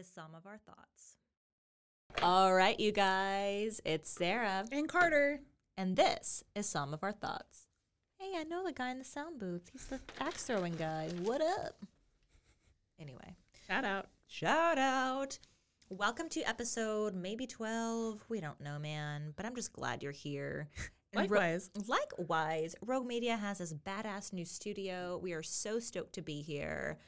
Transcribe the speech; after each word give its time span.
is 0.00 0.08
some 0.14 0.34
of 0.34 0.46
our 0.46 0.56
thoughts. 0.56 1.18
All 2.22 2.54
right, 2.54 2.80
you 2.80 2.90
guys, 2.90 3.82
it's 3.84 4.10
Sarah, 4.10 4.64
And 4.72 4.88
Carter. 4.88 5.40
and 5.76 5.94
this 5.94 6.42
is 6.54 6.66
some 6.66 6.94
of 6.94 7.02
our 7.04 7.12
thoughts. 7.12 7.66
Hey, 8.18 8.32
I 8.36 8.44
know 8.44 8.64
the 8.64 8.72
guy 8.72 8.90
in 8.92 8.98
the 8.98 9.04
sound 9.04 9.38
booth. 9.38 9.68
He's 9.70 9.84
the 9.86 10.00
axe 10.18 10.44
throwing 10.44 10.74
guy. 10.74 11.10
What 11.22 11.42
up? 11.42 11.84
Anyway, 12.98 13.36
Shout 13.66 13.84
out. 13.84 14.06
shout 14.26 14.78
out. 14.78 15.38
Welcome 15.90 16.30
to 16.30 16.40
episode 16.48 17.14
maybe 17.14 17.46
12. 17.46 18.24
We 18.30 18.40
don't 18.40 18.60
know, 18.60 18.78
man, 18.78 19.34
but 19.36 19.44
I'm 19.44 19.54
just 19.54 19.72
glad 19.74 20.02
you're 20.02 20.12
here. 20.12 20.68
And 21.12 21.28
Ro- 21.30 21.38
Likewise. 21.40 21.70
likewise, 21.88 22.74
Rogue 22.86 23.06
Media 23.06 23.36
has 23.36 23.58
this 23.58 23.74
badass 23.74 24.32
new 24.32 24.44
studio. 24.46 25.18
We 25.22 25.32
are 25.34 25.42
so 25.42 25.78
stoked 25.80 26.12
to 26.14 26.22
be 26.22 26.40
here. 26.40 26.98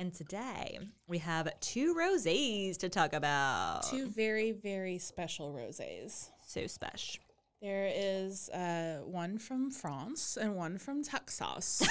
And 0.00 0.14
today 0.14 0.78
we 1.08 1.18
have 1.18 1.48
two 1.58 1.92
rosés 1.92 2.76
to 2.78 2.88
talk 2.88 3.12
about. 3.12 3.82
Two 3.90 4.06
very, 4.08 4.52
very 4.52 4.96
special 4.98 5.52
rosés. 5.52 6.28
So 6.46 6.68
special. 6.68 7.24
There 7.60 7.90
is 7.92 8.48
uh, 8.50 9.00
one 9.04 9.38
from 9.38 9.72
France 9.72 10.38
and 10.40 10.54
one 10.54 10.78
from 10.78 11.02
Texas. 11.02 11.82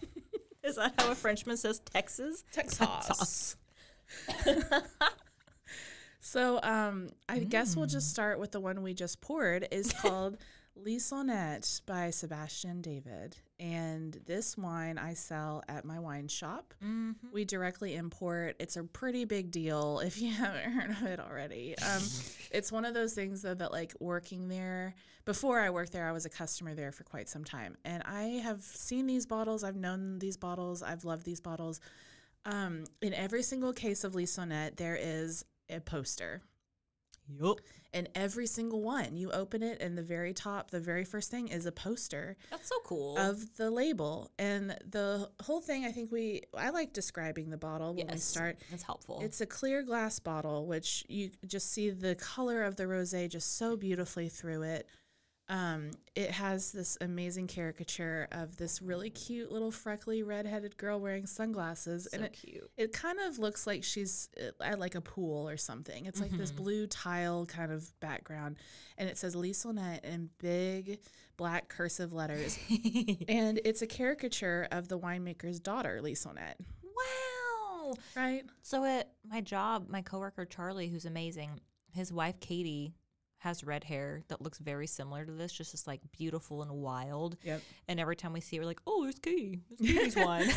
Is 0.64 0.76
that 0.76 0.94
how 0.96 1.10
a 1.10 1.14
Frenchman 1.14 1.58
says 1.58 1.80
Texas? 1.80 2.42
Texas. 2.52 3.56
so 6.20 6.58
um, 6.62 7.10
I 7.28 7.40
guess 7.40 7.76
we'll 7.76 7.84
just 7.84 8.08
start 8.08 8.38
with 8.38 8.52
the 8.52 8.60
one 8.60 8.82
we 8.82 8.94
just 8.94 9.20
poured. 9.20 9.68
is 9.70 9.92
called 9.92 10.38
Lisonnette 10.82 11.82
by 11.84 12.08
Sebastian 12.08 12.80
David. 12.80 13.36
And 13.62 14.18
this 14.26 14.58
wine 14.58 14.98
I 14.98 15.14
sell 15.14 15.62
at 15.68 15.84
my 15.84 16.00
wine 16.00 16.26
shop. 16.26 16.74
We 17.32 17.44
directly 17.44 17.94
import. 17.94 18.56
It's 18.58 18.76
a 18.76 18.82
pretty 18.82 19.24
big 19.24 19.52
deal 19.52 20.00
if 20.04 20.20
you 20.20 20.32
haven't 20.32 20.72
heard 20.72 20.90
of 20.90 21.02
it 21.04 21.20
already. 21.20 21.78
Um, 21.78 22.02
it's 22.50 22.72
one 22.72 22.84
of 22.84 22.92
those 22.92 23.14
things 23.14 23.40
though 23.42 23.54
that 23.54 23.70
like 23.70 23.94
working 24.00 24.48
there. 24.48 24.94
Before 25.24 25.60
I 25.60 25.70
worked 25.70 25.92
there, 25.92 26.08
I 26.08 26.12
was 26.12 26.26
a 26.26 26.28
customer 26.28 26.74
there 26.74 26.90
for 26.90 27.04
quite 27.04 27.28
some 27.28 27.44
time, 27.44 27.76
and 27.84 28.02
I 28.02 28.40
have 28.42 28.60
seen 28.62 29.06
these 29.06 29.24
bottles. 29.24 29.62
I've 29.62 29.76
known 29.76 30.18
these 30.18 30.36
bottles. 30.36 30.82
I've 30.82 31.04
loved 31.04 31.24
these 31.24 31.40
bottles. 31.40 31.80
Um, 32.44 32.82
in 33.00 33.14
every 33.14 33.44
single 33.44 33.72
case 33.72 34.02
of 34.02 34.14
Lisonnette, 34.14 34.74
there 34.76 34.98
is 35.00 35.44
a 35.70 35.78
poster. 35.78 36.42
Yup. 37.28 37.60
And 37.94 38.08
every 38.14 38.46
single 38.46 38.80
one, 38.80 39.16
you 39.16 39.30
open 39.32 39.62
it, 39.62 39.82
and 39.82 39.96
the 39.98 40.02
very 40.02 40.32
top, 40.32 40.70
the 40.70 40.80
very 40.80 41.04
first 41.04 41.30
thing 41.30 41.48
is 41.48 41.66
a 41.66 41.72
poster 41.72 42.36
That's 42.50 42.68
so 42.68 42.76
cool. 42.84 43.18
of 43.18 43.54
the 43.56 43.70
label. 43.70 44.30
And 44.38 44.76
the 44.88 45.28
whole 45.42 45.60
thing, 45.60 45.84
I 45.84 45.92
think 45.92 46.10
we, 46.10 46.42
I 46.56 46.70
like 46.70 46.94
describing 46.94 47.50
the 47.50 47.58
bottle 47.58 47.94
when 47.94 48.06
we 48.06 48.16
start. 48.16 48.56
That's 48.70 48.82
helpful. 48.82 49.20
It's 49.22 49.42
a 49.42 49.46
clear 49.46 49.82
glass 49.82 50.18
bottle, 50.18 50.66
which 50.66 51.04
you 51.08 51.30
just 51.46 51.70
see 51.70 51.90
the 51.90 52.14
color 52.14 52.62
of 52.62 52.76
the 52.76 52.84
rosé 52.84 53.28
just 53.28 53.58
so 53.58 53.76
beautifully 53.76 54.28
through 54.28 54.62
it. 54.62 54.86
Um, 55.52 55.90
it 56.16 56.30
has 56.30 56.72
this 56.72 56.96
amazing 57.02 57.46
caricature 57.46 58.26
of 58.32 58.56
this 58.56 58.80
really 58.80 59.10
cute 59.10 59.52
little 59.52 59.70
freckly 59.70 60.22
redheaded 60.22 60.78
girl 60.78 60.98
wearing 60.98 61.26
sunglasses, 61.26 62.08
so 62.10 62.16
and 62.16 62.24
it 62.24 62.32
cute. 62.32 62.70
it 62.78 62.92
kind 62.94 63.18
of 63.20 63.38
looks 63.38 63.66
like 63.66 63.84
she's 63.84 64.30
uh, 64.40 64.62
at 64.64 64.78
like 64.78 64.94
a 64.94 65.02
pool 65.02 65.46
or 65.46 65.58
something. 65.58 66.06
It's 66.06 66.22
like 66.22 66.30
this 66.30 66.50
Mm-hmm. 66.52 66.62
blue 66.62 66.86
tile 66.86 67.44
kind 67.44 67.70
of 67.70 67.92
background, 68.00 68.56
and 68.96 69.10
it 69.10 69.18
says 69.18 69.34
Lisonnette 69.36 70.04
in 70.06 70.30
big 70.38 71.00
black 71.36 71.68
cursive 71.68 72.14
letters, 72.14 72.58
and 73.28 73.60
it's 73.62 73.82
a 73.82 73.86
caricature 73.86 74.68
of 74.72 74.88
the 74.88 74.98
winemaker's 74.98 75.60
daughter, 75.60 76.00
Lisonnette. 76.02 76.56
Wow. 76.82 77.92
Right? 78.16 78.44
So 78.62 78.84
at 78.84 79.10
my 79.28 79.42
job, 79.42 79.88
my 79.90 80.00
coworker 80.00 80.46
Charlie, 80.46 80.88
who's 80.88 81.04
amazing, 81.04 81.60
his 81.92 82.10
wife 82.10 82.40
Katie 82.40 82.94
has 83.42 83.64
red 83.64 83.82
hair 83.82 84.22
that 84.28 84.40
looks 84.40 84.58
very 84.58 84.86
similar 84.86 85.24
to 85.24 85.32
this, 85.32 85.52
just 85.52 85.74
as 85.74 85.86
like 85.86 86.00
beautiful 86.12 86.62
and 86.62 86.70
wild. 86.70 87.36
Yep. 87.42 87.60
And 87.88 87.98
every 87.98 88.14
time 88.14 88.32
we 88.32 88.40
see 88.40 88.56
her, 88.56 88.62
we're 88.62 88.66
like, 88.66 88.80
oh, 88.86 89.02
there's 89.02 89.18
Katie. 89.18 89.60
There's 89.78 89.98
Katie's 89.98 90.16
wine. 90.16 90.48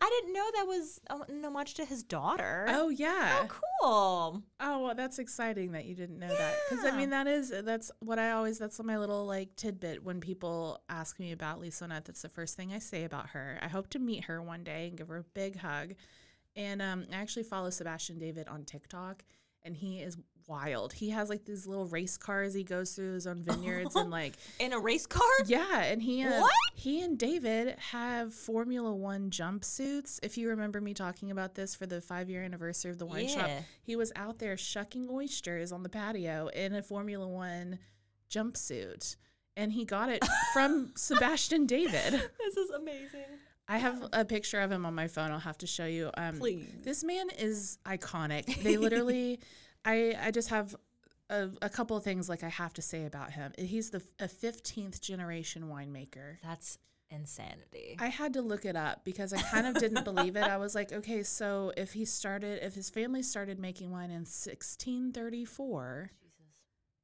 I 0.00 0.20
didn't 0.20 0.34
know 0.34 0.50
that 0.56 0.66
was 0.66 1.00
no 1.28 1.48
much 1.48 1.74
to 1.74 1.84
his 1.84 2.02
daughter. 2.02 2.66
Oh 2.68 2.88
yeah. 2.88 3.28
How 3.28 3.46
cool. 3.46 4.42
Oh 4.60 4.82
well, 4.84 4.94
that's 4.94 5.20
exciting 5.20 5.72
that 5.72 5.84
you 5.84 5.94
didn't 5.94 6.18
know 6.18 6.28
that 6.28 6.56
because 6.68 6.84
I 6.84 6.96
mean 6.96 7.10
that 7.10 7.28
is 7.28 7.52
that's 7.64 7.92
what 8.00 8.18
I 8.18 8.32
always 8.32 8.58
that's 8.58 8.82
my 8.82 8.98
little 8.98 9.24
like 9.26 9.54
tidbit 9.54 10.02
when 10.02 10.20
people 10.20 10.80
ask 10.88 11.20
me 11.20 11.30
about 11.30 11.62
Lisonnette. 11.62 12.04
That's 12.04 12.22
the 12.22 12.28
first 12.28 12.56
thing 12.56 12.72
I 12.72 12.80
say 12.80 13.04
about 13.04 13.28
her. 13.30 13.60
I 13.62 13.68
hope 13.68 13.90
to 13.90 14.00
meet 14.00 14.24
her 14.24 14.42
one 14.42 14.64
day 14.64 14.88
and 14.88 14.98
give 14.98 15.06
her 15.06 15.18
a 15.18 15.24
big 15.34 15.56
hug. 15.58 15.94
And 16.56 16.82
um, 16.82 17.06
I 17.12 17.16
actually 17.16 17.44
follow 17.44 17.70
Sebastian 17.70 18.18
David 18.18 18.48
on 18.48 18.64
TikTok, 18.64 19.24
and 19.62 19.76
he 19.76 20.00
is 20.00 20.18
wild. 20.46 20.92
He 20.92 21.10
has 21.10 21.28
like 21.28 21.44
these 21.44 21.66
little 21.66 21.86
race 21.86 22.16
cars. 22.16 22.54
He 22.54 22.62
goes 22.64 22.92
through 22.94 23.14
his 23.14 23.26
own 23.26 23.42
vineyards 23.44 23.94
and 23.96 24.10
like 24.10 24.34
In 24.60 24.72
a 24.72 24.78
race 24.78 25.06
car? 25.06 25.22
yeah, 25.46 25.82
and 25.82 26.02
he 26.02 26.22
uh, 26.24 26.40
What? 26.40 26.52
he 26.74 27.02
and 27.02 27.18
David 27.18 27.76
have 27.90 28.32
Formula 28.34 28.94
One 28.94 29.30
jumpsuits. 29.30 30.18
If 30.22 30.36
you 30.38 30.48
remember 30.48 30.80
me 30.80 30.94
talking 30.94 31.30
about 31.30 31.54
this 31.54 31.74
for 31.74 31.86
the 31.86 32.00
five 32.00 32.28
year 32.30 32.42
anniversary 32.42 32.90
of 32.90 32.98
the 32.98 33.06
wine 33.06 33.28
shop, 33.28 33.50
he 33.82 33.96
was 33.96 34.12
out 34.16 34.38
there 34.38 34.56
shucking 34.56 35.08
oysters 35.10 35.72
on 35.72 35.82
the 35.82 35.88
patio 35.88 36.48
in 36.48 36.74
a 36.74 36.82
Formula 36.82 37.26
One 37.26 37.78
jumpsuit, 38.30 39.16
and 39.56 39.72
he 39.72 39.84
got 39.84 40.08
it 40.08 40.24
from 40.52 40.92
Sebastian 40.96 41.66
David. 41.66 42.22
This 42.38 42.56
is 42.56 42.70
amazing. 42.70 43.24
I 43.68 43.78
have 43.78 44.06
a 44.12 44.24
picture 44.24 44.60
of 44.60 44.70
him 44.70 44.84
on 44.84 44.94
my 44.94 45.06
phone. 45.08 45.30
I'll 45.30 45.38
have 45.38 45.56
to 45.58 45.66
show 45.66 45.86
you. 45.86 46.10
Um, 46.18 46.36
Please. 46.38 46.66
This 46.82 47.02
man 47.04 47.28
is 47.38 47.78
iconic. 47.86 48.62
They 48.62 48.76
literally, 48.76 49.38
I 49.84 50.14
I 50.20 50.30
just 50.30 50.48
have 50.50 50.74
a, 51.30 51.48
a 51.62 51.68
couple 51.68 51.96
of 51.96 52.04
things 52.04 52.28
like 52.28 52.42
I 52.44 52.48
have 52.48 52.72
to 52.74 52.82
say 52.82 53.04
about 53.06 53.32
him. 53.32 53.52
He's 53.58 53.90
the 53.90 54.02
a 54.20 54.28
fifteenth 54.28 55.00
generation 55.00 55.64
winemaker. 55.64 56.36
That's 56.42 56.78
insanity. 57.10 57.96
I 57.98 58.06
had 58.08 58.32
to 58.34 58.42
look 58.42 58.64
it 58.64 58.74
up 58.76 59.04
because 59.04 59.32
I 59.34 59.40
kind 59.42 59.66
of 59.66 59.74
didn't 59.74 60.04
believe 60.04 60.34
it. 60.36 60.44
I 60.44 60.56
was 60.56 60.74
like, 60.74 60.92
okay, 60.92 61.22
so 61.22 61.72
if 61.76 61.92
he 61.92 62.04
started, 62.06 62.64
if 62.64 62.74
his 62.74 62.88
family 62.88 63.22
started 63.22 63.58
making 63.58 63.90
wine 63.90 64.10
in 64.10 64.24
1634, 64.24 66.10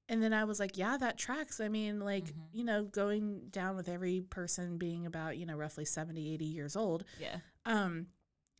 and 0.08 0.22
then 0.22 0.32
I 0.32 0.44
was 0.44 0.58
like, 0.58 0.78
yeah, 0.78 0.96
that 0.96 1.18
tracks. 1.18 1.60
I 1.60 1.68
mean, 1.68 2.00
like, 2.00 2.24
Mm-hmm. 2.24 2.40
you 2.58 2.64
know, 2.64 2.84
going 2.84 3.48
down 3.50 3.76
with 3.76 3.88
every 3.88 4.22
person 4.22 4.78
being 4.78 5.04
about, 5.04 5.36
you 5.36 5.44
know, 5.44 5.56
roughly 5.56 5.84
70, 5.84 6.32
80 6.34 6.44
years 6.46 6.76
old. 6.76 7.04
yeah. 7.20 7.36
Um, 7.66 8.06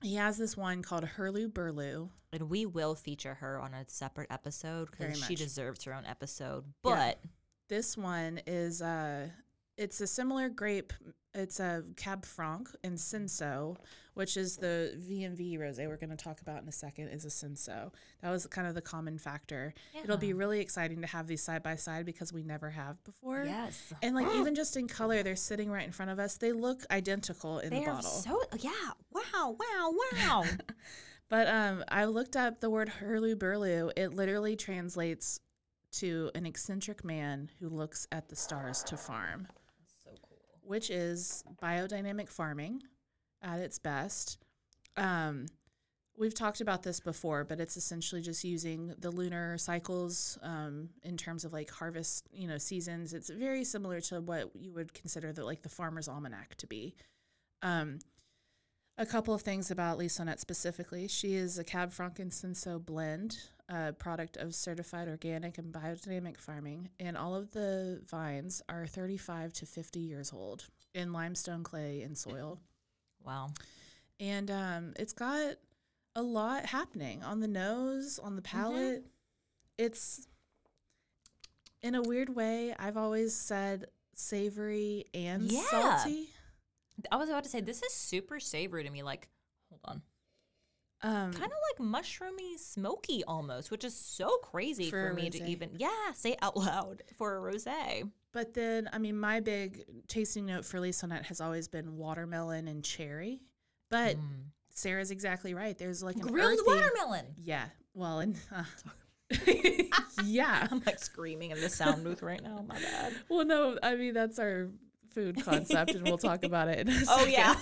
he 0.02 0.14
has 0.16 0.38
this 0.38 0.56
wine 0.56 0.82
called 0.82 1.04
Hurluberlu. 1.04 2.10
And 2.32 2.50
we 2.50 2.66
will 2.66 2.94
feature 2.94 3.34
her 3.34 3.58
on 3.58 3.72
a 3.72 3.84
separate 3.88 4.30
episode 4.30 4.90
because 4.90 5.16
she 5.16 5.32
much. 5.32 5.38
deserves 5.38 5.84
her 5.84 5.94
own 5.94 6.04
episode. 6.04 6.64
Yeah. 6.84 6.94
But 6.94 7.20
This 7.68 7.96
one 7.96 8.40
is 8.46 8.82
uh 8.82 9.28
it's 9.78 10.00
a 10.00 10.06
similar 10.06 10.48
grape. 10.48 10.92
It's 11.34 11.60
a 11.60 11.84
Cab 11.96 12.24
Franc 12.24 12.68
and 12.82 12.96
Cinsault, 12.96 13.76
which 14.14 14.36
is 14.36 14.56
the 14.56 14.98
VMV 15.08 15.58
rosé 15.58 15.86
we're 15.86 15.96
going 15.96 16.10
to 16.10 16.16
talk 16.16 16.40
about 16.40 16.62
in 16.62 16.68
a 16.68 16.72
second, 16.72 17.08
is 17.08 17.24
a 17.24 17.28
Cinsault. 17.28 17.92
That 18.22 18.30
was 18.30 18.46
kind 18.46 18.66
of 18.66 18.74
the 18.74 18.80
common 18.80 19.18
factor. 19.18 19.72
It'll 20.02 20.16
be 20.16 20.32
really 20.32 20.60
exciting 20.60 21.00
to 21.02 21.06
have 21.06 21.26
these 21.28 21.42
side 21.42 21.62
by 21.62 21.76
side 21.76 22.06
because 22.06 22.32
we 22.32 22.42
never 22.42 22.70
have 22.70 23.02
before. 23.04 23.44
Yes. 23.44 23.92
And 24.02 24.16
like 24.16 24.26
even 24.34 24.54
just 24.54 24.76
in 24.76 24.88
color, 25.00 25.22
they're 25.22 25.36
sitting 25.36 25.70
right 25.70 25.86
in 25.86 25.92
front 25.92 26.10
of 26.10 26.18
us. 26.18 26.36
They 26.38 26.52
look 26.52 26.82
identical 26.90 27.60
in 27.60 27.70
They 27.70 27.80
the 27.80 27.86
bottle. 27.86 28.10
so 28.10 28.42
yeah. 28.58 28.72
Wow, 29.12 29.56
wow, 29.58 29.94
wow. 30.12 30.44
But 31.30 31.46
um, 31.46 31.84
I 31.88 32.06
looked 32.06 32.36
up 32.36 32.60
the 32.60 32.70
word 32.70 32.90
hurlu 33.00 33.34
burlu. 33.34 33.92
It 33.96 34.14
literally 34.14 34.56
translates 34.56 35.40
to 35.92 36.30
an 36.34 36.46
eccentric 36.46 37.04
man 37.04 37.50
who 37.60 37.68
looks 37.68 38.06
at 38.12 38.28
the 38.28 38.36
stars 38.36 38.82
to 38.84 38.96
farm. 38.96 39.46
Which 40.68 40.90
is 40.90 41.42
biodynamic 41.62 42.28
farming 42.28 42.82
at 43.42 43.60
its 43.60 43.78
best. 43.78 44.38
Um, 44.96 45.46
we've 46.18 46.34
talked 46.34 46.60
about 46.60 46.82
this 46.82 47.00
before, 47.00 47.44
but 47.44 47.58
it's 47.58 47.76
essentially 47.76 48.20
just 48.20 48.44
using 48.44 48.94
the 48.98 49.10
lunar 49.10 49.56
cycles 49.56 50.38
um, 50.42 50.90
in 51.02 51.16
terms 51.16 51.44
of 51.44 51.52
like 51.52 51.70
harvest, 51.70 52.28
you 52.32 52.46
know, 52.46 52.58
seasons. 52.58 53.14
It's 53.14 53.30
very 53.30 53.64
similar 53.64 54.00
to 54.02 54.20
what 54.20 54.50
you 54.54 54.72
would 54.72 54.92
consider 54.92 55.32
the 55.32 55.44
like 55.44 55.62
the 55.62 55.68
farmer's 55.68 56.08
almanac 56.08 56.56
to 56.56 56.66
be. 56.66 56.94
Um, 57.62 58.00
a 58.98 59.06
couple 59.06 59.32
of 59.32 59.42
things 59.42 59.70
about 59.70 59.98
Lisonnette 59.98 60.40
specifically. 60.40 61.08
She 61.08 61.36
is 61.36 61.58
a 61.58 61.64
Cab 61.64 61.92
Franc 61.92 62.18
and 62.18 62.30
Frankincenso 62.32 62.84
blend, 62.84 63.38
a 63.68 63.92
product 63.92 64.36
of 64.38 64.54
certified 64.54 65.08
organic 65.08 65.58
and 65.58 65.72
biodynamic 65.72 66.38
farming, 66.38 66.88
and 66.98 67.16
all 67.16 67.34
of 67.34 67.50
the 67.52 68.00
vines 68.08 68.62
are 68.68 68.86
35 68.86 69.52
to 69.54 69.66
50 69.66 70.00
years 70.00 70.32
old 70.32 70.64
in 70.94 71.12
limestone 71.12 71.62
clay 71.62 72.02
and 72.02 72.16
soil. 72.16 72.58
Wow. 73.24 73.48
And 74.20 74.50
um, 74.50 74.94
it's 74.98 75.12
got 75.12 75.56
a 76.16 76.22
lot 76.22 76.66
happening 76.66 77.22
on 77.22 77.40
the 77.40 77.48
nose, 77.48 78.18
on 78.18 78.36
the 78.36 78.42
palate. 78.42 79.04
It's 79.76 80.26
in 81.82 81.94
a 81.94 82.02
weird 82.02 82.34
way. 82.34 82.74
I've 82.78 82.96
always 82.96 83.34
said 83.34 83.86
savory 84.14 85.04
and 85.14 85.50
Yeah. 85.52 85.62
salty. 85.70 86.30
I 87.12 87.16
was 87.16 87.28
about 87.28 87.44
to 87.44 87.50
say 87.50 87.60
this 87.60 87.82
is 87.82 87.92
super 87.92 88.40
savory 88.40 88.82
to 88.84 88.90
me. 88.90 89.02
Like. 89.02 89.28
Um, 91.02 91.32
kind 91.32 91.52
of 91.52 91.58
like 91.70 91.78
mushroomy, 92.04 92.58
smoky 92.58 93.22
almost, 93.24 93.70
which 93.70 93.84
is 93.84 93.94
so 93.94 94.36
crazy 94.38 94.90
For 94.90 95.10
for, 95.10 95.14
me 95.14 95.30
to 95.30 95.44
even 95.46 95.70
yeah 95.76 96.12
say 96.14 96.36
out 96.42 96.56
loud 96.56 97.02
for 97.16 97.36
a 97.36 97.52
rosé. 97.52 98.10
But 98.32 98.52
then, 98.54 98.90
I 98.92 98.98
mean, 98.98 99.16
my 99.18 99.40
big 99.40 99.84
tasting 100.08 100.46
note 100.46 100.64
for 100.64 100.78
Lisonnette 100.80 101.24
has 101.26 101.40
always 101.40 101.68
been 101.68 101.96
watermelon 101.96 102.68
and 102.68 102.84
cherry. 102.84 103.40
But 103.90 104.16
Sarah's 104.70 105.10
exactly 105.10 105.54
right. 105.54 105.78
There's 105.78 106.02
like 106.02 106.16
an 106.16 106.22
Mm. 106.22 106.32
Grilled 106.32 106.52
earthy- 106.60 106.62
watermelon. 106.66 107.26
Yeah. 107.36 107.66
Well, 107.94 108.18
and 108.20 108.36
uh, 108.54 108.64
yeah. 110.24 110.66
I'm 110.70 110.82
like 110.84 110.98
screaming 110.98 111.50
in 111.52 111.60
the 111.60 111.68
sound 111.68 112.04
booth 112.04 112.22
right 112.22 112.42
now. 112.42 112.64
My 112.68 112.78
bad. 112.80 113.14
Well, 113.28 113.44
no, 113.44 113.78
I 113.82 113.94
mean 113.94 114.14
that's 114.14 114.38
our 114.38 114.68
food 115.14 115.42
concept, 115.44 115.92
and 115.94 116.04
we'll 116.04 116.18
talk 116.18 116.44
about 116.44 116.68
it. 116.68 116.80
In 116.80 116.88
a 116.88 117.00
Oh 117.08 117.24
yeah. 117.24 117.54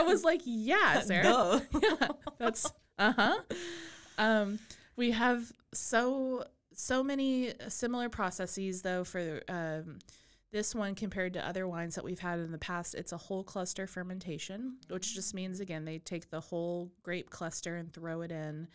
I 0.00 0.02
was 0.02 0.24
like, 0.24 0.42
yeah, 0.44 1.00
Sarah. 1.02 1.62
Yeah, 1.82 2.08
that's 2.38 2.70
uh 2.98 3.12
huh. 3.12 3.38
Um, 4.18 4.58
we 4.96 5.10
have 5.12 5.50
so 5.72 6.44
so 6.74 7.02
many 7.02 7.52
similar 7.68 8.08
processes 8.08 8.82
though 8.82 9.04
for 9.04 9.42
um, 9.48 9.98
this 10.52 10.74
one 10.74 10.94
compared 10.94 11.34
to 11.34 11.46
other 11.46 11.68
wines 11.68 11.94
that 11.94 12.04
we've 12.04 12.18
had 12.18 12.38
in 12.38 12.50
the 12.50 12.58
past. 12.58 12.94
It's 12.94 13.12
a 13.12 13.16
whole 13.16 13.44
cluster 13.44 13.86
fermentation, 13.86 14.76
which 14.88 15.14
just 15.14 15.34
means 15.34 15.60
again 15.60 15.84
they 15.84 15.98
take 15.98 16.30
the 16.30 16.40
whole 16.40 16.90
grape 17.02 17.30
cluster 17.30 17.76
and 17.76 17.92
throw 17.92 18.22
it 18.22 18.32
in 18.32 18.68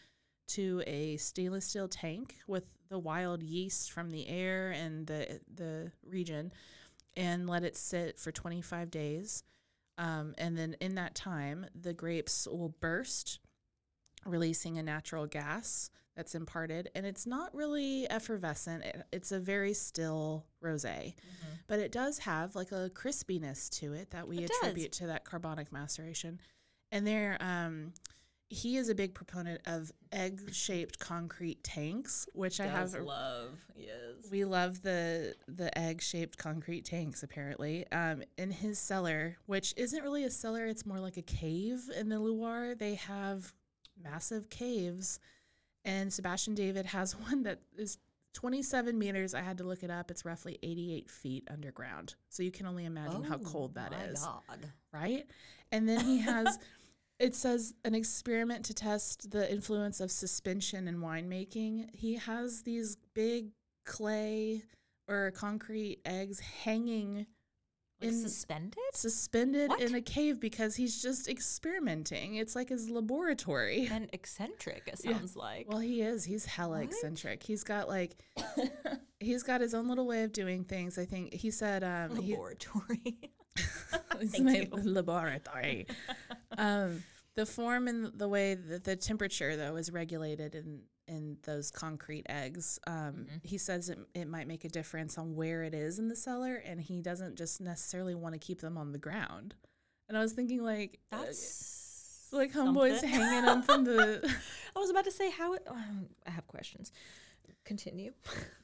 to 0.48 0.84
a 0.86 1.18
stainless 1.18 1.66
steel 1.66 1.88
tank 1.88 2.36
with 2.48 2.66
the 2.90 3.00
wild 3.00 3.42
yeast 3.42 3.92
from 3.92 4.12
the 4.12 4.28
air 4.28 4.72
and 4.72 5.08
the 5.08 5.40
the 5.54 5.92
region, 6.08 6.54
and 7.18 7.50
let 7.50 7.64
it 7.64 7.76
sit 7.76 8.20
for 8.20 8.32
25 8.32 8.92
days. 8.92 9.44
Um, 9.98 10.34
and 10.38 10.58
then 10.58 10.76
in 10.82 10.96
that 10.96 11.16
time, 11.16 11.66
the 11.80 11.94
grapes 11.94 12.48
will 12.48 12.76
burst, 12.82 13.40
releasing 14.26 14.78
a 14.78 14.84
natural 14.84 15.26
gas 15.26 15.90
that's 16.16 16.36
imparted. 16.36 16.90
And 16.96 17.06
it's 17.06 17.26
not 17.28 17.54
really 17.54 18.10
effervescent, 18.10 18.84
it, 18.84 19.04
it's 19.12 19.32
a 19.32 19.40
very 19.40 19.74
still 19.74 20.46
rose. 20.62 20.86
But 21.68 21.80
it 21.80 21.92
does 21.92 22.20
have 22.20 22.56
like 22.56 22.72
a 22.72 22.90
crispiness 22.94 23.70
to 23.80 23.94
it 23.94 24.12
that 24.12 24.28
we 24.28 24.40
It 24.40 24.48
does. 24.48 24.58
attribute 24.62 24.92
to 24.94 25.08
that 25.08 25.26
carbonic 25.26 25.72
maceration. 25.72 26.40
And 26.92 27.06
there, 27.06 27.38
um, 27.40 27.94
he 28.50 28.78
is 28.78 28.90
a 28.90 28.96
big 28.96 29.14
proponent 29.16 29.62
of 29.66 29.92
egg 30.12 30.40
shaped 30.54 31.00
concrete 31.00 31.64
tanks, 31.64 32.28
which 32.34 32.60
I 32.60 32.68
have 32.68 32.94
love. 32.94 33.58
Yes. 33.76 34.30
we 34.32 34.46
love 34.46 34.82
the 34.82 35.36
the 35.48 35.76
egg 35.78 36.02
shaped 36.02 36.38
concrete 36.38 36.86
tanks. 36.86 37.24
Apparently, 37.24 37.86
um, 37.92 38.24
in 38.38 38.52
his 38.52 38.78
cellar, 38.80 39.38
which 39.48 39.74
isn't 39.78 40.04
really 40.04 40.24
a 40.24 40.30
cellar, 40.30 40.66
it's 40.66 40.86
more 40.86 41.00
like 41.00 41.18
a 41.18 41.22
cave 41.24 41.90
in 41.98 42.10
the 42.10 42.20
Loire. 42.20 42.76
They 42.76 42.96
have 42.96 43.52
massive 44.02 44.50
caves, 44.50 45.20
and 45.84 46.12
Sebastian 46.14 46.54
David 46.56 46.86
has 46.86 47.14
one 47.20 47.44
that 47.44 47.62
is 47.78 47.98
27 48.34 49.00
meters. 49.00 49.34
I 49.34 49.42
had 49.42 49.58
to 49.60 49.64
look 49.64 49.82
it 49.82 49.90
up. 49.90 50.12
It's 50.12 50.26
roughly 50.26 50.60
88 50.62 51.10
feet 51.10 51.48
underground. 51.50 52.16
So 52.30 52.44
you 52.44 52.52
can 52.52 52.66
only 52.66 52.86
imagine 52.86 53.24
how 53.24 53.38
cold 53.38 53.76
that 53.76 53.94
is 54.10 54.22
Oh 54.28 54.42
God. 54.48 54.60
right? 54.92 55.26
And 55.72 55.88
then 55.88 56.02
he 56.02 56.20
has, 56.20 56.60
it 57.20 57.34
says, 57.36 57.74
an 57.86 57.96
experiment 57.96 58.66
to 58.66 58.74
test 58.74 59.32
the 59.32 59.50
influence 59.52 60.00
of 60.00 60.12
suspension 60.12 60.88
in 60.88 60.98
winemaking. 61.00 61.94
He 61.96 62.16
has 62.16 62.64
these 62.64 62.98
big 63.14 63.50
clay 63.86 64.64
or 65.08 65.32
concrete 65.32 66.00
eggs 66.06 66.40
hanging 66.40 67.18
Like 68.02 68.10
in 68.10 68.22
suspended? 68.22 68.80
suspended 68.94 69.70
What? 69.70 69.82
in 69.82 69.96
a 69.96 70.02
cave 70.02 70.40
because 70.40 70.76
he's 70.76 71.02
just 71.02 71.30
experimenting. 71.30 72.36
It's 72.36 72.56
like 72.56 72.70
his 72.70 72.90
laboratory. 72.90 73.88
And 73.90 74.10
eccentric, 74.12 74.84
it 74.88 75.00
Yeah. 75.04 75.14
sounds 75.14 75.36
like. 75.36 75.70
Well, 75.70 75.80
he 75.80 76.02
is. 76.02 76.26
He's 76.26 76.46
hella 76.46 76.78
What? 76.80 76.84
eccentric. 76.86 77.44
He's 77.44 77.64
got 77.64 77.88
like, 77.88 78.18
he's 79.20 79.44
got 79.44 79.62
his 79.62 79.74
own 79.74 79.88
little 79.88 80.08
way 80.08 80.24
of 80.24 80.32
doing 80.34 80.64
things. 80.66 80.98
I 80.98 81.06
think 81.06 81.34
he 81.34 81.52
said, 81.52 81.84
um, 81.84 82.16
he, 82.22 82.32
Laboratory. 82.34 83.20
My 84.42 84.68
laboratory. 84.74 85.88
Um, 86.58 87.04
the 87.36 87.46
form 87.46 87.88
and 87.88 88.18
the 88.18 88.28
way 88.28 88.56
that 88.56 88.84
the 88.84 88.96
temperature 88.96 89.56
though 89.56 89.76
is 89.76 89.92
regulated 89.92 90.56
in 90.56 90.82
in 91.08 91.38
those 91.44 91.70
concrete 91.72 92.26
eggs. 92.30 92.80
Um, 92.88 92.96
Mm-hmm. 92.96 93.38
He 93.44 93.58
says 93.58 93.90
it, 93.90 94.00
it 94.14 94.28
might 94.28 94.48
make 94.48 94.66
a 94.66 94.70
difference 94.70 95.18
on 95.18 95.36
where 95.36 95.64
it 95.64 95.74
is 95.74 96.00
in 96.00 96.08
the 96.08 96.16
cellar, 96.16 96.56
and 96.56 96.82
he 96.82 97.02
doesn't 97.02 97.36
just 97.36 97.62
necessarily 97.62 98.16
want 98.16 98.34
to 98.34 98.40
keep 98.40 98.60
them 98.60 98.78
on 98.78 98.92
the 98.92 98.98
ground. 98.98 99.54
And 100.10 100.18
I 100.18 100.22
was 100.22 100.34
thinking 100.34 100.64
like 100.64 101.00
uh, 101.12 101.22
That's 101.22 102.28
like 102.32 102.54
homeboys 102.54 103.04
hanging 103.04 103.46
them 103.46 103.62
from 103.62 103.84
the. 103.84 104.22
I 104.76 104.80
was 104.80 104.90
about 104.90 105.06
to 105.06 105.12
say 105.12 105.30
how 105.30 105.54
it. 105.54 105.64
Um, 105.68 106.08
I 106.26 106.32
have 106.32 106.48
questions. 106.48 106.92
Continue. 107.64 108.12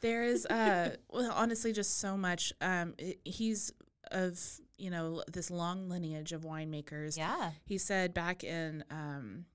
there 0.01 0.23
is 0.23 0.45
uh 0.45 0.95
well 1.11 1.31
honestly 1.35 1.73
just 1.73 1.99
so 1.99 2.15
much 2.15 2.53
um 2.61 2.93
i 2.99 3.15
he's 3.23 3.71
of 4.11 4.39
you 4.81 4.89
know 4.89 5.23
this 5.31 5.51
long 5.51 5.87
lineage 5.89 6.31
of 6.31 6.41
winemakers. 6.41 7.17
Yeah. 7.17 7.51
he 7.65 7.77
said 7.77 8.13
back 8.13 8.43
in 8.43 8.83
um 8.89 9.45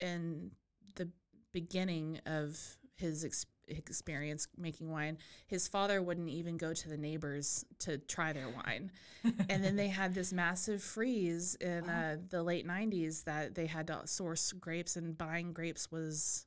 in 0.00 0.50
the 0.96 1.08
beginning 1.52 2.20
of 2.26 2.58
his 2.96 3.24
ex- 3.24 3.46
experience 3.68 4.48
making 4.56 4.90
wine 4.90 5.18
his 5.46 5.68
father 5.68 6.00
wouldn't 6.02 6.28
even 6.28 6.56
go 6.56 6.72
to 6.72 6.88
the 6.88 6.96
neighbors 6.96 7.64
to 7.78 7.98
try 7.98 8.32
their 8.32 8.48
wine. 8.48 8.90
And 9.50 9.62
then 9.62 9.76
they 9.76 9.88
had 9.88 10.14
this 10.14 10.32
massive 10.32 10.82
freeze 10.82 11.56
in 11.56 11.88
uh, 11.88 12.16
the 12.30 12.42
late 12.42 12.66
90s 12.66 13.24
that 13.24 13.54
they 13.54 13.66
had 13.66 13.88
to 13.88 14.06
source 14.06 14.52
grapes 14.52 14.96
and 14.96 15.16
buying 15.18 15.52
grapes 15.52 15.92
was 15.92 16.46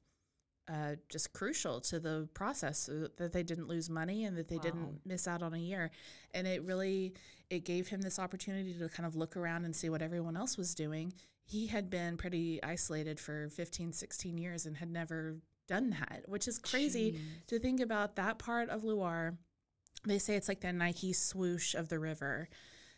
uh, 0.68 0.96
just 1.10 1.34
crucial 1.34 1.82
to 1.82 2.00
the 2.00 2.28
process 2.34 2.80
so 2.80 3.08
that 3.18 3.34
they 3.34 3.44
didn't 3.44 3.68
lose 3.68 3.90
money 3.90 4.24
and 4.26 4.38
that 4.38 4.48
they 4.48 4.56
Wow. 4.58 4.62
didn't 4.62 5.00
miss 5.06 5.28
out 5.28 5.42
on 5.44 5.54
a 5.54 5.58
year. 5.58 5.92
And 6.34 6.48
it 6.48 6.64
really 6.64 7.14
it 7.50 7.66
gave 7.66 7.88
him 7.90 8.02
this 8.02 8.18
opportunity 8.20 8.74
to 8.74 8.88
kind 8.90 9.06
of 9.06 9.16
look 9.16 9.36
around 9.38 9.66
and 9.66 9.76
see 9.76 9.90
what 9.90 10.02
everyone 10.02 10.38
else 10.38 10.58
was 10.58 10.74
doing. 10.74 11.14
He 11.46 11.68
had 11.68 11.90
been 11.90 12.16
pretty 12.18 12.64
isolated 12.64 13.20
for 13.20 13.50
15 13.50 13.92
16 13.94 14.38
years 14.38 14.66
and 14.66 14.78
had 14.78 14.90
never 14.90 15.36
done 15.68 15.92
that 15.92 16.24
which 16.28 16.48
is 16.48 16.60
crazy 16.60 17.20
to 17.48 17.58
think 17.58 17.80
about 17.80 18.18
that 18.18 18.38
part 18.38 18.68
of 18.70 18.84
loire 18.84 19.38
they 20.06 20.20
say 20.20 20.36
it's 20.36 20.50
like 20.50 20.60
the 20.60 20.74
nike 20.74 21.14
swoosh 21.14 21.74
of 21.74 21.88
the 21.88 21.98
river 21.98 22.50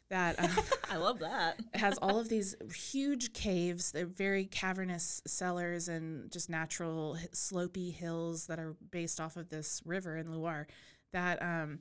that 0.09 0.39
um, 0.39 0.49
I 0.89 0.97
love 0.97 1.19
that. 1.19 1.59
it 1.73 1.79
has 1.79 1.97
all 1.99 2.19
of 2.19 2.29
these 2.29 2.55
huge 2.73 3.33
caves. 3.33 3.91
They're 3.91 4.05
very 4.05 4.45
cavernous 4.45 5.21
cellars 5.25 5.87
and 5.87 6.31
just 6.31 6.49
natural 6.49 7.17
slopy 7.33 7.91
hills 7.91 8.47
that 8.47 8.59
are 8.59 8.75
based 8.91 9.19
off 9.19 9.37
of 9.37 9.49
this 9.49 9.81
river 9.85 10.17
in 10.17 10.31
Loire 10.31 10.67
that 11.13 11.41
um, 11.41 11.79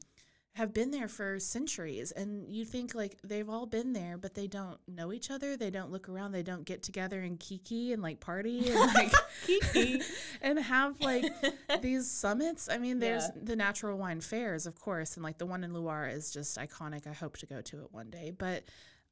have 0.56 0.72
been 0.72 0.92
there 0.92 1.08
for 1.08 1.40
centuries 1.40 2.12
and 2.12 2.48
you 2.54 2.64
think 2.64 2.94
like 2.94 3.16
they've 3.24 3.48
all 3.48 3.66
been 3.66 3.92
there 3.92 4.16
but 4.16 4.34
they 4.34 4.46
don't 4.46 4.78
know 4.86 5.12
each 5.12 5.28
other 5.30 5.56
they 5.56 5.68
don't 5.70 5.90
look 5.90 6.08
around 6.08 6.30
they 6.30 6.44
don't 6.44 6.64
get 6.64 6.80
together 6.82 7.20
and 7.20 7.40
kiki 7.40 7.92
and 7.92 8.00
like 8.00 8.20
party 8.20 8.70
and 8.70 8.94
like 8.94 9.12
kiki 9.46 10.00
and 10.42 10.58
have 10.60 11.00
like 11.00 11.24
these 11.82 12.08
summits 12.08 12.68
i 12.70 12.78
mean 12.78 13.00
there's 13.00 13.24
Yeah. 13.34 13.42
the 13.42 13.56
natural 13.56 13.98
wine 13.98 14.20
fairs 14.20 14.64
of 14.66 14.78
course 14.78 15.16
and 15.16 15.24
like 15.24 15.38
the 15.38 15.46
one 15.46 15.64
in 15.64 15.72
loire 15.74 16.06
is 16.06 16.30
just 16.30 16.56
iconic 16.56 17.06
i 17.08 17.12
hope 17.12 17.36
to 17.38 17.46
go 17.46 17.60
to 17.60 17.80
it 17.80 17.88
one 17.90 18.10
day 18.10 18.30
but 18.36 18.62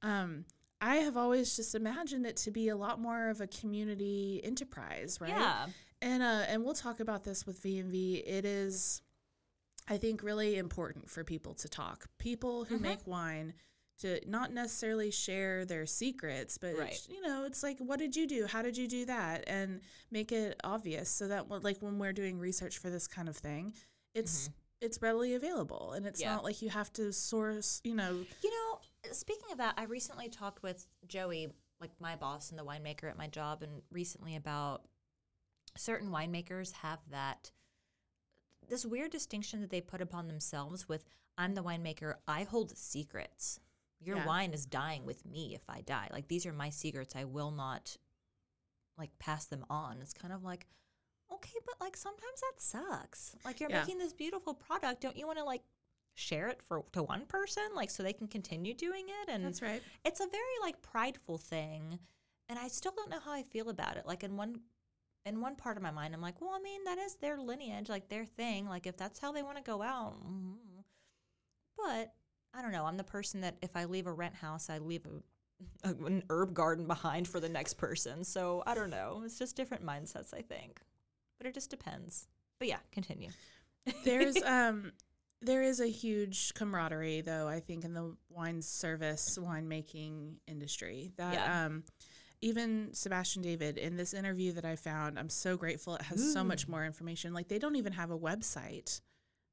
um 0.03 0.45
i 0.81 0.97
have 0.97 1.17
always 1.17 1.57
just 1.57 1.75
imagined 1.75 2.25
it 2.25 2.37
to 2.37 2.53
be 2.53 2.69
a 2.69 2.77
lot 2.77 3.01
more 3.01 3.31
of 3.31 3.41
a 3.41 3.49
community 3.49 4.41
enterprise 4.45 5.19
right 5.21 5.31
Yeah. 5.31 5.67
and 6.03 6.23
uh, 6.23 6.45
and 6.49 6.65
we'll 6.65 6.75
talk 6.75 7.01
about 7.01 7.25
this 7.25 7.47
with 7.47 7.63
VMV. 7.63 8.23
It 8.27 8.45
is, 8.45 9.03
I 9.89 9.99
think, 9.99 10.23
really 10.23 10.57
important 10.59 11.11
for 11.11 11.25
people 11.25 11.55
to 11.55 11.69
talk. 11.69 12.07
People 12.19 12.65
who 12.65 12.77
mm-hmm. 12.77 12.85
make 12.85 13.07
wine 13.07 13.55
to 13.99 14.21
not 14.29 14.53
necessarily 14.53 15.11
share 15.11 15.65
their 15.65 15.87
secrets, 15.87 16.59
but 16.59 16.77
Right. 16.77 17.07
you 17.09 17.21
know, 17.21 17.45
it's 17.45 17.62
like, 17.62 17.79
what 17.79 17.99
did 17.99 18.17
you 18.17 18.27
do? 18.27 18.47
How 18.47 18.62
did 18.62 18.77
you 18.77 18.89
do 18.89 19.05
that? 19.07 19.45
And 19.47 19.81
make 20.11 20.33
it 20.33 20.59
obvious 20.65 21.09
so 21.09 21.29
that 21.29 21.49
like 21.62 21.79
when 21.81 21.99
we're 21.99 22.12
doing 22.12 22.39
research 22.39 22.79
for 22.79 22.91
this 22.91 23.07
kind 23.07 23.29
of 23.29 23.37
thing, 23.37 23.75
it's 24.15 24.45
mm-hmm. 24.45 24.53
it's 24.81 25.01
readily 25.01 25.35
available, 25.35 25.93
and 25.93 26.07
it's 26.07 26.21
Yeah. 26.21 26.35
not 26.35 26.45
like 26.45 26.62
you 26.62 26.71
have 26.71 26.93
to 26.95 27.12
source. 27.12 27.81
You 27.85 27.95
know, 27.95 28.25
You 28.43 28.51
know, 28.51 28.81
speaking 29.12 29.51
of 29.53 29.59
that, 29.59 29.75
I 29.77 29.85
recently 29.85 30.29
talked 30.29 30.62
with 30.62 30.87
Joey, 31.07 31.53
like 31.81 31.93
my 32.01 32.17
boss 32.17 32.51
and 32.51 32.59
the 32.59 32.65
winemaker 32.65 33.09
at 33.09 33.17
my 33.17 33.29
job, 33.29 33.62
and 33.62 33.83
recently 33.91 34.37
about 34.37 34.87
certain 35.77 36.11
winemakers 36.11 36.73
have 36.73 36.99
that 37.11 37.51
this 38.69 38.85
weird 38.87 39.11
distinction 39.11 39.61
that 39.61 39.71
they 39.71 39.81
put 39.81 40.00
upon 40.00 40.26
themselves 40.28 40.88
with 40.88 41.04
I'm 41.38 41.54
the 41.54 41.62
winemaker, 41.62 42.14
I 42.28 42.45
hold 42.45 42.76
secrets. 42.76 43.59
Your 44.00 44.16
Yeah. 44.19 44.26
wine 44.26 44.52
is 44.52 44.66
dying 44.66 45.04
with 45.07 45.25
me 45.25 45.54
if 45.54 45.62
I 45.69 45.81
die. 45.81 46.09
Like 46.12 46.28
these 46.28 46.45
are 46.47 46.52
my 46.52 46.71
secrets. 46.71 47.14
I 47.16 47.25
will 47.25 47.50
not 47.50 47.97
like 48.99 49.19
pass 49.19 49.47
them 49.47 49.64
on. 49.71 49.99
It's 50.02 50.12
kind 50.14 50.33
of 50.35 50.42
like 50.45 50.66
okay, 51.33 51.59
but 51.64 51.81
like 51.81 51.97
sometimes 51.97 52.40
that 52.42 52.61
sucks. 52.61 53.35
Like 53.45 53.61
you're 53.61 53.71
Yeah. 53.71 53.81
making 53.81 53.99
this 53.99 54.12
beautiful 54.12 54.52
product, 54.54 55.00
don't 55.00 55.16
you 55.16 55.26
want 55.26 55.38
to 55.38 55.45
like 55.45 55.62
share 56.14 56.49
it 56.49 56.61
for 56.62 56.85
to 56.92 57.02
one 57.02 57.25
person 57.25 57.62
like 57.75 57.88
so 57.88 58.02
they 58.02 58.12
can 58.12 58.28
continue 58.28 58.75
doing 58.75 59.07
it 59.09 59.31
and 59.31 59.42
That's 59.47 59.62
right. 59.62 59.83
it's 60.04 60.21
a 60.21 60.26
very 60.26 60.59
like 60.61 60.83
prideful 60.83 61.38
thing 61.38 61.99
and 62.50 62.59
i 62.59 62.69
still 62.69 62.92
don't 62.95 63.09
know 63.09 63.19
how 63.19 63.33
i 63.33 63.42
feel 63.42 63.71
about 63.71 63.97
it 63.97 64.04
like 64.04 64.23
in 64.23 64.37
one 64.37 64.61
in 65.25 65.41
one 65.41 65.57
part 65.57 65.76
of 65.76 65.83
my 65.83 65.91
mind 65.91 66.14
i'm 66.14 66.21
like 66.21 66.41
well 66.41 66.52
i 66.55 66.61
mean 66.62 66.83
that 66.85 66.99
is 66.99 67.14
their 67.17 67.38
lineage 67.38 67.88
like 67.88 68.09
their 68.09 68.25
thing 68.25 68.69
like 68.69 68.87
if 68.87 68.97
that's 68.97 69.19
how 69.19 69.33
they 69.33 69.43
want 69.43 69.57
to 69.57 69.62
go 69.62 69.83
out 69.83 70.14
mm. 70.26 70.55
but 71.76 72.12
i 72.55 72.62
don't 72.62 72.73
know 72.73 72.85
i'm 72.85 72.97
the 72.97 73.05
person 73.05 73.41
that 73.41 73.57
if 73.62 73.76
i 73.76 73.85
leave 73.85 74.07
a 74.07 74.12
rent 74.12 74.35
house 74.35 74.69
i 74.69 74.79
leave 74.79 75.07
a, 75.07 75.88
a 75.88 76.07
an 76.07 76.23
herb 76.31 76.55
garden 76.55 76.87
behind 76.87 77.29
for 77.29 77.41
the 77.41 77.49
next 77.49 77.75
person 77.75 78.25
so 78.25 78.62
i 78.67 78.75
don't 78.75 78.91
know 78.91 79.23
it's 79.25 79.38
just 79.38 79.57
different 79.57 79.85
mindsets 79.85 80.35
i 80.35 80.41
think 80.41 80.81
but 81.38 81.47
it 81.47 81.55
just 81.55 81.71
depends 81.71 82.26
but 82.59 82.69
yeah 82.69 82.79
continue 82.91 83.31
There's 84.05 84.41
um 84.47 84.93
there 85.41 85.62
is 85.62 85.81
a 85.81 85.87
huge 85.88 86.55
camaraderie 86.55 87.21
though 87.21 87.49
I 87.49 87.61
think 87.61 87.85
in 87.85 87.95
the 87.95 88.14
wine 88.31 88.62
service 88.62 89.38
winemaking 89.41 90.35
industry 90.47 91.11
that 91.17 91.35
Yeah. 91.35 91.67
um 91.67 91.85
even 92.43 92.91
Sebastian 92.93 93.41
David 93.43 93.79
in 93.79 93.97
this 93.97 94.13
interview 94.13 94.53
that 94.53 94.65
I 94.65 94.77
found 94.77 95.19
I'm 95.19 95.31
so 95.31 95.57
grateful 95.57 95.95
it 95.95 96.03
has 96.03 96.33
so 96.33 96.45
much 96.45 96.69
more 96.69 96.85
information 96.85 97.33
like 97.33 97.49
they 97.49 97.59
don't 97.59 97.77
even 97.77 97.93
have 97.95 98.11
a 98.11 98.19
website. 98.19 99.01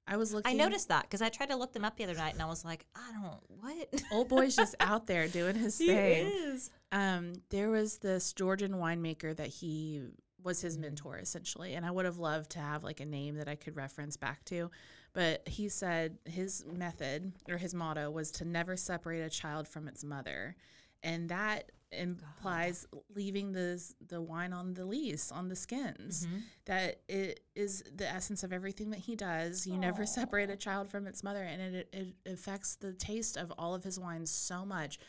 I 0.08 0.18
was 0.18 0.34
looking 0.34 0.52
i 0.52 0.56
noticed 0.64 0.88
that 0.88 1.04
because 1.04 1.22
i 1.22 1.30
tried 1.30 1.50
to 1.50 1.56
look 1.56 1.72
them 1.72 1.86
up 1.86 1.96
the 1.96 2.04
other 2.04 2.16
night 2.16 2.34
and 2.34 2.42
i 2.42 2.48
was 2.48 2.66
like 2.66 2.84
i 2.96 3.12
don't 3.12 3.38
what 3.62 4.02
old 4.12 4.28
boy's 4.28 4.56
just 4.56 4.74
out 4.80 5.06
there 5.06 5.28
doing 5.28 5.56
his 5.56 5.78
He 5.78 5.86
thing. 5.86 6.26
is. 6.26 6.72
um, 6.92 7.34
there 7.52 7.70
was 7.70 8.00
this 8.00 8.34
Georgian 8.34 8.72
winemaker 8.74 9.36
that 9.36 9.50
he 9.50 10.02
was 10.42 10.62
his 10.62 10.78
mentor 10.80 11.18
essentially, 11.20 11.76
and 11.76 11.86
I 11.86 11.92
would 11.92 12.06
have 12.06 12.18
loved 12.18 12.50
to 12.52 12.60
have 12.60 12.84
like 12.84 13.02
a 13.02 13.06
name 13.06 13.36
that 13.36 13.48
I 13.48 13.54
could 13.56 13.76
reference 13.76 14.18
back 14.18 14.44
to, 14.46 14.72
but 15.14 15.48
he 15.48 15.70
said 15.70 16.18
his 16.26 16.66
method 16.66 17.34
or 17.48 17.58
his 17.58 17.76
motto 17.76 18.10
was 18.10 18.32
to 18.32 18.46
never 18.46 18.76
separate 18.78 19.20
a 19.20 19.30
child 19.30 19.68
from 19.68 19.88
its 19.88 20.04
mother, 20.04 20.56
and 21.04 21.30
that 21.30 21.72
implies 21.92 22.88
leaving 23.16 23.52
the 23.52 23.82
the 24.08 24.22
wine 24.22 24.54
on 24.54 24.74
the 24.74 24.86
lees 24.86 25.32
on 25.34 25.50
the 25.50 25.56
skins. 25.56 26.26
Mm-hmm. 26.26 26.38
That 26.66 27.02
it 27.08 27.42
is 27.56 27.84
the 27.96 28.08
essence 28.08 28.44
of 28.44 28.54
everything 28.54 28.92
that 28.92 29.00
he 29.00 29.16
does. 29.16 29.66
You 29.66 29.78
never 29.78 30.06
separate 30.06 30.50
a 30.50 30.56
child 30.56 30.90
from 30.90 31.08
its 31.08 31.24
mother, 31.24 31.44
and 31.44 31.76
it, 31.76 31.90
it 31.94 32.32
affects 32.32 32.76
the 32.76 32.94
taste 32.94 33.38
of 33.38 33.52
all 33.58 33.74
of 33.74 33.84
his 33.84 34.00
wines 34.00 34.32
so 34.32 34.66
much 34.66 35.00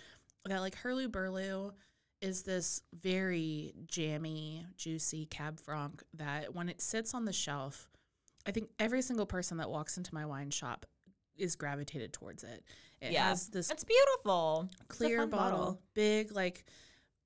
that 0.46 0.60
like 0.60 0.76
Hurluberlu 0.76 1.72
is 2.20 2.42
this 2.42 2.82
very 3.00 3.72
jammy, 3.86 4.66
juicy 4.76 5.26
Cab 5.26 5.58
Franc 5.58 6.02
that 6.14 6.54
when 6.54 6.68
it 6.68 6.80
sits 6.80 7.14
on 7.14 7.24
the 7.24 7.32
shelf, 7.32 7.88
I 8.46 8.50
think 8.50 8.68
every 8.78 9.02
single 9.02 9.26
person 9.26 9.58
that 9.58 9.70
walks 9.70 9.96
into 9.96 10.14
my 10.14 10.26
wine 10.26 10.50
shop 10.50 10.86
is 11.40 11.56
gravitated 11.56 12.12
towards 12.12 12.44
it. 12.44 12.62
It 13.00 13.12
Yeah. 13.12 13.28
has 13.28 13.48
this 13.48 13.70
It's 13.70 13.84
beautiful. 13.84 14.68
Clear 14.88 15.20
fun 15.20 15.30
bottle, 15.30 15.80
big 15.94 16.32
like 16.32 16.64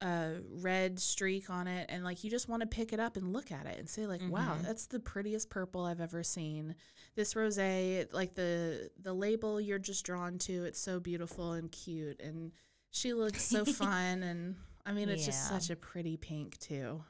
uh 0.01 0.33
red 0.61 0.99
streak 0.99 1.49
on 1.49 1.69
it 1.69 1.87
and 1.89 2.03
like 2.03 2.25
you 2.25 2.31
just 2.31 2.49
want 2.49 2.61
to 2.61 2.67
pick 2.67 2.93
it 2.93 2.99
up 2.99 3.17
and 3.17 3.33
look 3.33 3.53
at 3.53 3.65
it 3.65 3.79
and 3.79 3.89
say 3.89 4.09
like 4.09 4.21
wow 4.29 4.57
Mhm. 4.59 4.63
that's 4.63 4.87
the 4.87 4.99
prettiest 4.99 5.49
purple 5.51 5.85
i've 5.85 6.01
ever 6.01 6.25
seen 6.25 6.75
this 7.15 7.35
rosé 7.35 8.13
like 8.13 8.35
the 8.35 8.91
the 9.01 9.15
label 9.15 9.61
you're 9.61 9.79
just 9.79 10.05
drawn 10.05 10.37
to 10.39 10.65
it's 10.65 10.81
so 10.81 10.99
beautiful 10.99 11.53
and 11.53 11.71
cute 11.71 12.21
and 12.21 12.51
she 12.91 13.13
looks 13.15 13.45
so 13.45 13.65
fun 13.65 14.25
and 14.25 14.57
i 14.85 14.93
mean 14.93 15.09
it's 15.09 15.25
just 15.25 15.49
such 15.49 15.71
a 15.71 15.77
pretty 15.77 16.17
pink 16.17 16.59
too 16.59 17.03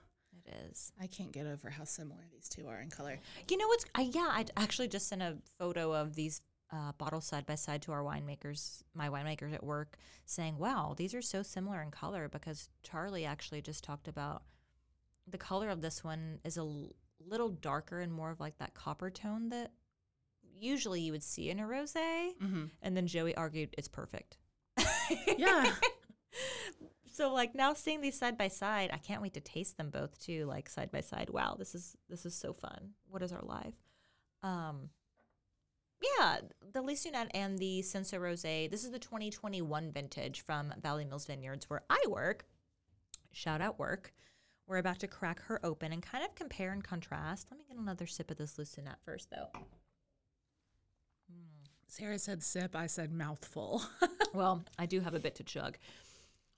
It 0.47 0.55
is. 0.71 0.93
i 1.01 1.07
can't 1.07 1.33
get 1.33 1.47
over 1.47 1.71
how 1.71 1.85
similar 1.85 2.21
these 2.31 2.51
two 2.51 2.69
are 2.69 2.81
in 2.83 2.91
color 2.91 3.19
You 3.49 3.57
know 3.57 3.67
what's? 3.67 3.87
I, 3.95 4.03
yeah, 4.03 4.29
I 4.31 4.45
actually 4.59 4.89
just 4.89 5.09
sent 5.09 5.23
a 5.23 5.39
photo 5.59 5.93
of 5.95 6.15
these 6.15 6.43
uh, 6.75 6.93
bottles 6.99 7.27
side 7.27 7.47
by 7.47 7.55
side 7.55 7.83
to 7.83 7.93
our 7.93 8.03
winemakers, 8.03 8.83
my 8.95 9.09
winemakers 9.09 9.53
at 9.55 9.63
work, 9.63 9.97
saying, 10.27 10.59
"Wow, 10.59 10.95
these 10.97 11.15
are 11.15 11.23
so 11.23 11.43
similar 11.43 11.81
in 11.83 11.91
color." 11.91 12.29
Because 12.29 12.69
Charlie 12.83 13.25
actually 13.25 13.63
just 13.63 13.85
talked 13.85 14.09
about 14.09 14.43
the 15.27 15.39
color 15.39 15.69
of 15.69 15.81
this 15.81 16.03
one 16.03 16.41
is 16.45 16.57
a 16.57 16.61
l- 16.61 16.95
little 17.27 17.51
darker 17.51 18.01
and 18.01 18.13
more 18.13 18.31
of 18.31 18.41
like 18.41 18.59
that 18.59 18.75
copper 18.75 19.11
tone 19.11 19.51
that 19.51 19.73
usually 20.59 21.01
you 21.01 21.13
would 21.13 21.23
see 21.23 21.51
in 21.51 21.61
a 21.61 21.65
rosé. 21.65 22.31
mm-hmm. 22.43 22.65
And 22.83 22.97
then 22.97 23.07
Joey 23.07 23.35
argued 23.35 23.75
it's 23.79 23.89
perfect. 23.89 24.39
yeah 25.39 25.73
so 27.15 27.33
like 27.33 27.55
now 27.55 27.75
seeing 27.75 28.01
these 28.01 28.19
side 28.19 28.37
by 28.37 28.49
side, 28.49 28.91
I 28.93 28.99
can't 28.99 29.23
wait 29.23 29.35
to 29.35 29.41
taste 29.41 29.77
them 29.77 29.91
both 29.91 30.19
too, 30.19 30.47
like 30.47 30.69
side 30.69 30.91
by 30.91 31.01
side. 31.01 31.31
Wow, 31.31 31.55
this 31.59 31.75
is 31.75 31.97
this 32.09 32.27
is 32.27 32.35
so 32.35 32.53
fun. 32.53 32.91
What 33.09 33.23
is 33.23 33.33
our 33.33 33.43
life? 33.43 33.75
Um 34.43 34.91
yeah, 36.03 36.39
the 36.73 36.83
Lisonnette 36.83 37.31
and 37.35 37.59
the 37.59 37.81
Cinsault 37.81 38.21
Rosé. 38.21 38.71
This 38.71 38.85
is 38.85 38.91
the 38.91 38.99
2021 38.99 39.93
vintage 39.93 40.43
from 40.43 40.73
Valley 40.81 41.05
Mills 41.05 41.27
Vineyards 41.27 41.69
where 41.69 41.83
I 41.89 42.03
work. 42.09 42.47
Shout 43.33 43.61
out 43.61 43.79
work. 43.79 44.13
We're 44.67 44.79
about 44.79 45.01
to 45.01 45.09
crack 45.09 45.41
her 45.43 45.65
open 45.65 45.93
and 45.93 46.03
kind 46.03 46.25
of 46.25 46.35
compare 46.35 46.73
and 46.73 46.83
contrast. 46.83 47.49
Let 47.51 47.59
me 47.59 47.65
get 47.69 47.77
another 47.77 48.07
sip 48.07 48.31
of 48.31 48.39
this 48.39 48.57
Lisonnette 48.57 49.03
first 49.05 49.31
though. 49.31 49.49
Hmm. 51.31 51.65
sarah 51.87 52.19
said 52.19 52.43
sip 52.43 52.77
i 52.77 52.87
said 52.87 53.11
mouthful 53.11 53.83
Well, 54.35 54.65
I 54.79 54.87
do 54.87 55.01
have 55.01 55.15
a 55.15 55.21
bit 55.21 55.37
to 55.37 55.45
chug. 55.45 55.79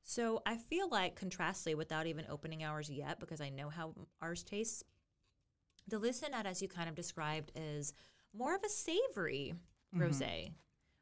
So 0.03 0.43
I 0.47 0.57
feel 0.57 0.89
like, 0.89 1.15
contrastly, 1.15 1.75
without 1.75 2.07
even 2.07 2.25
opening 2.31 2.65
ours 2.65 2.89
yet, 2.89 3.21
because 3.21 3.41
I 3.41 3.51
know 3.51 3.69
how 3.69 3.95
ours 4.23 4.43
tastes, 4.43 4.83
the 5.87 6.01
Lisonnette, 6.01 6.47
as 6.47 6.63
you 6.63 6.69
kind 6.69 6.89
of 6.89 6.95
described, 6.95 7.53
is 7.55 7.93
more 8.37 8.55
of 8.55 8.63
a 8.65 8.69
savory 8.69 9.55
mm-hmm. 9.95 10.05
rosé. 10.05 10.51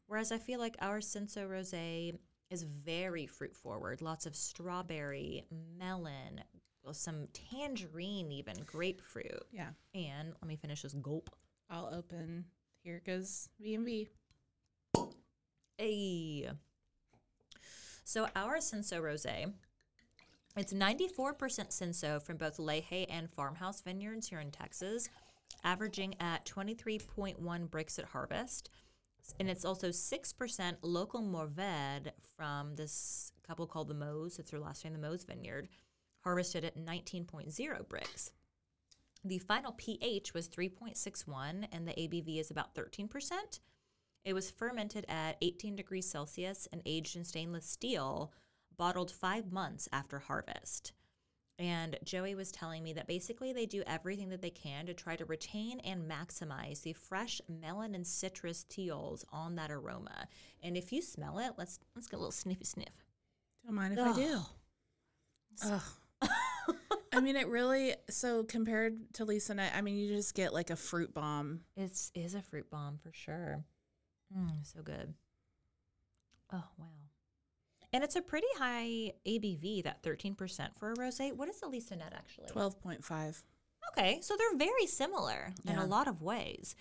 Whereas 0.07 0.33
I 0.33 0.39
feel 0.39 0.61
like 0.61 0.77
our 0.81 0.99
Cinsault 0.99 1.49
rosé 1.49 2.15
is 2.51 2.63
very 2.63 3.27
fruit 3.27 3.57
forward. 3.57 4.03
Lots 4.03 4.27
of 4.27 4.37
strawberry, 4.37 5.45
melon, 5.79 6.43
well, 6.85 6.95
some 6.95 7.27
tangerine, 7.33 8.31
even 8.31 8.55
grapefruit. 8.67 9.45
yeah 9.53 9.71
And 9.95 10.35
let 10.41 10.47
me 10.47 10.57
finish 10.57 10.83
this 10.83 10.95
gulp. 10.95 11.31
i'll 11.71 11.91
open 11.95 12.45
here 12.83 13.01
goes 13.07 13.49
VMV 13.65 14.09
Hey. 15.79 16.49
So 18.05 18.29
our 18.37 18.59
Cinsault 18.59 19.01
Rosé, 19.03 19.53
it's 20.57 20.73
94% 20.73 21.09
Cinsault 21.37 22.23
from 22.23 22.37
both 22.37 22.59
Lehe 22.59 23.07
and 23.11 23.29
Farmhouse 23.29 23.81
Vineyards 23.81 24.29
here 24.29 24.39
in 24.39 24.53
Texas, 24.53 25.09
averaging 25.63 26.15
at 26.21 26.45
23.1 26.45 27.37
Brix 27.69 27.99
at 27.99 28.07
harvest. 28.07 28.71
And 29.39 29.49
it's 29.49 29.65
also 29.65 29.89
6% 29.89 30.77
local 30.83 31.23
Mourvèdre 31.23 32.11
from 32.37 32.75
this 32.75 33.33
couple 33.47 33.67
called 33.67 33.89
the 33.89 33.95
Mose. 33.95 34.39
It's 34.39 34.51
their 34.51 34.61
last 34.61 34.85
name, 34.85 34.93
the 34.93 34.99
Mose 34.99 35.25
Vineyard, 35.25 35.69
harvested 36.21 36.65
at 36.65 36.77
19.0 36.77 37.87
Brix. 37.87 38.31
The 39.25 39.39
final 39.39 39.73
pH 39.73 40.35
was 40.35 40.49
3.61, 40.49 41.67
and 41.73 41.89
the 41.89 41.93
ABV 41.93 42.39
is 42.39 42.51
about 42.51 42.75
13%. 42.75 43.61
It 44.25 44.35
was 44.35 44.51
fermented 44.51 45.07
at 45.09 45.39
18 45.41 45.77
degrees 45.77 46.09
Celsius 46.11 46.69
and 46.73 46.83
aged 46.85 47.17
in 47.17 47.25
stainless 47.25 47.67
steel, 47.67 48.33
bottled 48.77 49.11
five 49.11 49.51
months 49.51 49.89
after 49.93 50.19
harvest. 50.19 50.93
And 51.59 51.97
Joey 52.03 52.35
was 52.35 52.51
telling 52.51 52.83
me 52.83 52.93
that 52.95 53.07
basically 53.07 53.53
they 53.53 53.67
do 53.67 53.85
everything 53.87 54.29
that 54.31 54.43
they 54.43 54.51
can 54.51 54.87
to 54.87 54.95
try 54.95 55.15
to 55.15 55.25
retain 55.25 55.79
and 55.81 56.11
maximize 56.11 56.83
the 56.83 56.95
fresh 56.95 57.41
melon 57.49 57.95
and 57.95 58.05
citrus 58.05 58.65
teals 58.65 59.25
on 59.31 59.55
that 59.55 59.71
aroma. 59.71 60.27
And 60.63 60.77
if 60.77 60.93
you 60.93 61.01
smell 61.01 61.39
it, 61.39 61.53
let's 61.57 61.79
let's 61.95 62.09
get 62.09 62.17
a 62.17 62.19
little 62.19 62.33
sniffy 62.33 62.65
sniff. 62.65 63.07
Don't 63.65 63.77
mind 63.77 63.97
if 63.97 64.05
I 64.05 64.13
do. 64.15 64.41
Ugh. 65.65 65.83
I 67.13 67.21
mean, 67.21 67.37
it 67.37 67.47
really. 67.47 67.95
So 68.11 68.43
compared 68.43 69.15
to 69.15 69.25
Lisonnette, 69.25 69.77
I 69.77 69.81
mean, 69.81 69.97
you 69.97 70.09
just 70.09 70.35
get 70.35 70.53
like 70.53 70.71
a 70.71 70.77
fruit 70.77 71.15
bomb. 71.15 71.61
It's 71.77 72.11
is 72.15 72.35
a 72.35 72.43
fruit 72.43 72.69
bomb 72.71 72.99
for 72.99 73.13
sure. 73.13 73.65
Mm, 74.37 74.65
so 74.65 74.83
good. 74.83 75.15
Oh 76.53 76.65
wow. 76.79 77.04
And 77.95 78.03
it's 78.03 78.17
a 78.17 78.23
pretty 78.23 78.49
high 78.59 79.13
ABV, 79.25 79.85
that 79.85 80.03
13% 80.03 80.77
for 80.77 80.91
a 80.91 80.97
rosé. 80.97 81.33
What 81.33 81.49
is 81.49 81.61
the 81.61 81.69
Lisonnette 81.69 82.13
actually? 82.13 82.49
Twelve 82.49 82.81
point 82.81 83.05
five. 83.05 83.41
Okay, 83.93 84.19
so 84.21 84.35
they're 84.37 84.59
very 84.59 84.87
similar 84.87 85.53
in 85.65 85.79
a 85.79 85.87
lot 85.87 86.09
of 86.09 86.21
ways. 86.21 86.75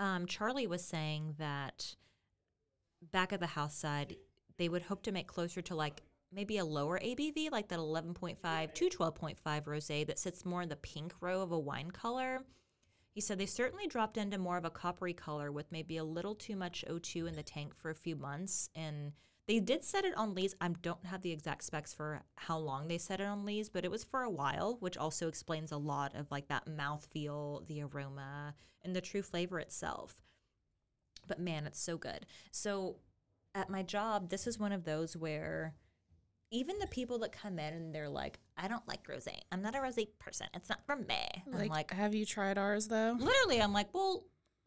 Um, 0.00 0.26
Charlie 0.26 0.66
was 0.66 0.84
saying 0.84 1.36
that 1.38 1.94
back 3.12 3.32
at 3.32 3.38
the 3.38 3.46
house 3.46 3.76
side, 3.76 4.16
they 4.58 4.68
would 4.68 4.82
hope 4.82 5.04
to 5.04 5.12
make 5.12 5.28
closer 5.28 5.62
to 5.62 5.76
like 5.76 6.02
maybe 6.32 6.58
a 6.58 6.64
lower 6.64 6.98
ABV, 6.98 7.52
like 7.52 7.68
that 7.68 7.78
11.5 7.78 8.74
to 8.74 8.88
12.5 8.88 9.36
rosé 9.66 10.04
that 10.04 10.18
sits 10.18 10.44
more 10.44 10.62
in 10.62 10.68
the 10.68 10.74
pink 10.74 11.14
row 11.20 11.42
of 11.42 11.52
a 11.52 11.58
wine 11.58 11.92
color. 11.92 12.40
He 13.14 13.20
said 13.20 13.38
they 13.38 13.46
certainly 13.46 13.86
dropped 13.86 14.16
into 14.16 14.38
more 14.38 14.56
of 14.56 14.64
a 14.64 14.70
coppery 14.70 15.14
color 15.14 15.52
with 15.52 15.70
maybe 15.70 15.98
a 15.98 16.02
little 16.02 16.34
too 16.34 16.56
much 16.56 16.84
O2 16.90 17.28
in 17.28 17.36
the 17.36 17.44
tank 17.44 17.72
for 17.76 17.90
a 17.90 17.94
few 17.94 18.16
months. 18.16 18.68
And 18.74 19.12
they 19.46 19.60
did 19.60 19.84
set 19.84 20.04
it 20.04 20.16
on 20.16 20.34
lees. 20.34 20.54
I 20.60 20.68
don't 20.68 21.04
have 21.06 21.22
the 21.22 21.32
exact 21.32 21.64
specs 21.64 21.92
for 21.92 22.22
how 22.36 22.58
long 22.58 22.88
they 22.88 22.98
set 22.98 23.20
it 23.20 23.24
on 23.26 23.44
lees, 23.44 23.68
but 23.68 23.84
it 23.84 23.90
was 23.90 24.02
for 24.04 24.22
a 24.22 24.30
while, 24.30 24.76
which 24.80 24.96
also 24.96 25.28
explains 25.28 25.70
a 25.72 25.76
lot 25.76 26.14
of 26.14 26.30
like 26.30 26.48
that 26.48 26.66
mouthfeel, 26.66 27.66
the 27.66 27.82
aroma, 27.82 28.54
and 28.82 28.96
the 28.96 29.00
true 29.00 29.22
flavor 29.22 29.58
itself. 29.60 30.16
But 31.26 31.40
man, 31.40 31.66
it's 31.66 31.80
so 31.80 31.96
good. 31.96 32.26
So 32.52 32.96
at 33.54 33.70
my 33.70 33.82
job, 33.82 34.30
this 34.30 34.46
is 34.46 34.58
one 34.58 34.72
of 34.72 34.84
those 34.84 35.16
where 35.16 35.74
even 36.50 36.78
the 36.78 36.86
people 36.86 37.18
that 37.18 37.32
come 37.32 37.58
in 37.58 37.74
and 37.74 37.94
they're 37.94 38.08
like, 38.08 38.38
I 38.56 38.68
don't 38.68 38.86
like 38.86 39.06
rosé. 39.08 39.34
I'm 39.50 39.60
not 39.62 39.74
a 39.74 39.78
rosé 39.78 40.08
person. 40.18 40.46
It's 40.54 40.68
not 40.68 40.84
for 40.86 40.96
me. 40.96 41.26
I'm 41.46 41.52
Like, 41.58 41.70
like, 41.70 41.90
have 41.92 42.14
you 42.14 42.24
tried 42.24 42.58
ours 42.58 42.88
though? 42.88 43.16
literally, 43.18 43.60
I'm 43.60 43.72
like, 43.72 43.92
well, 43.92 44.24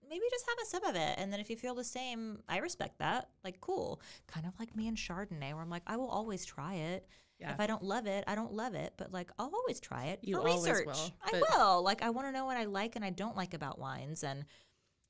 maybe 0.09 0.23
just 0.29 0.45
have 0.47 0.57
a 0.61 0.65
sip 0.65 0.83
of 0.89 0.95
it. 0.95 1.15
And 1.19 1.31
then 1.31 1.39
if 1.39 1.49
you 1.49 1.55
feel 1.57 1.75
the 1.75 1.83
same, 1.83 2.39
I 2.47 2.57
respect 2.59 2.99
that. 2.99 3.29
Like, 3.43 3.59
cool. 3.61 4.01
Kind 4.27 4.45
of 4.45 4.53
like 4.59 4.75
me 4.75 4.87
and 4.87 4.97
Chardonnay, 4.97 5.53
where 5.53 5.61
I'm 5.61 5.69
like, 5.69 5.83
I 5.87 5.97
will 5.97 6.09
always 6.09 6.45
try 6.45 6.75
it. 6.75 7.07
Yeah. 7.39 7.51
If 7.53 7.59
I 7.59 7.67
don't 7.67 7.83
love 7.83 8.07
it, 8.07 8.23
I 8.27 8.33
don't 8.35 8.53
love 8.53 8.73
it. 8.73 8.93
But 8.97 9.11
like, 9.13 9.29
I'll 9.37 9.51
always 9.53 9.79
try 9.79 10.05
it 10.05 10.19
You 10.23 10.35
for 10.41 10.47
always 10.47 10.67
research. 10.69 10.85
will, 10.87 11.11
I 11.23 11.43
will. 11.57 11.83
Like, 11.83 12.01
I 12.01 12.09
want 12.09 12.27
to 12.27 12.31
know 12.31 12.45
what 12.45 12.57
I 12.57 12.63
like 12.65 12.95
and 12.95 13.05
I 13.05 13.11
don't 13.11 13.35
like 13.37 13.53
about 13.53 13.77
wines. 13.79 14.23
And 14.23 14.45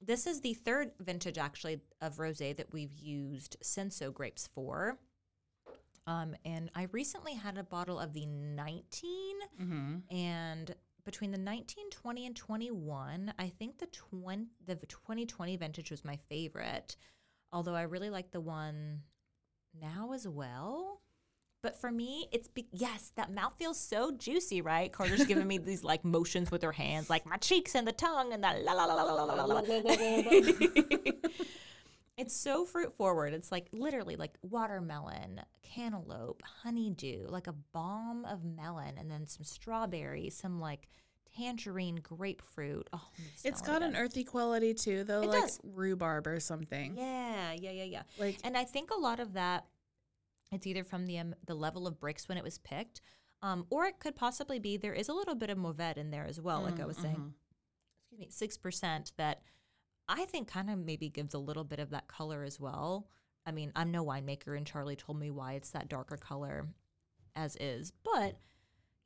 this 0.01 0.27
is 0.27 0.41
the 0.41 0.53
third 0.53 0.91
vintage 0.99 1.37
actually 1.37 1.79
of 2.01 2.17
rosé 2.17 2.55
that 2.57 2.73
we've 2.73 2.93
used 2.93 3.55
Cinsault 3.63 4.13
grapes 4.13 4.47
for. 4.53 4.97
Um, 6.05 6.35
and 6.45 6.69
I 6.75 6.87
recently 6.91 7.33
had 7.33 7.57
a 7.57 7.63
bottle 7.63 7.99
of 7.99 8.13
the 8.13 8.25
19 8.25 9.35
Mm-hmm. 9.61 9.95
and 10.15 10.75
between 11.07 11.31
the 11.31 11.39
1920 11.39 12.25
and 12.25 12.35
21, 12.35 13.33
I 13.39 13.47
think 13.47 13.79
the 13.79 13.85
20, 13.87 14.47
the 14.65 14.75
2020 14.75 15.55
vintage 15.55 15.89
was 15.89 16.03
my 16.03 16.19
favorite, 16.27 16.97
although 17.53 17.75
I 17.75 17.83
really 17.83 18.09
like 18.09 18.31
the 18.31 18.41
one 18.41 19.03
now 19.81 20.11
as 20.11 20.27
well. 20.27 21.01
But 21.63 21.79
for 21.79 21.89
me, 21.89 22.27
it's 22.33 22.49
be- 22.49 22.67
yes, 22.73 23.13
that 23.15 23.31
mouth 23.31 23.53
feels 23.57 23.79
so 23.79 24.11
juicy, 24.11 24.61
right? 24.61 24.91
Carter's 24.91 25.25
giving 25.25 25.47
me 25.47 25.57
these 25.65 25.81
like 25.81 26.03
motions 26.03 26.51
with 26.51 26.61
her 26.61 26.73
hands, 26.73 27.09
like 27.09 27.25
my 27.25 27.37
cheeks 27.37 27.73
and 27.73 27.87
the 27.87 27.93
tongue 27.93 28.33
and 28.33 28.43
that 28.43 28.61
la 28.65 28.73
la 28.73 28.83
la 28.83 29.01
la 29.01 29.23
la 29.23 29.33
la 29.33 29.45
la. 29.45 29.61
It's 32.17 32.35
so 32.35 32.65
fruit 32.65 32.93
forward. 32.97 33.33
It's 33.33 33.51
like 33.51 33.67
literally 33.71 34.15
like 34.15 34.33
watermelon, 34.41 35.41
cantaloupe, 35.63 36.41
honeydew, 36.63 37.27
like 37.29 37.45
a 37.47 37.53
bomb 37.73 38.25
of 38.25 38.43
melon, 38.43 38.97
and 38.97 39.09
then 39.09 39.27
some 39.27 39.43
strawberry, 39.43 40.29
some 40.31 40.59
like 40.59 40.87
tangerine, 41.37 41.97
grapefruit. 41.97 42.89
Oh, 42.91 43.07
It's 43.43 43.61
got 43.61 43.83
an 43.83 43.95
earthy 43.95 44.23
quality 44.23 44.73
too, 44.73 45.03
though, 45.03 45.21
It 45.21 45.29
like 45.29 45.41
does. 45.43 45.59
rhubarb 45.63 46.25
or 46.25 46.39
something. 46.39 46.95
Yeah, 46.97 47.53
yeah, 47.53 47.71
yeah, 47.71 47.83
yeah. 47.83 48.01
Like 48.17 48.39
And 48.43 48.57
I 48.57 48.63
think 48.63 48.89
a 48.89 48.99
lot 48.99 49.19
of 49.19 49.33
that, 49.33 49.65
it's 50.51 50.65
either 50.65 50.83
from 50.83 51.05
the 51.05 51.19
um, 51.19 51.35
the 51.45 51.53
level 51.53 51.85
of 51.85 51.99
Brix 51.99 52.27
when 52.27 52.37
it 52.39 52.43
was 52.43 52.57
picked, 52.57 53.01
um, 53.43 53.67
or 53.69 53.85
it 53.85 53.99
could 53.99 54.15
possibly 54.15 54.57
be 54.57 54.75
there 54.77 54.93
is 54.93 55.07
a 55.09 55.13
little 55.13 55.35
bit 55.35 55.51
of 55.51 55.57
Mourvèdre 55.59 55.97
in 55.97 56.09
there 56.09 56.25
as 56.25 56.41
well. 56.41 56.61
like 56.63 56.79
I 56.79 56.85
was 56.85 56.97
saying, 56.97 57.33
excuse 58.01 58.19
me, 58.19 58.27
six 58.31 58.57
percent 58.57 59.11
that 59.17 59.41
I 60.07 60.25
think 60.25 60.47
kind 60.47 60.69
of 60.69 60.79
maybe 60.79 61.09
gives 61.09 61.33
a 61.33 61.39
little 61.39 61.63
bit 61.63 61.79
of 61.79 61.89
that 61.91 62.07
color 62.07 62.43
as 62.43 62.59
well. 62.59 63.09
I 63.45 63.51
mean, 63.51 63.71
I'm 63.75 63.91
no 63.91 64.05
winemaker, 64.05 64.57
and 64.57 64.65
Charlie 64.65 64.95
told 64.95 65.19
me 65.19 65.31
why 65.31 65.53
it's 65.53 65.71
that 65.71 65.89
darker 65.89 66.17
color 66.17 66.67
as 67.35 67.55
is, 67.59 67.91
but 68.03 68.37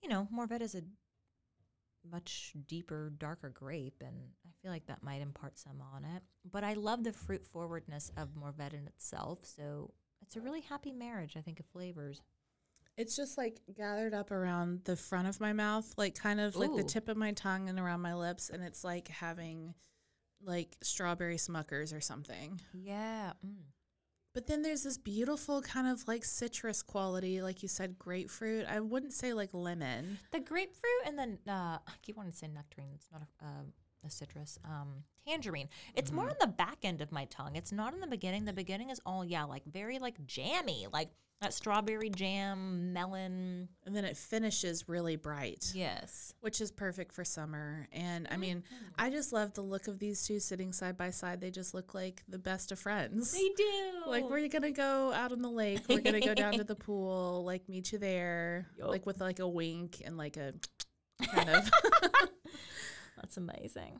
you 0.02 0.10
know, 0.10 0.28
Mourvèdre 0.34 0.62
is 0.62 0.76
a 0.76 0.82
much 2.10 2.54
deeper, 2.68 3.12
darker 3.18 3.50
grape, 3.50 4.02
and 4.02 4.16
I 4.46 4.50
feel 4.62 4.72
like 4.72 4.88
that 4.88 5.04
might 5.04 5.22
impart 5.22 5.60
some 5.60 5.82
on 5.94 6.06
it. 6.06 6.24
But 6.50 6.64
I 6.64 6.74
love 6.74 7.04
the 7.04 7.14
fruit 7.14 7.46
forwardness 7.46 8.12
of 8.18 8.30
Mourvèdre 8.30 8.74
in 8.74 8.88
itself, 8.88 9.40
so 9.44 9.94
it's 10.22 10.36
a 10.36 10.42
really 10.42 10.62
happy 10.62 10.92
marriage, 10.92 11.36
I 11.38 11.42
think, 11.42 11.60
of 11.60 11.66
flavors. 11.68 12.22
It's 12.98 13.16
just 13.16 13.38
like 13.38 13.60
gathered 13.76 14.14
up 14.14 14.32
around 14.32 14.82
the 14.84 14.96
front 14.96 15.28
of 15.28 15.40
my 15.40 15.54
mouth, 15.54 15.94
like 15.98 16.16
kind 16.16 16.40
of 16.40 16.56
like 16.56 16.76
the 16.76 16.84
tip 16.84 17.08
of 17.10 17.18
my 17.18 17.32
tongue 17.32 17.70
and 17.70 17.80
around 17.80 18.02
my 18.02 18.16
lips, 18.16 18.50
and 18.50 18.64
it's 18.64 18.84
like 18.84 19.08
having 19.08 19.74
like 20.44 20.78
strawberry 20.82 21.38
smuckers 21.38 21.96
or 21.96 22.02
something. 22.02 22.60
Yeah. 22.74 23.34
Mm. 23.46 23.56
But 24.34 24.48
then 24.48 24.62
there's 24.62 24.84
this 24.84 24.98
beautiful 24.98 25.62
kind 25.62 25.88
of 25.88 26.08
like 26.08 26.24
citrus 26.24 26.82
quality, 26.82 27.42
like 27.42 27.62
you 27.62 27.68
said, 27.68 28.00
grapefruit. 28.00 28.66
I 28.66 28.80
wouldn't 28.80 29.14
say 29.14 29.34
like 29.34 29.50
lemon. 29.54 30.20
The 30.32 30.40
grapefruit 30.40 31.06
and 31.06 31.20
then 31.20 31.38
uh, 31.48 31.80
I 31.86 31.92
keep 32.02 32.16
wanting 32.16 32.32
to 32.32 32.38
say 32.38 32.48
nectarine. 32.48 32.92
It's 32.96 33.10
not 33.12 33.24
a, 33.24 33.46
uh, 33.46 33.64
a 34.06 34.10
citrus. 34.10 34.58
Um, 34.64 35.04
tangerine. 35.28 35.68
It's 35.96 36.12
more 36.12 36.30
on 36.30 36.36
the 36.40 36.48
back 36.48 36.80
end 36.84 37.02
of 37.02 37.12
my 37.12 37.26
tongue. 37.26 37.56
It's 37.56 37.72
not 37.72 37.94
in 37.94 38.00
the 38.00 38.08
beginning. 38.08 38.46
The 38.46 38.54
beginning 38.54 38.90
is 38.90 39.02
all 39.06 39.26
yeah, 39.26 39.44
like 39.44 39.66
very 39.66 40.00
like 40.00 40.26
jammy, 40.26 40.88
like 40.92 41.10
that 41.42 41.54
strawberry 41.54 42.10
jam, 42.10 42.94
melon. 42.94 43.68
And 43.86 43.96
then 43.96 44.06
it 44.06 44.16
finishes 44.16 44.88
really 44.88 45.16
bright, 45.16 45.72
Yes. 45.74 46.34
which 46.42 46.62
is 46.62 46.72
perfect 46.72 47.14
for 47.14 47.26
summer. 47.26 47.88
And 47.92 48.28
I 48.30 48.36
oh, 48.36 48.38
mean, 48.38 48.64
I 48.98 49.10
just 49.10 49.34
love 49.34 49.54
the 49.54 49.62
look 49.62 49.88
of 49.88 49.98
these 49.98 50.26
two 50.26 50.40
sitting 50.40 50.72
side 50.72 50.98
by 50.98 51.10
side. 51.10 51.42
They 51.42 51.50
just 51.50 51.74
look 51.74 51.94
like 51.96 52.24
the 52.30 52.38
best 52.38 52.72
of 52.72 52.80
friends. 52.80 53.32
They 53.32 53.50
do. 53.58 53.92
Like 54.06 54.30
we're 54.30 54.48
gonna 54.48 54.72
go 54.72 55.12
out 55.12 55.32
on 55.32 55.42
the 55.42 55.50
lake. 55.50 55.82
We're 55.90 56.02
gonna 56.02 56.22
go 56.22 56.36
down 56.36 56.54
to 56.54 56.64
the 56.64 56.76
pool. 56.88 57.44
Like 57.44 57.68
meet 57.68 57.92
you 57.92 57.98
there. 57.98 58.68
Like 58.78 59.06
with 59.06 59.20
like 59.20 59.40
a 59.40 59.48
wink 59.48 60.02
and 60.06 60.18
like 60.18 60.38
a 60.38 60.54
kind 61.34 61.50
of. 61.50 61.70
That's 63.18 63.38
amazing. 63.38 64.00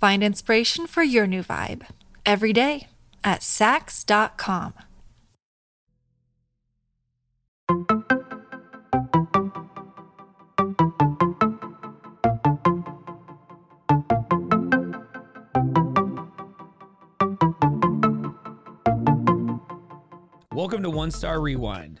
Find 0.00 0.24
inspiration 0.24 0.86
for 0.86 1.02
your 1.02 1.26
new 1.26 1.42
vibe 1.42 1.86
every 2.24 2.54
day 2.54 2.88
at 3.22 3.40
Saks.com. 3.40 4.72
Welcome 20.54 20.82
to 20.82 20.88
One 20.88 21.10
Star 21.10 21.42
Rewind, 21.42 22.00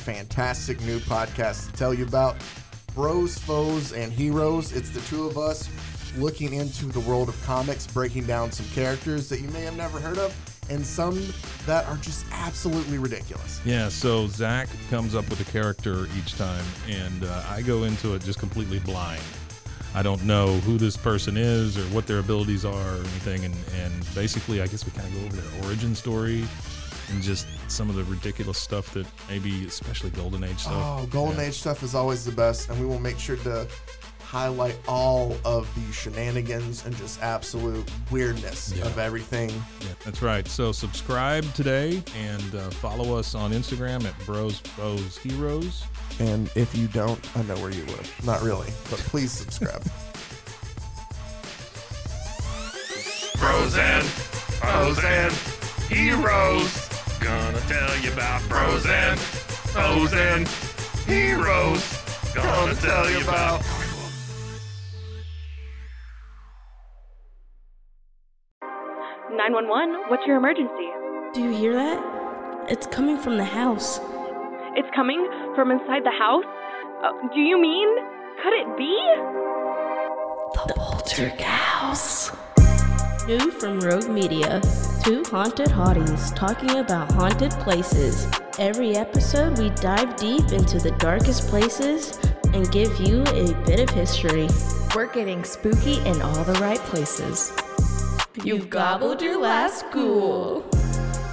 Fantastic 0.00 0.80
new 0.80 0.98
podcast 1.00 1.66
to 1.66 1.72
tell 1.72 1.92
you 1.92 2.04
about 2.04 2.36
Bros, 2.94 3.38
Foes, 3.38 3.92
and 3.92 4.12
Heroes. 4.12 4.72
It's 4.72 4.90
the 4.90 5.00
two 5.02 5.26
of 5.26 5.38
us 5.38 5.68
looking 6.16 6.54
into 6.54 6.86
the 6.86 7.00
world 7.00 7.28
of 7.28 7.40
comics, 7.44 7.86
breaking 7.86 8.24
down 8.24 8.50
some 8.50 8.66
characters 8.74 9.28
that 9.28 9.40
you 9.40 9.48
may 9.48 9.62
have 9.62 9.76
never 9.76 10.00
heard 10.00 10.18
of, 10.18 10.34
and 10.70 10.84
some 10.84 11.22
that 11.66 11.86
are 11.86 11.96
just 11.98 12.24
absolutely 12.32 12.98
ridiculous. 12.98 13.60
Yeah, 13.64 13.88
so 13.88 14.26
Zach 14.26 14.68
comes 14.88 15.14
up 15.14 15.28
with 15.28 15.46
a 15.46 15.52
character 15.52 16.06
each 16.18 16.36
time, 16.36 16.64
and 16.88 17.24
uh, 17.24 17.44
I 17.48 17.62
go 17.62 17.84
into 17.84 18.14
it 18.14 18.24
just 18.24 18.38
completely 18.38 18.80
blind. 18.80 19.22
I 19.94 20.02
don't 20.02 20.24
know 20.24 20.54
who 20.58 20.78
this 20.78 20.96
person 20.96 21.36
is 21.36 21.76
or 21.76 21.82
what 21.94 22.06
their 22.06 22.20
abilities 22.20 22.64
are 22.64 22.94
or 22.94 22.98
anything, 22.98 23.44
and, 23.44 23.54
and 23.76 24.14
basically, 24.14 24.62
I 24.62 24.66
guess 24.66 24.84
we 24.84 24.92
kind 24.92 25.06
of 25.06 25.14
go 25.14 25.26
over 25.26 25.36
their 25.36 25.68
origin 25.68 25.94
story 25.94 26.44
and 27.10 27.22
just 27.22 27.46
some 27.68 27.88
of 27.90 27.96
the 27.96 28.04
ridiculous 28.04 28.58
stuff 28.58 28.92
that 28.94 29.06
maybe, 29.28 29.64
especially 29.66 30.10
Golden 30.10 30.44
Age 30.44 30.58
stuff. 30.58 30.74
Oh, 30.76 31.06
Golden 31.06 31.36
Yeah. 31.38 31.46
Age 31.46 31.58
stuff 31.58 31.82
is 31.82 31.94
always 31.94 32.24
the 32.24 32.32
best, 32.32 32.68
and 32.70 32.78
we 32.80 32.86
will 32.86 33.00
make 33.00 33.18
sure 33.18 33.36
to 33.36 33.66
highlight 34.22 34.76
all 34.86 35.36
of 35.44 35.68
the 35.74 35.92
shenanigans 35.92 36.86
and 36.86 36.96
just 36.96 37.20
absolute 37.20 37.90
weirdness 38.12 38.72
Yeah. 38.76 38.86
of 38.86 38.96
everything. 38.98 39.50
Yeah, 39.50 39.88
that's 40.04 40.22
right. 40.22 40.46
So 40.46 40.70
subscribe 40.70 41.52
today 41.54 42.00
and 42.16 42.54
uh, 42.54 42.70
follow 42.70 43.18
us 43.18 43.34
on 43.34 43.50
Instagram 43.52 44.04
at 44.04 44.16
Bros 44.24 44.60
Bros 44.76 45.18
Heroes. 45.18 45.82
And 46.20 46.48
if 46.54 46.76
you 46.76 46.86
don't, 46.88 47.18
I 47.36 47.42
know 47.42 47.56
where 47.56 47.70
you 47.72 47.84
live. 47.86 48.08
Not 48.24 48.40
really, 48.42 48.68
but 48.88 49.00
please 49.00 49.32
subscribe. 49.32 49.82
bros 53.38 53.74
Frozen, 53.74 54.02
frozen, 54.60 55.30
heroes. 55.88 56.88
Gonna 57.20 57.60
tell 57.68 57.98
you 57.98 58.12
about 58.12 58.40
frozen, 58.42 59.16
frozen, 59.16 60.46
heroes. 61.06 61.82
Gonna 62.34 62.74
tell 62.74 63.10
you 63.10 63.20
about. 63.22 63.62
911, 69.30 70.10
what's 70.10 70.26
your 70.26 70.36
emergency? 70.36 70.88
Do 71.34 71.42
you 71.42 71.50
hear 71.50 71.72
that? 71.74 72.66
It's 72.68 72.86
coming 72.86 73.16
from 73.16 73.36
the 73.36 73.44
house. 73.44 74.00
It's 74.76 74.88
coming 74.94 75.26
from 75.54 75.70
inside 75.70 76.04
the 76.04 76.10
house? 76.10 76.44
Uh, 77.02 77.12
do 77.34 77.40
you 77.40 77.60
mean? 77.60 77.88
Could 78.42 78.52
it 78.54 78.76
be? 78.76 78.96
The 80.66 80.74
Poltergeist. 80.74 82.32
New 83.26 83.50
from 83.50 83.80
Rogue 83.80 84.08
Media. 84.08 84.60
Two 85.04 85.22
haunted 85.24 85.68
hotties 85.68 86.34
talking 86.34 86.78
about 86.78 87.12
haunted 87.12 87.50
places. 87.52 88.26
Every 88.58 88.96
episode, 88.96 89.58
we 89.58 89.70
dive 89.70 90.16
deep 90.16 90.52
into 90.52 90.78
the 90.78 90.92
darkest 90.98 91.48
places 91.48 92.18
and 92.54 92.70
give 92.72 92.98
you 92.98 93.22
a 93.22 93.52
bit 93.66 93.80
of 93.80 93.90
history. 93.90 94.48
We're 94.94 95.12
getting 95.12 95.44
spooky 95.44 95.98
in 96.06 96.20
all 96.22 96.44
the 96.44 96.58
right 96.60 96.78
places. 96.78 97.52
You've 98.42 98.70
gobbled 98.70 99.20
your 99.20 99.40
last 99.40 99.84
ghoul. 99.90 100.62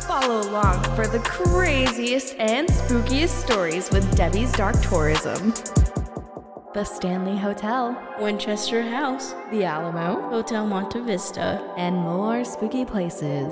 Follow 0.07 0.49
along 0.49 0.83
for 0.95 1.07
the 1.07 1.19
craziest 1.19 2.35
and 2.37 2.67
spookiest 2.67 3.43
stories 3.43 3.89
with 3.91 4.15
Debbie's 4.15 4.51
Dark 4.51 4.81
Tourism. 4.81 5.53
The 6.77 6.83
Stanley 6.83 7.35
Hotel, 7.35 7.99
Winchester 8.19 8.83
House, 8.83 9.33
the 9.49 9.63
Alamo, 9.63 10.29
Hotel 10.29 10.67
Monte 10.67 10.99
Vista. 10.99 11.73
and 11.75 11.95
more 11.95 12.45
spooky 12.45 12.85
places. 12.85 13.51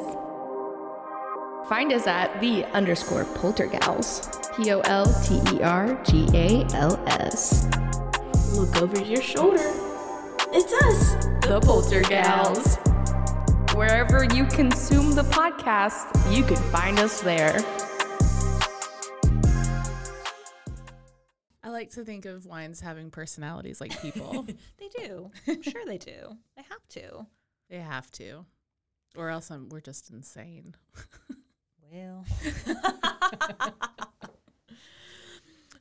Find 1.68 1.92
us 1.92 2.06
at 2.06 2.40
the 2.40 2.66
underscore 2.66 3.26
poltergals. 3.26 4.30
P 4.56 4.72
O 4.72 4.82
L 4.82 5.08
T 5.24 5.42
E 5.56 5.64
R 5.64 6.00
G 6.04 6.28
A 6.36 6.68
L 6.76 7.04
S. 7.08 7.68
Look 8.56 8.80
over 8.80 9.02
your 9.02 9.24
shoulder. 9.24 9.74
It's 10.54 10.72
us, 10.84 11.16
The 11.48 11.60
Poltergals. 11.64 12.78
Wherever 13.74 14.24
you 14.24 14.46
consume 14.46 15.16
the 15.16 15.24
podcast, 15.24 16.06
you 16.32 16.44
can 16.44 16.58
find 16.72 17.00
us 17.00 17.22
there. 17.22 17.58
Like 21.86 21.94
to 21.96 22.04
think 22.06 22.26
of 22.26 22.46
wines 22.46 22.80
having 22.82 23.10
personalities 23.12 23.80
like 23.82 24.00
people. 24.02 24.46
They 24.78 24.90
do. 25.06 25.32
I'm 25.48 25.62
sure 25.62 25.86
they 25.86 25.98
do. 25.98 26.38
They 26.56 26.64
have 26.70 26.88
to. 26.90 27.26
they 27.70 27.78
have 27.80 28.10
to, 28.12 28.46
or 29.16 29.30
else 29.30 29.50
I'm, 29.52 29.70
we're 29.70 29.80
just 29.82 30.10
insane. 30.10 30.76
Well. 31.92 32.26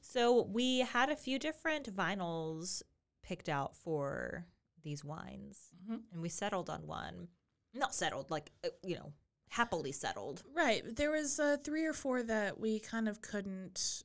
so 0.01 0.43
we 0.43 0.81
had 0.81 1.11
a 1.11 1.17
few 1.17 1.38
different 1.38 1.95
vinyls 1.95 2.83
picked 3.23 3.49
out 3.49 3.77
for 3.77 4.47
these 4.83 5.05
wines, 5.05 5.71
Mhm. 5.88 6.03
and 6.12 6.23
we 6.23 6.29
settled 6.29 6.69
on 6.71 6.87
one. 6.87 7.29
Not 7.73 7.95
settled, 7.95 8.31
like 8.31 8.51
uh, 8.64 8.69
you 8.83 8.95
know, 8.97 9.12
happily 9.49 9.93
settled. 9.93 10.43
Right. 10.55 10.83
There 10.95 11.11
was 11.11 11.40
uh, 11.40 11.57
three 11.64 11.85
or 11.87 11.93
four 11.93 12.23
that 12.23 12.61
we 12.61 12.79
kind 12.79 13.09
of 13.09 13.21
couldn't 13.23 14.05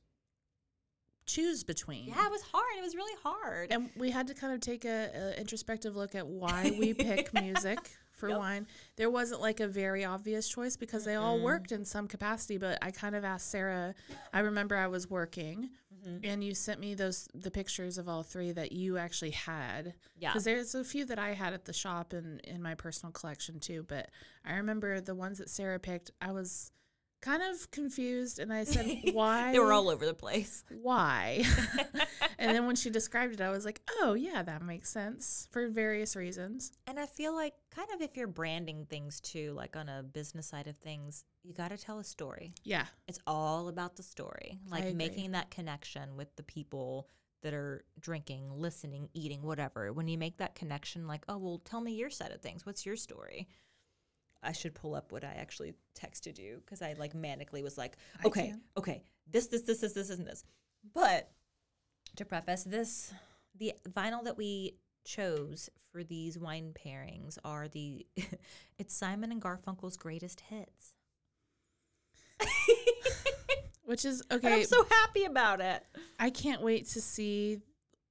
choose 1.32 1.64
between. 1.64 2.06
Yeah, 2.08 2.26
it 2.26 2.30
was 2.30 2.42
hard. 2.42 2.64
It 2.78 2.82
was 2.82 2.94
really 2.94 3.16
hard. 3.22 3.70
And 3.72 3.90
we 3.96 4.10
had 4.10 4.26
to 4.28 4.34
kind 4.34 4.52
of 4.52 4.60
take 4.60 4.84
a, 4.84 5.10
a 5.36 5.40
introspective 5.40 5.96
look 5.96 6.14
at 6.14 6.26
why 6.26 6.74
we 6.78 6.94
pick 7.08 7.32
music 7.34 7.78
for 8.12 8.28
Yep. 8.28 8.38
wine. 8.38 8.66
There 8.96 9.08
wasn't 9.10 9.40
like 9.40 9.60
a 9.60 9.66
very 9.68 10.04
obvious 10.04 10.46
choice 10.48 10.76
because 10.76 11.04
they 11.04 11.14
all 11.14 11.40
worked 11.40 11.72
in 11.72 11.84
some 11.86 12.06
capacity, 12.06 12.58
but 12.58 12.78
I 12.82 12.90
kind 12.90 13.14
of 13.16 13.24
asked 13.24 13.50
Sarah, 13.50 13.94
I 14.34 14.40
remember 14.40 14.76
I 14.76 14.86
was 14.88 15.08
working 15.08 15.70
Mm-hmm. 16.08 16.24
and 16.24 16.42
you 16.42 16.54
sent 16.54 16.80
me 16.80 16.94
those 16.94 17.28
the 17.34 17.50
pictures 17.50 17.98
of 17.98 18.08
all 18.08 18.22
three 18.22 18.52
that 18.52 18.72
you 18.72 18.96
actually 18.96 19.32
had. 19.32 19.92
Yeah. 20.18 20.30
Because 20.30 20.44
there's 20.44 20.74
a 20.74 20.82
few 20.82 21.04
that 21.04 21.18
I 21.18 21.34
had 21.34 21.52
at 21.52 21.66
the 21.66 21.74
shop 21.74 22.14
and 22.14 22.40
in 22.44 22.62
my 22.62 22.74
personal 22.74 23.12
collection 23.12 23.60
too, 23.60 23.84
but 23.86 24.08
I 24.42 24.54
remember 24.54 25.02
the 25.02 25.14
ones 25.14 25.36
that 25.38 25.50
Sarah 25.50 25.78
picked, 25.78 26.10
I 26.22 26.32
was 26.32 26.72
kind 27.20 27.42
of 27.42 27.70
confused 27.70 28.38
and 28.38 28.52
I 28.52 28.64
said, 28.64 29.00
Why 29.12 29.52
they 29.52 29.58
were 29.58 29.72
all 29.72 29.88
over 29.88 30.06
the 30.06 30.14
place. 30.14 30.64
why? 30.82 31.44
and 32.38 32.54
then 32.54 32.66
when 32.66 32.76
she 32.76 32.90
described 32.90 33.34
it, 33.34 33.40
I 33.40 33.50
was 33.50 33.64
like, 33.64 33.80
oh, 34.00 34.14
yeah, 34.14 34.42
that 34.42 34.62
makes 34.62 34.90
sense 34.90 35.48
for 35.50 35.68
various 35.68 36.16
reasons. 36.16 36.72
And 36.86 36.98
I 36.98 37.06
feel 37.06 37.34
like 37.34 37.54
kind 37.74 37.88
of 37.94 38.00
if 38.00 38.16
you're 38.16 38.26
branding 38.26 38.86
things 38.88 39.20
too, 39.20 39.52
like 39.52 39.76
on 39.76 39.88
a 39.88 40.02
business 40.02 40.46
side 40.46 40.66
of 40.66 40.76
things, 40.76 41.24
you 41.42 41.52
got 41.54 41.68
to 41.70 41.78
tell 41.78 41.98
a 41.98 42.04
story. 42.04 42.54
Yeah. 42.64 42.86
It's 43.08 43.20
all 43.26 43.68
about 43.68 43.96
the 43.96 44.02
story, 44.02 44.58
like 44.70 44.94
making 44.94 45.32
that 45.32 45.50
connection 45.50 46.16
with 46.16 46.34
the 46.36 46.42
people 46.42 47.08
that 47.42 47.54
are 47.54 47.84
drinking, 47.98 48.50
listening, 48.54 49.08
eating, 49.14 49.42
whatever. 49.42 49.92
When 49.92 50.08
you 50.08 50.18
make 50.18 50.36
that 50.38 50.54
connection, 50.54 51.06
like, 51.06 51.22
oh, 51.28 51.38
well, 51.38 51.60
tell 51.64 51.80
me 51.80 51.92
your 51.92 52.10
side 52.10 52.32
of 52.32 52.40
things. 52.42 52.66
What's 52.66 52.84
your 52.84 52.96
story? 52.96 53.48
I 54.42 54.52
should 54.52 54.74
pull 54.74 54.94
up 54.94 55.12
what 55.12 55.24
I 55.24 55.34
actually 55.38 55.74
texted 55.98 56.38
you 56.38 56.62
because 56.64 56.82
I 56.82 56.94
like 56.98 57.14
manically 57.14 57.62
was 57.62 57.76
like, 57.76 57.96
okay, 58.24 58.54
okay, 58.76 59.02
this, 59.30 59.46
this, 59.48 59.62
this, 59.62 59.78
this, 59.78 59.92
this, 59.92 60.10
and 60.10 60.26
this. 60.26 60.44
But 60.94 61.30
to 62.16 62.24
preface 62.24 62.64
this, 62.64 63.12
the 63.58 63.74
vinyl 63.88 64.24
that 64.24 64.36
we 64.36 64.76
chose 65.04 65.68
for 65.92 66.04
these 66.04 66.38
wine 66.38 66.72
pairings 66.74 67.38
are 67.44 67.68
the 67.68 68.06
it's 68.78 68.94
Simon 68.94 69.32
and 69.32 69.42
Garfunkel's 69.42 69.96
greatest 69.96 70.40
hits. 70.40 70.94
Which 73.84 74.04
is 74.04 74.22
And 74.30 74.44
okay. 74.44 74.60
I'm 74.60 74.64
so 74.64 74.86
happy 74.88 75.24
about 75.24 75.60
it. 75.60 75.84
I 76.18 76.30
can't 76.30 76.62
wait 76.62 76.88
to 76.90 77.00
see 77.00 77.60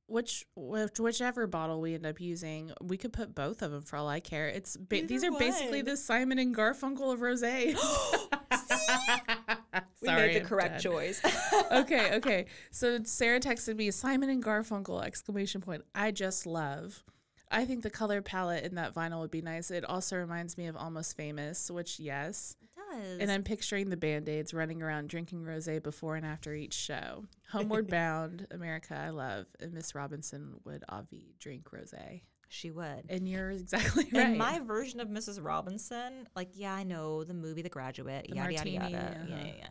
which, 0.09 0.45
which 0.55 0.99
whichever 0.99 1.47
bottle 1.47 1.81
we 1.81 1.95
end 1.95 2.05
up 2.05 2.19
using. 2.19 2.71
We 2.81 2.97
could 2.97 3.13
put 3.13 3.33
both 3.35 3.61
of 3.61 3.71
them 3.71 3.81
for 3.81 3.97
all 3.97 4.07
I 4.07 4.19
care. 4.19 4.47
It's 4.47 4.75
ba- 4.77 5.03
these 5.05 5.23
are 5.23 5.31
basically 5.31 5.81
the 5.81 5.97
Simon 5.97 6.39
and 6.39 6.55
Garfunkel 6.55 7.13
of 7.13 7.19
rosé. 7.19 7.77
We 10.01 10.07
Sorry, 10.07 10.27
made 10.27 10.35
the 10.35 10.39
I'm 10.41 10.45
correct 10.45 10.73
dead. 10.75 10.81
choice. 10.81 11.21
okay, 11.71 12.13
okay. 12.15 12.45
So 12.71 12.99
Sarah 13.03 13.39
texted 13.39 13.75
me 13.75 13.91
Simon 13.91 14.29
and 14.29 14.43
Garfunkel 14.43 15.03
exclamation 15.03 15.61
point. 15.61 15.83
I 15.93 16.11
just 16.11 16.45
love. 16.45 17.03
I 17.51 17.65
think 17.65 17.81
the 17.81 17.89
color 17.89 18.21
palette 18.21 18.63
in 18.63 18.75
that 18.75 18.93
vinyl 18.93 19.21
would 19.21 19.31
be 19.31 19.41
nice. 19.41 19.71
It 19.71 19.83
also 19.83 20.17
reminds 20.17 20.57
me 20.57 20.67
of 20.67 20.77
Almost 20.77 21.17
Famous, 21.17 21.69
which 21.69 21.99
yes. 21.99 22.55
Does. 22.91 23.19
And 23.19 23.31
I'm 23.31 23.43
picturing 23.43 23.89
the 23.89 23.97
band-aids 23.97 24.53
running 24.53 24.81
around 24.81 25.09
drinking 25.09 25.43
rosé 25.43 25.81
before 25.81 26.15
and 26.15 26.25
after 26.25 26.53
each 26.53 26.73
show. 26.73 27.25
Homeward 27.51 27.87
Bound, 27.89 28.47
America 28.51 28.95
I 28.95 29.09
love, 29.09 29.45
and 29.59 29.73
Miss 29.73 29.95
Robinson 29.95 30.55
would 30.65 30.83
obvi 30.89 31.33
drink 31.39 31.69
rosé. 31.71 32.21
she 32.47 32.71
would. 32.71 33.03
And 33.09 33.27
you're 33.27 33.51
exactly 33.51 34.07
right. 34.13 34.29
In 34.31 34.37
my 34.37 34.59
version 34.59 34.99
of 34.99 35.07
Mrs. 35.07 35.43
Robinson, 35.43 36.27
like, 36.35 36.49
yeah, 36.53 36.73
I 36.73 36.83
know 36.83 37.23
the 37.23 37.33
movie 37.33 37.61
The 37.61 37.69
Graduate, 37.69 38.27
The 38.29 38.35
yada, 38.35 38.53
yada, 38.53 38.69
martini, 38.71 38.93
yada. 38.93 39.15
Yeah, 39.27 39.35
uh-huh. 39.35 39.43
yeah, 39.45 39.53
yeah. 39.59 39.67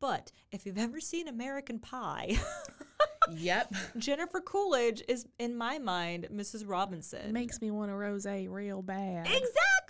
But 0.00 0.30
if 0.52 0.64
you've 0.64 0.78
ever 0.78 1.00
seen 1.00 1.26
American 1.26 1.80
Pie, 1.80 2.38
yep. 3.32 3.72
Jennifer 3.96 4.40
Coolidge 4.40 5.02
is, 5.08 5.26
in 5.40 5.56
my 5.56 5.78
mind, 5.80 6.28
Mrs. 6.32 6.62
Robinson. 6.66 7.32
Makes 7.32 7.60
me 7.60 7.72
want 7.72 7.90
a 7.90 7.94
rosé 7.94 8.48
real 8.48 8.80
bad. 8.80 9.26
Exactly. 9.26 9.87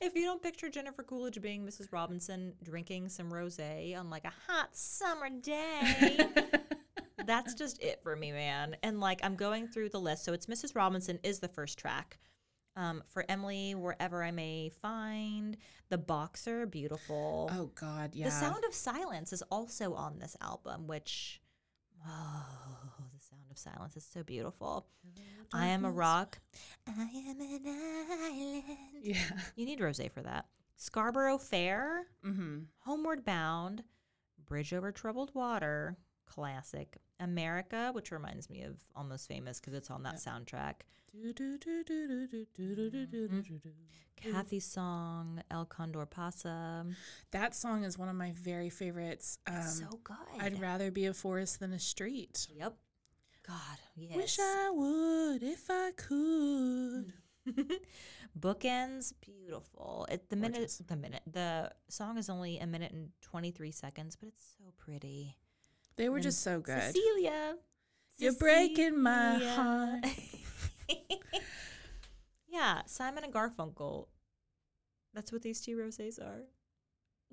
If 0.00 0.14
you 0.14 0.24
don't 0.24 0.42
picture 0.42 0.68
Jennifer 0.68 1.02
Coolidge 1.02 1.40
being 1.40 1.64
Mrs. 1.64 1.92
Robinson 1.92 2.54
drinking 2.62 3.08
some 3.08 3.30
rosé 3.30 3.98
on 3.98 4.10
like 4.10 4.24
a 4.24 4.32
hot 4.46 4.76
summer 4.76 5.28
day, 5.30 6.18
that's 7.26 7.54
just 7.54 7.82
it 7.82 8.00
for 8.02 8.16
me, 8.16 8.32
man. 8.32 8.76
And 8.82 9.00
like 9.00 9.20
I'm 9.22 9.36
going 9.36 9.68
through 9.68 9.90
the 9.90 10.00
list, 10.00 10.24
so 10.24 10.32
it's 10.32 10.46
Mrs. 10.46 10.76
Robinson 10.76 11.18
is 11.22 11.40
the 11.40 11.48
first 11.48 11.78
track. 11.78 12.18
Um, 12.76 13.02
for 13.08 13.24
Emily, 13.28 13.74
wherever 13.74 14.22
I 14.22 14.32
may 14.32 14.70
find 14.82 15.56
the 15.88 15.96
boxer, 15.96 16.66
beautiful. 16.66 17.50
Oh 17.52 17.70
God, 17.74 18.14
yeah. 18.14 18.26
The 18.26 18.32
Sound 18.32 18.64
of 18.66 18.74
Silence 18.74 19.32
is 19.32 19.42
also 19.50 19.94
on 19.94 20.18
this 20.18 20.36
album, 20.42 20.86
which 20.86 21.40
oh, 22.06 22.75
of 23.56 23.72
Silence 23.72 23.96
is 23.96 24.04
so 24.04 24.22
beautiful. 24.22 24.86
I 25.52 25.66
am 25.68 25.84
a 25.84 25.90
rock. 25.90 26.38
I 26.86 27.02
am 27.02 27.40
an 27.40 27.60
island. 27.64 28.64
Yeah. 29.02 29.16
You 29.56 29.64
need 29.66 29.80
rosé 29.80 30.10
for 30.10 30.22
that. 30.22 30.46
Scarborough 30.76 31.38
Fair, 31.38 32.06
Mm-hmm. 32.24 32.58
Homeward 32.80 33.24
Bound, 33.24 33.82
Bridge 34.46 34.74
Over 34.74 34.92
Troubled 34.92 35.30
Water, 35.34 35.96
classic. 36.26 36.98
America, 37.18 37.90
which 37.94 38.12
reminds 38.12 38.50
me 38.50 38.60
of 38.62 38.76
Almost 38.94 39.26
Famous 39.26 39.58
because 39.58 39.72
it's 39.72 39.90
on 39.90 40.02
that 40.02 40.16
soundtrack. 40.16 40.82
Kathy's 44.22 44.64
song, 44.66 45.42
El 45.50 45.64
Condor 45.66 46.04
Pasa. 46.06 46.84
That 47.30 47.54
song 47.54 47.84
is 47.84 47.96
one 47.98 48.08
of 48.08 48.16
my 48.16 48.32
very 48.32 48.70
favorites. 48.70 49.38
Um, 49.46 49.56
It's 49.56 49.78
so 49.78 50.00
good. 50.04 50.16
I'd 50.40 50.60
rather 50.60 50.90
be 50.90 51.06
a 51.06 51.14
forest 51.14 51.60
than 51.60 51.72
a 51.72 51.78
street. 51.78 52.48
Yep. 52.54 52.74
God, 53.46 53.78
yes. 53.96 54.16
Wish 54.16 54.38
I 54.40 54.70
would 54.70 55.42
if 55.42 55.70
I 55.70 55.92
could. 55.96 57.12
Bookends, 58.38 59.12
beautiful. 59.20 60.06
It, 60.10 60.28
the 60.28 60.36
minute, 60.36 60.80
the 60.86 60.96
minute, 60.96 61.22
the 61.30 61.70
song 61.88 62.18
is 62.18 62.28
only 62.28 62.58
a 62.58 62.66
minute 62.66 62.92
and 62.92 63.10
twenty 63.22 63.50
three 63.52 63.70
seconds, 63.70 64.16
but 64.16 64.28
it's 64.28 64.42
so 64.58 64.64
pretty. 64.78 65.36
They 65.96 66.08
were 66.08 66.16
And 66.16 66.24
just 66.24 66.42
so 66.42 66.60
good. 66.60 66.82
Cecilia, 66.82 67.54
You're 68.18 68.34
breaking 68.34 69.00
my 69.00 69.38
heart. 69.38 70.04
yeah, 72.48 72.82
Simon 72.86 73.24
and 73.24 73.32
Garfunkel. 73.32 74.06
That's 75.14 75.32
what 75.32 75.42
these 75.42 75.60
two 75.62 75.76
rosés 75.76 76.20
are. 76.20 76.42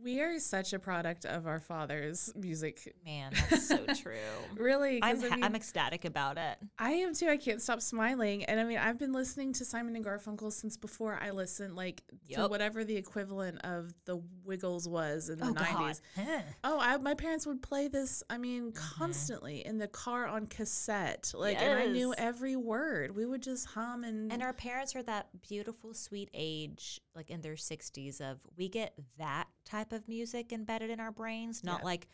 We 0.01 0.19
are 0.21 0.38
such 0.39 0.73
a 0.73 0.79
product 0.79 1.23
of 1.25 1.47
our 1.47 1.60
father's 1.60 2.34
music. 2.36 2.93
Man, 3.06 3.32
that's 3.49 3.67
so 3.69 3.77
true. 4.01 4.13
really, 4.56 4.99
I'm 5.01 5.23
I 5.23 5.29
mean- 5.29 5.43
I'm 5.43 5.56
ecstatic 5.56 6.03
about 6.03 6.38
it. 6.38 6.58
I 6.77 6.91
am 6.91 7.13
too. 7.13 7.27
I 7.29 7.38
can't 7.38 7.62
stop 7.62 7.79
smiling. 7.82 8.43
And 8.45 8.60
I 8.60 8.63
mean, 8.65 8.79
I've 8.79 8.97
been 8.99 9.13
listening 9.13 9.53
to 9.53 9.65
Simon 9.65 9.95
and 9.95 10.03
Garfunkel 10.03 10.51
since 10.51 10.75
before 10.77 11.17
I 11.21 11.29
listened, 11.32 11.75
like 11.75 12.01
to 12.34 12.47
whatever 12.47 12.84
the 12.84 12.97
equivalent 12.97 13.62
of 13.63 13.93
the 14.06 14.21
Wiggles 14.43 14.89
was 14.89 15.29
in 15.29 15.39
the 15.39 15.45
Oh, 15.47 15.53
90s. 15.53 16.01
Huh. 16.17 16.39
Oh, 16.63 16.79
I, 16.82 16.97
my 16.97 17.13
parents 17.13 17.45
would 17.47 17.62
play 17.62 17.88
this, 17.88 18.23
I 18.29 18.38
mean, 18.38 18.71
Mm-hmm. 18.73 18.99
constantly 18.99 19.65
in 19.65 19.77
the 19.77 19.88
car 19.88 20.25
on 20.27 20.47
cassette. 20.47 21.32
Like, 21.36 21.62
and 21.62 21.77
I 21.79 21.86
knew 21.88 22.13
every 22.17 22.56
word. 22.56 23.15
We 23.15 23.25
would 23.25 23.41
just 23.43 23.67
hum 23.67 24.03
and. 24.03 24.32
And 24.34 24.41
our 24.43 24.53
parents 24.53 24.95
are 24.95 25.03
that 25.03 25.27
beautiful, 25.47 25.93
sweet 25.93 26.29
age, 26.34 26.99
like 27.15 27.29
in 27.29 27.41
their 27.41 27.53
60s, 27.56 28.19
of 28.21 28.39
we 28.58 28.67
get 28.69 28.93
that 29.17 29.47
type 29.65 29.91
of 29.93 30.08
music 30.08 30.52
embedded 30.52 30.89
in 30.89 30.99
our 30.99 31.12
brains, 31.12 31.63
not 31.63 31.80
Yeah. 31.82 31.86
like 31.86 32.08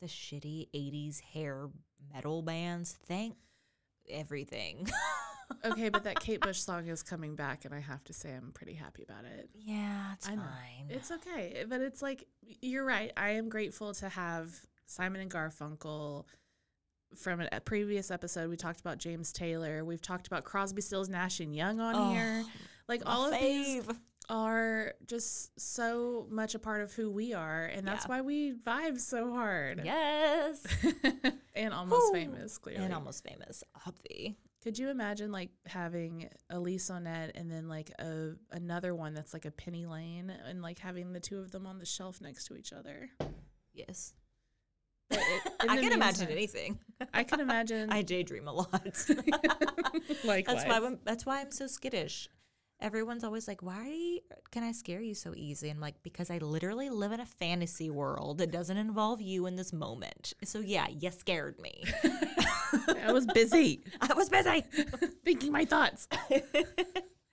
the 0.00 0.06
shitty 0.06 0.68
80s 0.74 1.20
hair 1.20 1.68
metal 2.12 2.42
bands. 2.42 2.98
Thank 3.06 3.36
everything. 4.08 4.88
okay, 5.64 5.88
but 5.88 6.04
that 6.04 6.20
Kate 6.20 6.40
Bush 6.40 6.58
song 6.60 6.86
is 6.88 7.02
coming 7.02 7.36
back, 7.36 7.64
and 7.64 7.74
I 7.74 7.80
have 7.80 8.02
to 8.04 8.12
say 8.12 8.34
I'm 8.34 8.52
pretty 8.52 8.74
happy 8.74 9.02
about 9.02 9.24
it. 9.24 9.48
yeah, 9.54 10.12
it's 10.14 10.28
I 10.28 10.34
know. 10.34 10.42
fine. 10.42 10.86
It's 10.90 11.10
okay, 11.10 11.64
but 11.68 11.80
it's 11.80 12.02
like 12.02 12.26
you're 12.60 12.84
right. 12.84 13.12
I 13.16 13.30
am 13.30 13.48
grateful 13.48 13.94
to 13.94 14.08
have 14.08 14.52
Simon 14.86 15.20
and 15.20 15.30
Garfunkel. 15.30 16.24
From 17.16 17.40
a 17.52 17.60
previous 17.60 18.10
episode, 18.10 18.50
we 18.50 18.56
talked 18.56 18.80
about 18.80 18.98
James 18.98 19.32
Taylor. 19.32 19.84
We've 19.84 20.02
talked 20.02 20.26
about 20.26 20.42
Crosby, 20.42 20.80
Stills, 20.82 21.08
Nash 21.08 21.38
and 21.38 21.54
Young 21.54 21.78
on 21.78 21.94
Oh, 21.94 22.12
here. 22.12 22.44
Like 22.88 23.02
all 23.06 23.32
of 23.32 23.38
these 23.40 23.84
fave. 23.84 23.96
Are 24.28 24.94
just 25.06 25.58
so 25.60 26.26
much 26.30 26.54
a 26.54 26.58
part 26.58 26.80
of 26.82 26.92
who 26.92 27.10
we 27.10 27.34
are, 27.34 27.64
and 27.66 27.86
that's 27.86 28.04
Yeah. 28.04 28.08
why 28.10 28.20
we 28.22 28.52
vibe 28.54 28.98
so 29.00 29.32
hard. 29.32 29.82
Yes. 29.84 30.64
and 31.54 31.74
almost 31.74 32.06
Woo. 32.06 32.12
famous, 32.12 32.58
clearly. 32.58 32.84
And 32.84 32.94
almost 32.94 33.22
famous, 33.24 33.62
obvi. 33.86 34.36
Could 34.62 34.78
you 34.78 34.88
imagine 34.88 35.30
like 35.30 35.50
having 35.66 36.30
Elise 36.48 36.88
Onette 36.90 37.32
and 37.34 37.50
then 37.50 37.68
like 37.68 37.90
a 37.98 38.30
another 38.50 38.94
one 38.94 39.12
that's 39.12 39.34
like 39.34 39.44
a 39.44 39.50
Penny 39.50 39.84
Lane 39.84 40.30
and 40.48 40.62
like 40.62 40.78
having 40.78 41.12
the 41.12 41.20
two 41.20 41.38
of 41.38 41.50
them 41.50 41.66
on 41.66 41.78
the 41.78 41.84
shelf 41.84 42.22
next 42.22 42.46
to 42.46 42.56
each 42.56 42.72
other? 42.72 43.10
Yes. 43.74 44.14
It- 45.10 45.52
I 45.68 45.76
can 45.76 45.92
imagine 45.92 46.28
anything. 46.28 46.78
I 47.12 47.24
can 47.24 47.40
imagine. 47.40 47.90
I 47.92 48.00
daydream 48.02 48.48
a 48.48 48.52
lot. 48.52 48.82
Likewise. 50.24 50.44
That's 50.46 50.64
why 50.64 50.76
I'm, 50.76 50.98
that's 51.04 51.26
why 51.26 51.40
I'm 51.40 51.50
so 51.52 51.66
skittish. 51.66 52.28
Everyone's 52.84 53.24
always 53.24 53.48
like, 53.48 53.62
"Why 53.62 54.18
can 54.50 54.62
I 54.62 54.72
scare 54.72 55.00
you 55.00 55.14
so 55.14 55.32
easy?" 55.34 55.70
And 55.70 55.80
like, 55.80 56.02
because 56.02 56.30
I 56.30 56.36
literally 56.36 56.90
live 56.90 57.12
in 57.12 57.20
a 57.20 57.24
fantasy 57.26 57.88
world 57.88 58.36
that 58.38 58.50
doesn't 58.52 58.76
involve 58.76 59.22
you 59.22 59.46
in 59.46 59.56
this 59.56 59.72
moment. 59.72 60.34
So 60.44 60.60
yeah, 60.60 60.86
you 60.88 61.10
scared 61.10 61.58
me. 61.60 61.82
I 63.02 63.10
was 63.12 63.24
busy 63.26 63.82
I 64.02 64.12
was 64.14 64.28
busy 64.28 64.60
thinking 65.24 65.50
my 65.50 65.64
thoughts. 65.64 66.08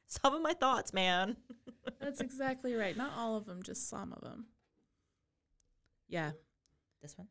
some 0.07 0.33
of 0.33 0.41
my 0.41 0.53
thoughts, 0.53 0.93
man. 0.93 1.35
That's 1.99 2.21
exactly 2.21 2.73
right. 2.73 2.95
Not 2.95 3.11
all 3.17 3.35
of 3.35 3.45
them, 3.45 3.61
just 3.61 3.89
some 3.89 4.13
of 4.13 4.21
them. 4.21 4.45
Yeah, 6.07 6.31
This 7.01 7.17
one. 7.17 7.27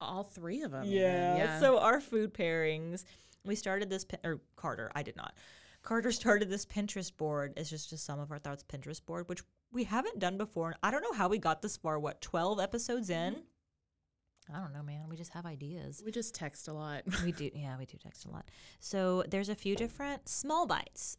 all 0.00 0.22
three 0.24 0.62
of 0.62 0.70
them. 0.70 0.84
Yeah. 0.86 1.58
So 1.60 1.78
our 1.78 2.00
food 2.00 2.32
pairings, 2.34 3.04
we 3.44 3.54
started 3.56 3.88
this, 3.90 4.04
or 4.24 4.40
Carter, 4.56 4.90
I 4.94 5.02
did 5.02 5.16
not. 5.16 5.34
Carter 5.82 6.12
started 6.12 6.50
this 6.50 6.66
Pinterest 6.66 7.16
board. 7.16 7.54
It's 7.56 7.70
just, 7.70 7.90
just 7.90 8.04
some 8.04 8.20
of 8.20 8.30
our 8.30 8.38
thoughts 8.38 8.64
Pinterest 8.64 9.04
board, 9.04 9.28
which 9.28 9.42
we 9.72 9.84
haven't 9.84 10.18
done 10.18 10.36
before. 10.38 10.68
And 10.68 10.76
I 10.82 10.90
don't 10.90 11.02
know 11.02 11.12
how 11.12 11.28
we 11.28 11.38
got 11.38 11.62
this 11.62 11.76
far. 11.76 11.98
What, 11.98 12.20
12 12.20 12.60
episodes 12.60 13.10
in? 13.10 13.34
Mm-hmm. 13.34 14.56
I 14.56 14.60
don't 14.60 14.72
know, 14.72 14.82
man. 14.82 15.08
We 15.08 15.16
just 15.16 15.32
have 15.32 15.44
ideas. 15.44 16.02
we 16.04 16.10
just 16.10 16.34
text 16.34 16.68
a 16.68 16.72
lot. 16.72 17.02
we 17.24 17.32
do, 17.32 17.50
yeah, 17.54 17.76
we 17.78 17.84
do 17.84 17.98
text 17.98 18.24
a 18.24 18.30
lot. 18.30 18.46
So 18.80 19.24
there's 19.28 19.48
a 19.50 19.54
few 19.54 19.76
different 19.76 20.28
small 20.28 20.66
bites. 20.66 21.18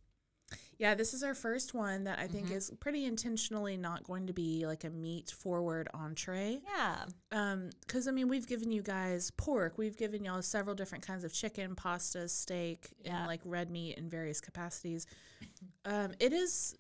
Yeah, 0.78 0.96
this 0.96 1.14
is 1.14 1.24
our 1.24 1.34
first 1.34 1.74
one 1.74 2.06
that 2.06 2.20
I 2.20 2.28
think 2.28 2.48
Mhm. 2.48 2.52
is 2.56 2.72
pretty 2.80 3.04
intentionally 3.06 3.76
not 3.76 4.04
going 4.04 4.28
to 4.28 4.34
be 4.34 4.66
like 4.66 4.86
a 4.86 4.90
meat 4.90 5.30
forward 5.30 5.90
entree. 5.94 6.62
Yeah. 6.66 7.06
Um, 7.32 7.70
because 7.82 8.08
I 8.08 8.12
mean, 8.12 8.30
we've 8.30 8.48
given 8.48 8.72
you 8.72 8.82
guys 8.82 9.30
pork, 9.32 9.78
we've 9.78 9.98
given 9.98 10.24
y'all 10.24 10.42
several 10.42 10.76
different 10.76 11.06
kinds 11.06 11.24
of 11.26 11.34
chicken, 11.34 11.76
pasta, 11.76 12.30
steak, 12.30 12.94
Yeah. 13.04 13.18
and 13.20 13.28
like 13.28 13.42
red 13.44 13.70
meat 13.70 13.98
in 13.98 14.10
various 14.10 14.40
capacities. 14.40 15.06
Um, 15.84 16.14
it 16.20 16.32
is 16.32 16.76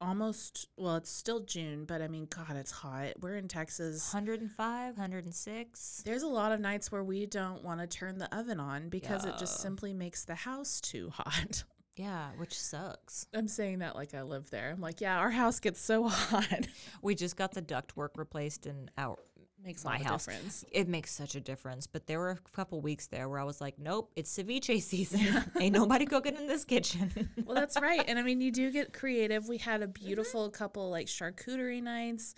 almost 0.00 0.68
well, 0.76 0.96
it's 0.96 1.10
still 1.10 1.40
June, 1.40 1.84
but 1.84 2.00
I 2.00 2.08
mean, 2.08 2.26
God, 2.30 2.56
it's 2.56 2.70
hot. 2.70 3.14
We're 3.20 3.36
in 3.36 3.48
Texas. 3.48 4.12
105, 4.14 4.96
106. 4.96 6.02
There's 6.04 6.22
a 6.22 6.28
lot 6.28 6.52
of 6.52 6.60
nights 6.60 6.90
where 6.92 7.02
we 7.04 7.26
don't 7.26 7.62
want 7.64 7.80
to 7.80 7.86
turn 7.86 8.18
the 8.18 8.34
oven 8.34 8.60
on 8.60 8.88
because 8.88 9.24
it 9.24 9.34
just 9.38 9.60
simply 9.60 9.92
makes 9.92 10.24
the 10.24 10.34
house 10.36 10.80
too 10.80 11.10
hot. 11.10 11.64
Yeah, 11.98 12.28
which 12.36 12.58
sucks. 12.58 13.26
I'm 13.34 13.48
saying 13.48 13.80
that 13.80 13.96
like 13.96 14.14
I 14.14 14.22
live 14.22 14.48
there. 14.50 14.70
I'm 14.70 14.80
like, 14.80 15.00
yeah, 15.00 15.18
our 15.18 15.30
house 15.30 15.58
gets 15.60 15.80
so 15.80 16.04
hot. 16.08 16.66
We 17.02 17.14
just 17.14 17.36
got 17.36 17.52
the 17.52 17.62
ductwork 17.62 18.10
replaced 18.16 18.66
in 18.66 18.88
our 18.96 19.16
Makes 19.64 19.84
my 19.84 19.98
house. 19.98 20.26
difference. 20.26 20.64
It 20.70 20.86
makes 20.86 21.10
such 21.10 21.34
a 21.34 21.40
difference. 21.40 21.88
But 21.88 22.06
there 22.06 22.20
were 22.20 22.30
a 22.30 22.38
couple 22.52 22.80
weeks 22.80 23.08
there 23.08 23.28
where 23.28 23.40
I 23.40 23.44
was 23.44 23.60
like, 23.60 23.76
nope, 23.78 24.12
it's 24.14 24.34
ceviche 24.36 24.80
season. 24.82 25.44
Ain't 25.60 25.74
nobody 25.74 26.06
cooking 26.06 26.36
in 26.36 26.46
this 26.46 26.64
kitchen. 26.64 27.28
well, 27.44 27.56
that's 27.56 27.76
right. 27.80 28.04
And 28.06 28.18
I 28.18 28.22
mean, 28.22 28.40
you 28.40 28.52
do 28.52 28.70
get 28.70 28.92
creative. 28.92 29.48
We 29.48 29.58
had 29.58 29.82
a 29.82 29.88
beautiful 29.88 30.48
couple 30.50 30.88
like 30.90 31.08
charcuterie 31.08 31.82
nights. 31.82 32.36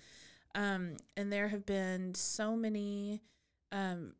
Um, 0.55 0.97
and 1.17 1.31
there 1.31 1.49
have 1.49 1.67
been 1.67 2.15
so 2.15 2.57
many 2.57 3.21
um, 3.71 4.15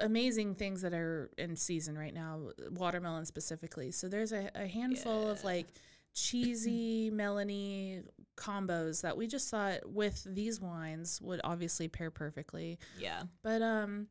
amazing 0.00 0.54
things 0.54 0.82
that 0.82 0.92
are 0.92 1.30
in 1.38 1.56
season 1.56 1.96
right 1.96 2.14
now, 2.14 2.50
watermelon 2.70 3.24
specifically. 3.26 3.90
So 3.90 4.08
there's 4.08 4.32
a, 4.32 4.50
a 4.54 4.66
handful 4.66 5.28
of 5.28 5.44
like 5.44 5.66
cheesy 6.14 7.10
melony 7.10 8.02
combos 8.36 9.02
that 9.02 9.16
we 9.16 9.26
just 9.26 9.50
thought 9.50 9.80
with 9.90 10.26
these 10.28 10.60
wines 10.60 11.20
would 11.22 11.40
obviously 11.44 11.88
pair 11.88 12.10
perfectly. 12.10 12.78
yeah. 12.98 13.22
But 13.42 13.62
um 13.62 14.08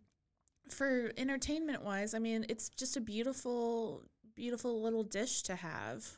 for 0.70 1.12
entertainment 1.18 1.84
wise, 1.84 2.14
I 2.14 2.20
mean, 2.20 2.46
it's 2.48 2.70
just 2.70 2.98
a 2.98 3.02
beautiful 3.02 4.04
beautiful 4.36 4.82
little 4.82 5.04
dish 5.04 5.44
to 5.44 5.56
have. 5.56 6.18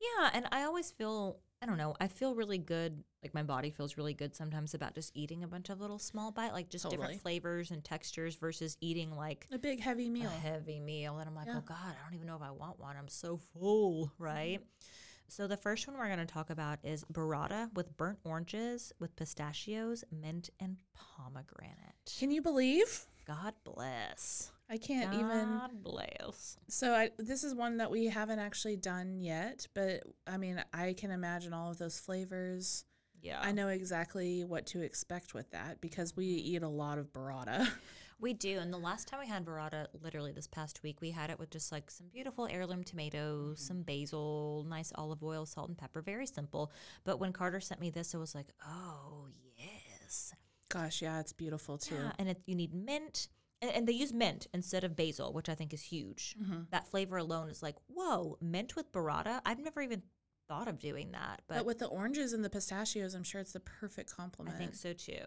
Yeah, 0.00 0.30
and 0.34 0.46
I 0.50 0.64
always 0.64 0.90
feel 0.90 1.38
I 1.62 1.66
don't 1.66 1.78
know, 1.78 1.94
I 2.00 2.08
feel 2.08 2.34
really 2.34 2.58
good. 2.58 3.04
Like 3.22 3.34
my 3.34 3.44
body 3.44 3.70
feels 3.70 3.96
really 3.96 4.14
good 4.14 4.34
sometimes 4.34 4.74
about 4.74 4.94
just 4.96 5.12
eating 5.14 5.44
a 5.44 5.46
bunch 5.46 5.70
of 5.70 5.80
little 5.80 5.98
small 6.00 6.32
bite, 6.32 6.52
like 6.52 6.68
just 6.68 6.82
Totally. 6.82 7.00
different 7.00 7.22
flavors 7.22 7.70
and 7.70 7.84
textures 7.84 8.34
versus 8.34 8.76
eating 8.80 9.14
like 9.14 9.46
A 9.52 9.58
big 9.58 9.78
heavy 9.80 10.08
meal. 10.10 10.26
a 10.26 10.40
heavy 10.40 10.80
meal. 10.80 11.18
And 11.18 11.28
I'm 11.28 11.36
like, 11.36 11.46
oh, 11.48 11.52
Yeah. 11.52 11.58
oh 11.58 11.64
God, 11.64 11.76
I 11.78 12.04
don't 12.04 12.14
even 12.14 12.26
know 12.26 12.34
if 12.34 12.42
I 12.42 12.50
want 12.50 12.80
one. 12.80 12.96
I'm 12.96 13.06
so 13.06 13.38
full, 13.54 14.10
right? 14.18 14.58
Mm-hmm. 14.58 14.86
So 15.28 15.46
the 15.46 15.56
first 15.56 15.86
one 15.86 15.96
we're 15.96 16.08
going 16.08 16.18
to 16.18 16.26
talk 16.26 16.50
about 16.50 16.80
is 16.82 17.04
burrata 17.12 17.72
with 17.74 17.96
burnt 17.96 18.18
oranges 18.24 18.92
with 18.98 19.14
pistachios, 19.16 20.04
mint, 20.10 20.50
and 20.60 20.76
pomegranate. 20.94 22.12
Can 22.18 22.30
you 22.32 22.42
believe? 22.42 23.06
God 23.26 23.54
bless. 23.64 24.50
I 24.72 24.78
can't 24.78 25.12
even 25.12 25.58
God 25.58 25.70
bless. 25.82 26.56
So 26.68 26.94
I 26.94 27.10
this 27.18 27.44
is 27.44 27.54
one 27.54 27.76
that 27.76 27.90
we 27.90 28.06
haven't 28.06 28.38
actually 28.38 28.76
done 28.76 29.20
yet, 29.20 29.66
but 29.74 30.02
I 30.26 30.38
mean, 30.38 30.64
I 30.72 30.94
can 30.94 31.10
imagine 31.10 31.52
all 31.52 31.70
of 31.70 31.76
those 31.76 32.00
flavors. 32.00 32.86
Yeah. 33.20 33.38
I 33.42 33.52
know 33.52 33.68
exactly 33.68 34.44
what 34.44 34.66
to 34.68 34.80
expect 34.80 35.34
with 35.34 35.50
that 35.50 35.82
because 35.82 36.16
we 36.16 36.38
mm-hmm. 36.38 36.54
eat 36.56 36.62
a 36.62 36.68
lot 36.68 36.98
of 36.98 37.12
burrata. 37.12 37.68
We 38.22 38.34
do. 38.34 38.60
And 38.60 38.72
the 38.72 38.78
last 38.78 39.08
time 39.08 39.18
we 39.18 39.26
had 39.26 39.44
burrata, 39.44 39.88
literally 40.00 40.30
this 40.30 40.46
past 40.46 40.84
week, 40.84 41.00
we 41.00 41.10
had 41.10 41.28
it 41.28 41.40
with 41.40 41.50
just 41.50 41.72
like 41.72 41.90
some 41.90 42.06
beautiful 42.06 42.46
heirloom 42.48 42.84
tomatoes, 42.84 43.58
mm-hmm. 43.58 43.66
some 43.66 43.82
basil, 43.82 44.64
nice 44.68 44.92
olive 44.94 45.24
oil, 45.24 45.44
salt 45.44 45.68
and 45.70 45.76
pepper. 45.76 46.02
Very 46.02 46.26
simple. 46.26 46.70
But 47.02 47.18
when 47.18 47.32
Carter 47.32 47.58
sent 47.58 47.80
me 47.80 47.90
this, 47.90 48.14
I 48.14 48.18
was 48.18 48.32
like, 48.32 48.46
oh, 48.64 49.26
yes. 49.58 50.32
Gosh, 50.68 51.02
yeah, 51.02 51.18
it's 51.18 51.32
beautiful 51.32 51.78
too. 51.78 51.96
Yeah. 51.96 52.12
And 52.20 52.28
it, 52.28 52.40
you 52.46 52.54
need 52.54 52.72
mint. 52.72 53.26
And, 53.62 53.70
and 53.70 53.88
they 53.88 53.92
use 53.92 54.12
mint 54.12 54.46
instead 54.52 54.84
of 54.84 54.94
basil, 54.96 55.32
which 55.32 55.48
I 55.48 55.54
think 55.54 55.72
is 55.72 55.80
huge. 55.82 56.36
Mhm. 56.38 56.68
That 56.70 56.86
flavor 56.88 57.16
alone 57.16 57.48
is 57.48 57.62
like, 57.62 57.76
whoa, 57.86 58.36
mint 58.42 58.76
with 58.76 58.92
burrata? 58.92 59.40
I've 59.46 59.60
never 59.60 59.80
even 59.80 60.02
thought 60.48 60.68
of 60.68 60.78
doing 60.78 61.12
that. 61.12 61.40
But, 61.46 61.58
But, 61.58 61.66
with 61.66 61.78
the 61.78 61.86
oranges 61.86 62.32
and 62.34 62.44
the 62.44 62.50
pistachios, 62.50 63.14
I'm 63.14 63.22
sure 63.22 63.40
it's 63.40 63.52
the 63.52 63.60
perfect 63.60 64.14
complement. 64.14 64.56
I 64.56 64.58
think 64.58 64.74
so 64.74 64.92
too. 64.92 65.22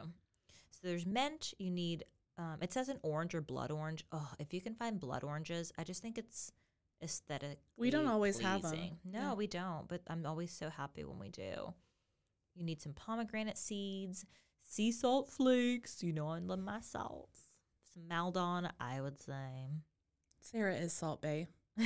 So 0.69 0.79
there's 0.83 1.05
mint. 1.07 1.53
You 1.57 1.71
need. 1.71 2.03
Um, 2.37 2.57
it 2.61 2.73
says 2.73 2.89
an 2.89 2.99
orange 3.01 3.33
or 3.33 3.39
blood 3.41 3.71
orange. 3.71 4.03
Oh, 4.11 4.29
if 4.39 4.53
you 4.53 4.59
can 4.59 4.75
find 4.75 4.99
blood 4.99 5.23
oranges, 5.23 5.71
I 5.77 5.85
just 5.85 6.01
think 6.01 6.17
it's 6.17 6.51
aesthetic. 7.01 7.59
We 7.77 7.89
don't 7.89 8.07
always 8.07 8.39
have 8.39 8.61
them. 8.61 8.99
No, 9.05 9.19
Yeah. 9.19 9.33
we 9.33 9.47
don't. 9.47 9.87
But 9.87 10.01
I'm 10.07 10.25
always 10.25 10.51
so 10.51 10.69
happy 10.69 11.05
when 11.05 11.17
we 11.17 11.29
do. 11.29 11.73
You 12.53 12.63
need 12.65 12.81
some 12.81 12.93
pomegranate 12.93 13.57
seeds, 13.57 14.25
sea 14.61 14.91
salt 14.91 15.29
flakes. 15.29 16.03
You 16.03 16.11
know 16.11 16.27
I 16.27 16.39
love 16.39 16.59
my 16.59 16.81
salts. 16.81 17.44
Some 17.95 18.07
Maldon, 18.07 18.69
I 18.79 19.01
would 19.01 19.19
say. 19.19 19.69
Sarah 20.41 20.75
is 20.75 20.93
Salt 20.93 21.21
Bae. 21.21 21.47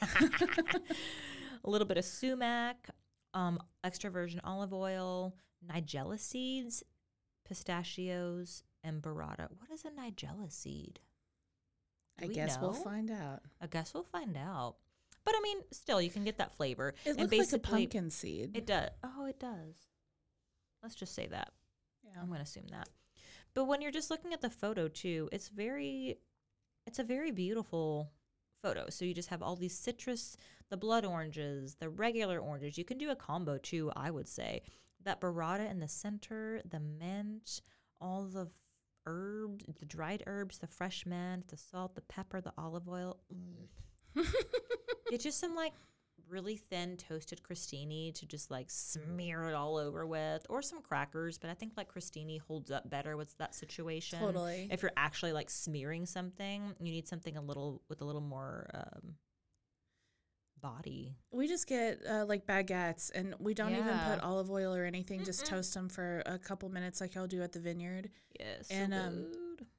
a 0.00 1.70
little 1.70 1.86
bit 1.86 1.96
of 1.96 2.04
sumac, 2.04 2.90
um, 3.34 3.58
extra 3.82 4.10
virgin 4.10 4.40
olive 4.44 4.74
oil, 4.74 5.34
nigella 5.66 6.18
seeds, 6.18 6.82
pistachios, 7.48 8.62
and 8.84 9.02
burrata. 9.02 9.48
What 9.58 9.70
is 9.72 9.84
a 9.84 9.90
nigella 9.90 10.52
seed? 10.52 11.00
Do 12.18 12.26
I 12.26 12.28
we 12.28 12.34
guess 12.34 12.58
we'll 12.60 12.72
find 12.72 13.10
out. 13.10 13.40
I 13.60 13.66
guess 13.66 13.92
we'll 13.94 14.04
find 14.04 14.36
out. 14.36 14.76
But 15.24 15.34
I 15.36 15.40
mean, 15.40 15.58
still, 15.72 16.00
you 16.00 16.10
can 16.10 16.24
get 16.24 16.38
that 16.38 16.54
flavor. 16.54 16.94
It 17.04 17.16
And 17.18 17.30
looks 17.30 17.52
like 17.52 17.60
a 17.60 17.62
pumpkin 17.62 18.10
seed. 18.10 18.56
It 18.56 18.66
does. 18.66 18.90
Oh, 19.02 19.26
it 19.26 19.40
does. 19.40 19.74
Let's 20.82 20.94
just 20.94 21.14
say 21.14 21.26
that. 21.26 21.50
yeah. 22.04 22.20
I'm 22.20 22.28
going 22.28 22.38
to 22.38 22.44
assume 22.44 22.68
that. 22.70 22.88
But 23.56 23.64
when 23.64 23.80
you're 23.80 23.90
just 23.90 24.10
looking 24.10 24.34
at 24.34 24.42
the 24.42 24.50
photo 24.50 24.86
too, 24.86 25.30
it's 25.32 25.48
very 25.48 26.18
it's 26.86 26.98
a 26.98 27.04
very 27.04 27.30
beautiful 27.30 28.12
photo. 28.62 28.90
So 28.90 29.06
you 29.06 29.14
just 29.14 29.30
have 29.30 29.42
all 29.42 29.56
these 29.56 29.76
citrus, 29.76 30.36
the 30.68 30.76
blood 30.76 31.06
oranges, 31.06 31.74
the 31.76 31.88
regular 31.88 32.38
oranges. 32.38 32.76
You 32.76 32.84
can 32.84 32.98
do 32.98 33.10
a 33.10 33.16
combo 33.16 33.56
too, 33.56 33.90
I 33.96 34.10
would 34.10 34.28
say. 34.28 34.60
That 35.04 35.22
burrata 35.22 35.70
in 35.70 35.80
the 35.80 35.88
center, 35.88 36.60
the 36.68 36.80
mint, 36.80 37.62
all 37.98 38.24
the 38.24 38.50
herbs, 39.06 39.64
the 39.78 39.86
dried 39.86 40.22
herbs, 40.26 40.58
the 40.58 40.66
fresh 40.66 41.06
mint, 41.06 41.48
the 41.48 41.56
salt, 41.56 41.94
the 41.94 42.02
pepper, 42.02 42.42
the 42.42 42.52
olive 42.58 42.86
oil. 42.86 43.16
Mm. 43.34 44.26
It's 45.10 45.24
just 45.24 45.40
some 45.40 45.54
like 45.54 45.72
really 46.28 46.56
thin 46.56 46.96
toasted 46.96 47.40
crostini 47.42 48.14
to 48.14 48.26
just 48.26 48.50
like 48.50 48.70
smear 48.70 49.48
it 49.48 49.54
all 49.54 49.76
over 49.76 50.06
with, 50.06 50.46
or 50.48 50.62
some 50.62 50.82
crackers. 50.82 51.38
But 51.38 51.50
I 51.50 51.54
think 51.54 51.72
like 51.76 51.92
crostini 51.92 52.40
holds 52.40 52.70
up 52.70 52.88
better 52.88 53.16
with 53.16 53.36
that 53.38 53.54
situation. 53.54 54.18
Totally. 54.20 54.68
If 54.70 54.82
you're 54.82 54.92
actually 54.96 55.32
like 55.32 55.50
smearing 55.50 56.06
something, 56.06 56.74
you 56.80 56.92
need 56.92 57.08
something 57.08 57.36
a 57.36 57.42
little 57.42 57.82
with 57.88 58.00
a 58.00 58.04
little 58.04 58.20
more 58.20 58.68
um, 58.74 59.14
body. 60.60 61.16
We 61.32 61.48
just 61.48 61.66
get 61.66 62.00
uh, 62.08 62.24
like 62.26 62.46
baguettes, 62.46 63.10
and 63.14 63.34
we 63.38 63.54
don't 63.54 63.72
even 63.72 63.98
put 64.06 64.20
olive 64.20 64.50
oil 64.50 64.74
or 64.74 64.84
anything. 64.84 65.24
Just 65.24 65.46
toast 65.46 65.74
them 65.74 65.88
for 65.88 66.22
a 66.26 66.38
couple 66.38 66.68
minutes, 66.68 67.00
like 67.00 67.14
y'all 67.14 67.26
do 67.26 67.42
at 67.42 67.52
the 67.52 67.60
vineyard. 67.60 68.10
Yes, 68.38 68.68
And, 68.70 68.92
um, 68.92 69.26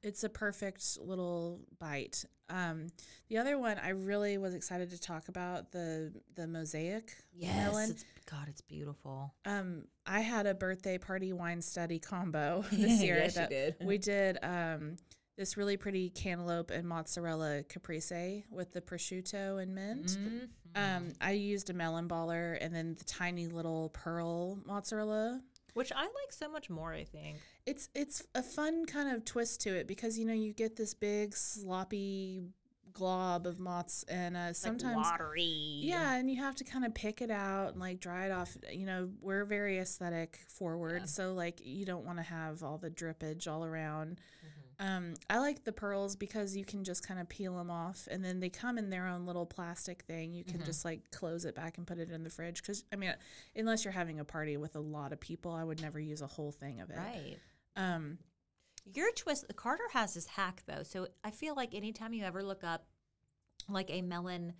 It's 0.02 0.24
a 0.24 0.28
perfect 0.28 0.98
little 1.00 1.60
bite. 1.78 2.24
Um, 2.50 2.86
the 3.28 3.38
other 3.38 3.58
one 3.58 3.78
I 3.78 3.90
really 3.90 4.38
was 4.38 4.54
excited 4.54 4.90
to 4.90 5.00
talk 5.00 5.28
about 5.28 5.70
the 5.70 6.12
the 6.34 6.46
mosaic 6.46 7.12
yes, 7.34 7.54
melon. 7.56 7.90
it's, 7.90 8.04
God, 8.30 8.46
it's 8.48 8.62
beautiful. 8.62 9.34
Um, 9.44 9.84
I 10.06 10.20
had 10.20 10.46
a 10.46 10.54
birthday 10.54 10.96
party 10.98 11.32
wine 11.32 11.60
study 11.60 11.98
combo 11.98 12.64
this 12.72 13.02
year 13.02 13.16
Yes, 13.16 13.34
you 13.34 13.40
that 13.40 13.50
did. 13.50 13.76
we 13.82 13.98
did. 13.98 14.38
Um, 14.42 14.96
this 15.36 15.56
really 15.56 15.76
pretty 15.76 16.10
cantaloupe 16.10 16.70
and 16.72 16.86
mozzarella 16.88 17.62
caprese 17.68 18.44
with 18.50 18.72
the 18.72 18.80
prosciutto 18.80 19.62
and 19.62 19.72
mint. 19.72 20.06
Mm-hmm. 20.06 20.38
Um, 20.74 21.12
I 21.20 21.30
used 21.32 21.70
a 21.70 21.72
melon 21.72 22.08
baller 22.08 22.58
and 22.60 22.74
then 22.74 22.96
the 22.98 23.04
tiny 23.04 23.46
little 23.46 23.90
pearl 23.90 24.58
mozzarella. 24.66 25.40
Which 25.74 25.92
I 25.92 26.00
like 26.02 26.32
so 26.32 26.48
much 26.48 26.68
more. 26.68 26.92
I 26.92 27.04
think. 27.04 27.36
It's 27.68 27.88
it's 27.94 28.22
a 28.34 28.42
fun 28.42 28.86
kind 28.86 29.14
of 29.14 29.24
twist 29.24 29.60
to 29.62 29.74
it 29.76 29.86
because 29.86 30.18
you 30.18 30.24
know 30.26 30.32
you 30.32 30.52
get 30.52 30.76
this 30.76 30.94
big 30.94 31.34
sloppy 31.34 32.42
glob 32.92 33.46
of 33.46 33.60
moths 33.60 34.04
and 34.08 34.36
uh, 34.36 34.52
sometimes 34.52 34.96
watery. 34.96 35.42
yeah, 35.82 36.14
and 36.14 36.30
you 36.30 36.42
have 36.42 36.56
to 36.56 36.64
kind 36.64 36.84
of 36.84 36.94
pick 36.94 37.20
it 37.22 37.30
out 37.30 37.72
and 37.72 37.80
like 37.80 38.00
dry 38.00 38.26
it 38.26 38.32
off. 38.32 38.56
You 38.72 38.86
know, 38.86 39.10
we're 39.20 39.44
very 39.44 39.78
aesthetic 39.78 40.40
forward, 40.48 41.08
so 41.08 41.32
like 41.34 41.60
you 41.62 41.84
don't 41.84 42.04
want 42.04 42.18
to 42.18 42.24
have 42.24 42.62
all 42.62 42.78
the 42.78 42.90
drippage 42.90 43.46
all 43.46 43.64
around. 43.64 44.20
Um, 44.80 45.14
I 45.28 45.38
like 45.40 45.64
the 45.64 45.72
pearls 45.72 46.14
because 46.14 46.56
you 46.56 46.64
can 46.64 46.84
just 46.84 47.06
kind 47.06 47.18
of 47.18 47.28
peel 47.28 47.56
them 47.56 47.68
off, 47.70 48.06
and 48.10 48.24
then 48.24 48.38
they 48.38 48.48
come 48.48 48.78
in 48.78 48.90
their 48.90 49.08
own 49.08 49.26
little 49.26 49.44
plastic 49.46 50.02
thing. 50.02 50.32
You 50.32 50.44
can 50.44 50.64
just 50.64 50.84
like 50.84 51.10
close 51.10 51.44
it 51.44 51.54
back 51.56 51.78
and 51.78 51.86
put 51.86 51.98
it 51.98 52.10
in 52.12 52.22
the 52.22 52.30
fridge. 52.30 52.62
Because 52.62 52.84
I 52.92 52.96
mean, 52.96 53.12
unless 53.56 53.84
you're 53.84 53.92
having 53.92 54.20
a 54.20 54.24
party 54.24 54.56
with 54.56 54.76
a 54.76 54.80
lot 54.80 55.12
of 55.12 55.18
people, 55.20 55.52
I 55.52 55.64
would 55.64 55.82
never 55.82 55.98
use 55.98 56.22
a 56.22 56.26
whole 56.28 56.52
thing 56.52 56.80
of 56.80 56.90
it. 56.90 56.96
Right. 56.96 57.38
Um, 57.78 58.18
Your 58.84 59.10
twist, 59.12 59.48
the 59.48 59.54
Carter 59.54 59.88
has 59.92 60.14
this 60.14 60.26
hack 60.26 60.62
though. 60.66 60.82
So 60.82 61.06
I 61.24 61.30
feel 61.30 61.54
like 61.54 61.74
anytime 61.74 62.12
you 62.12 62.24
ever 62.24 62.42
look 62.42 62.64
up 62.64 62.86
like 63.68 63.90
a 63.90 64.02
melon 64.02 64.52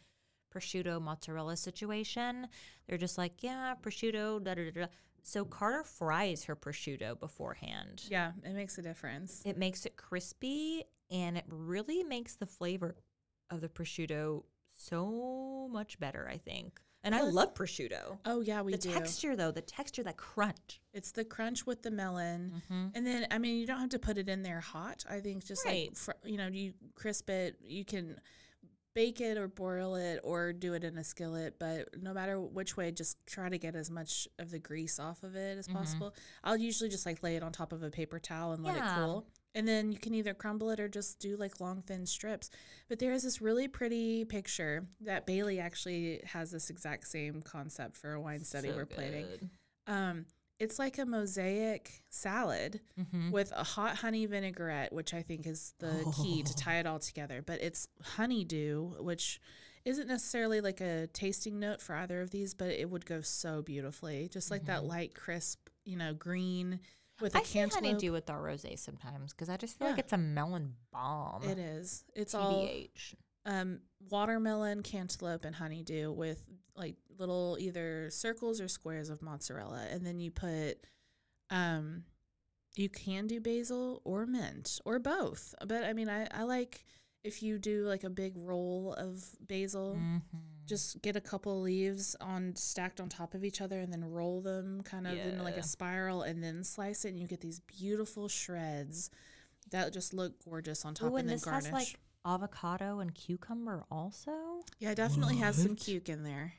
prosciutto 0.54 1.00
mozzarella 1.00 1.56
situation. 1.56 2.46
They're 2.86 2.98
just 2.98 3.18
like, 3.18 3.42
yeah, 3.42 3.74
prosciutto, 3.80 4.42
da 4.42 4.54
da. 4.54 4.70
da. 4.70 4.86
So 5.22 5.44
Carter 5.44 5.84
fries 5.84 6.44
her 6.44 6.56
prosciutto 6.56 7.18
beforehand. 7.18 8.04
Yeah, 8.08 8.32
it 8.42 8.54
makes 8.54 8.78
a 8.78 8.82
difference. 8.82 9.42
It 9.44 9.58
makes 9.58 9.84
it 9.84 9.96
crispy 9.96 10.84
and 11.10 11.36
it 11.36 11.44
really 11.48 12.02
makes 12.02 12.36
the 12.36 12.46
flavor 12.46 12.96
of 13.50 13.60
the 13.60 13.68
prosciutto 13.68 14.44
so 14.76 15.68
much 15.70 15.98
better, 15.98 16.28
I 16.30 16.38
think. 16.38 16.80
And 17.04 17.14
I 17.14 17.22
love 17.22 17.54
prosciutto. 17.54 18.18
Oh 18.24 18.40
yeah, 18.40 18.60
we 18.62 18.72
the 18.72 18.78
do. 18.78 18.92
texture 18.92 19.36
though, 19.36 19.50
the 19.52 19.60
texture, 19.62 20.02
that 20.02 20.16
crunch. 20.16 20.80
It's 20.92 21.12
the 21.12 21.24
crunch 21.24 21.64
with 21.66 21.82
the 21.82 21.90
melon, 21.90 22.62
Mhm. 22.70 22.90
and 22.94 23.06
then 23.06 23.26
I 23.30 23.38
mean 23.38 23.58
you 23.58 23.66
don't 23.66 23.78
have 23.80 23.90
to 23.90 23.98
put 23.98 24.18
it 24.18 24.28
in 24.28 24.42
there 24.42 24.60
hot. 24.60 25.04
I 25.08 25.20
think 25.20 25.44
just 25.44 25.64
Right. 25.64 25.88
like 25.88 25.96
fr- 25.96 26.26
you 26.28 26.36
know 26.36 26.48
you 26.48 26.74
crisp 26.94 27.30
it, 27.30 27.56
you 27.62 27.84
can 27.84 28.20
bake 28.94 29.20
it 29.20 29.38
or 29.38 29.46
boil 29.46 29.94
it 29.94 30.18
or 30.24 30.52
do 30.52 30.74
it 30.74 30.82
in 30.82 30.98
a 30.98 31.04
skillet. 31.04 31.56
But 31.60 32.02
no 32.02 32.12
matter 32.12 32.40
which 32.40 32.76
way, 32.76 32.90
just 32.90 33.16
try 33.26 33.48
to 33.48 33.58
get 33.58 33.76
as 33.76 33.90
much 33.92 34.26
of 34.40 34.50
the 34.50 34.58
grease 34.58 34.98
off 34.98 35.22
of 35.22 35.36
it 35.36 35.56
as 35.56 35.68
Mhm. 35.68 35.74
possible. 35.74 36.14
I'll 36.42 36.56
usually 36.56 36.90
just 36.90 37.06
like 37.06 37.22
lay 37.22 37.36
it 37.36 37.44
on 37.44 37.52
top 37.52 37.72
of 37.72 37.84
a 37.84 37.90
paper 37.90 38.18
towel 38.18 38.52
and 38.54 38.64
let 38.64 38.76
it 38.76 38.82
cool. 38.96 39.24
And 39.58 39.66
then 39.66 39.90
you 39.90 39.98
can 39.98 40.14
either 40.14 40.34
crumble 40.34 40.70
it 40.70 40.78
or 40.78 40.86
just 40.88 41.18
do 41.18 41.36
like 41.36 41.58
long 41.60 41.82
thin 41.82 42.06
strips. 42.06 42.48
But 42.88 43.00
there 43.00 43.12
is 43.12 43.24
this 43.24 43.42
really 43.42 43.66
pretty 43.66 44.24
picture 44.24 44.86
that 45.00 45.26
Bailey 45.26 45.58
actually 45.58 46.20
has 46.24 46.52
this 46.52 46.70
exact 46.70 47.08
same 47.08 47.42
concept 47.42 47.96
for 47.96 48.12
a 48.12 48.20
wine 48.20 48.44
study 48.44 48.68
So 48.68 48.76
we're 48.76 48.86
planning. 48.86 49.50
Um, 49.88 50.26
it's 50.60 50.78
like 50.78 50.98
a 50.98 51.06
mosaic 51.06 52.02
salad 52.08 52.80
Mhm. 53.00 53.32
with 53.32 53.50
a 53.50 53.64
hot 53.64 53.96
honey 53.96 54.26
vinaigrette, 54.26 54.92
which 54.92 55.12
I 55.12 55.22
think 55.22 55.44
is 55.44 55.74
the 55.80 56.04
key 56.22 56.44
to 56.44 56.54
tie 56.54 56.78
it 56.78 56.86
all 56.86 57.00
together. 57.00 57.42
But 57.42 57.60
it's 57.60 57.88
honeydew, 58.00 59.02
which 59.02 59.40
isn't 59.84 60.06
necessarily 60.06 60.60
like 60.60 60.80
a 60.80 61.08
tasting 61.08 61.58
note 61.58 61.80
for 61.82 61.96
either 61.96 62.20
of 62.20 62.30
these, 62.30 62.54
but 62.54 62.68
it 62.70 62.88
would 62.90 63.06
go 63.06 63.22
so 63.22 63.60
beautifully. 63.62 64.28
Just 64.28 64.50
like 64.52 64.66
that 64.66 64.84
light, 64.84 65.14
crisp, 65.16 65.68
you 65.84 65.96
know, 65.96 66.14
green 66.14 66.78
with 67.20 67.34
a 67.34 67.38
I 67.38 67.42
see 67.42 67.54
cantaloupe. 67.54 67.84
honeydew 67.84 68.12
with 68.12 68.30
our 68.30 68.40
rosé 68.40 68.78
sometimes 68.78 69.32
because 69.32 69.48
I 69.48 69.56
just 69.56 69.78
feel 69.78 69.88
like 69.88 69.98
it's 69.98 70.12
a 70.12 70.18
melon 70.18 70.74
bomb. 70.92 71.42
It 71.44 71.58
is. 71.58 72.04
It's 72.14 72.34
all 72.34 72.62
TBH. 72.66 73.14
um, 73.46 73.80
watermelon, 74.10 74.82
cantaloupe, 74.82 75.44
and 75.44 75.54
honeydew 75.54 76.12
with 76.12 76.42
like 76.76 76.96
little 77.18 77.56
either 77.60 78.08
circles 78.10 78.60
or 78.60 78.68
squares 78.68 79.10
of 79.10 79.20
mozzarella, 79.22 79.84
and 79.90 80.06
then 80.06 80.20
you 80.20 80.30
put, 80.30 80.86
um, 81.50 82.04
you 82.76 82.88
can 82.88 83.26
do 83.26 83.40
basil 83.40 84.00
or 84.04 84.24
mint 84.26 84.80
or 84.84 84.98
both. 85.00 85.54
But 85.66 85.82
I 85.84 85.92
mean, 85.92 86.08
I 86.08 86.28
I 86.32 86.44
like 86.44 86.84
if 87.24 87.42
you 87.42 87.58
do 87.58 87.84
like 87.84 88.04
a 88.04 88.10
big 88.10 88.34
roll 88.36 88.92
of 88.94 89.24
basil. 89.40 89.96
Mhm. 89.98 90.22
Just 90.68 91.00
get 91.00 91.16
a 91.16 91.20
couple 91.20 91.60
leaves 91.62 92.14
on 92.20 92.54
stacked 92.54 93.00
on 93.00 93.08
top 93.08 93.32
of 93.34 93.42
each 93.42 93.60
other, 93.60 93.80
and 93.80 93.90
then 93.92 94.04
roll 94.04 94.42
them 94.42 94.82
kind 94.82 95.06
of 95.06 95.14
in 95.16 95.42
like 95.42 95.56
a 95.56 95.62
spiral, 95.62 96.22
and 96.22 96.44
then 96.44 96.62
slice 96.62 97.04
it, 97.04 97.08
and 97.08 97.18
you 97.18 97.26
get 97.26 97.40
these 97.40 97.60
beautiful 97.60 98.28
shreds 98.28 99.10
that 99.70 99.92
just 99.92 100.12
look 100.12 100.32
gorgeous 100.44 100.84
on 100.84 100.94
top, 100.94 101.12
Ooh, 101.12 101.16
and, 101.16 101.20
and 101.20 101.28
then 101.30 101.34
this 101.36 101.44
garnish. 101.44 101.64
has 101.64 101.72
like 101.72 101.98
avocado 102.26 103.00
and 103.00 103.14
cucumber 103.14 103.84
also. 103.90 104.32
Yeah, 104.78 104.90
it 104.90 104.96
definitely 104.96 105.36
has 105.38 105.56
some 105.56 105.70
What? 105.70 105.78
cuke 105.78 106.08
in 106.10 106.22
there. 106.22 106.52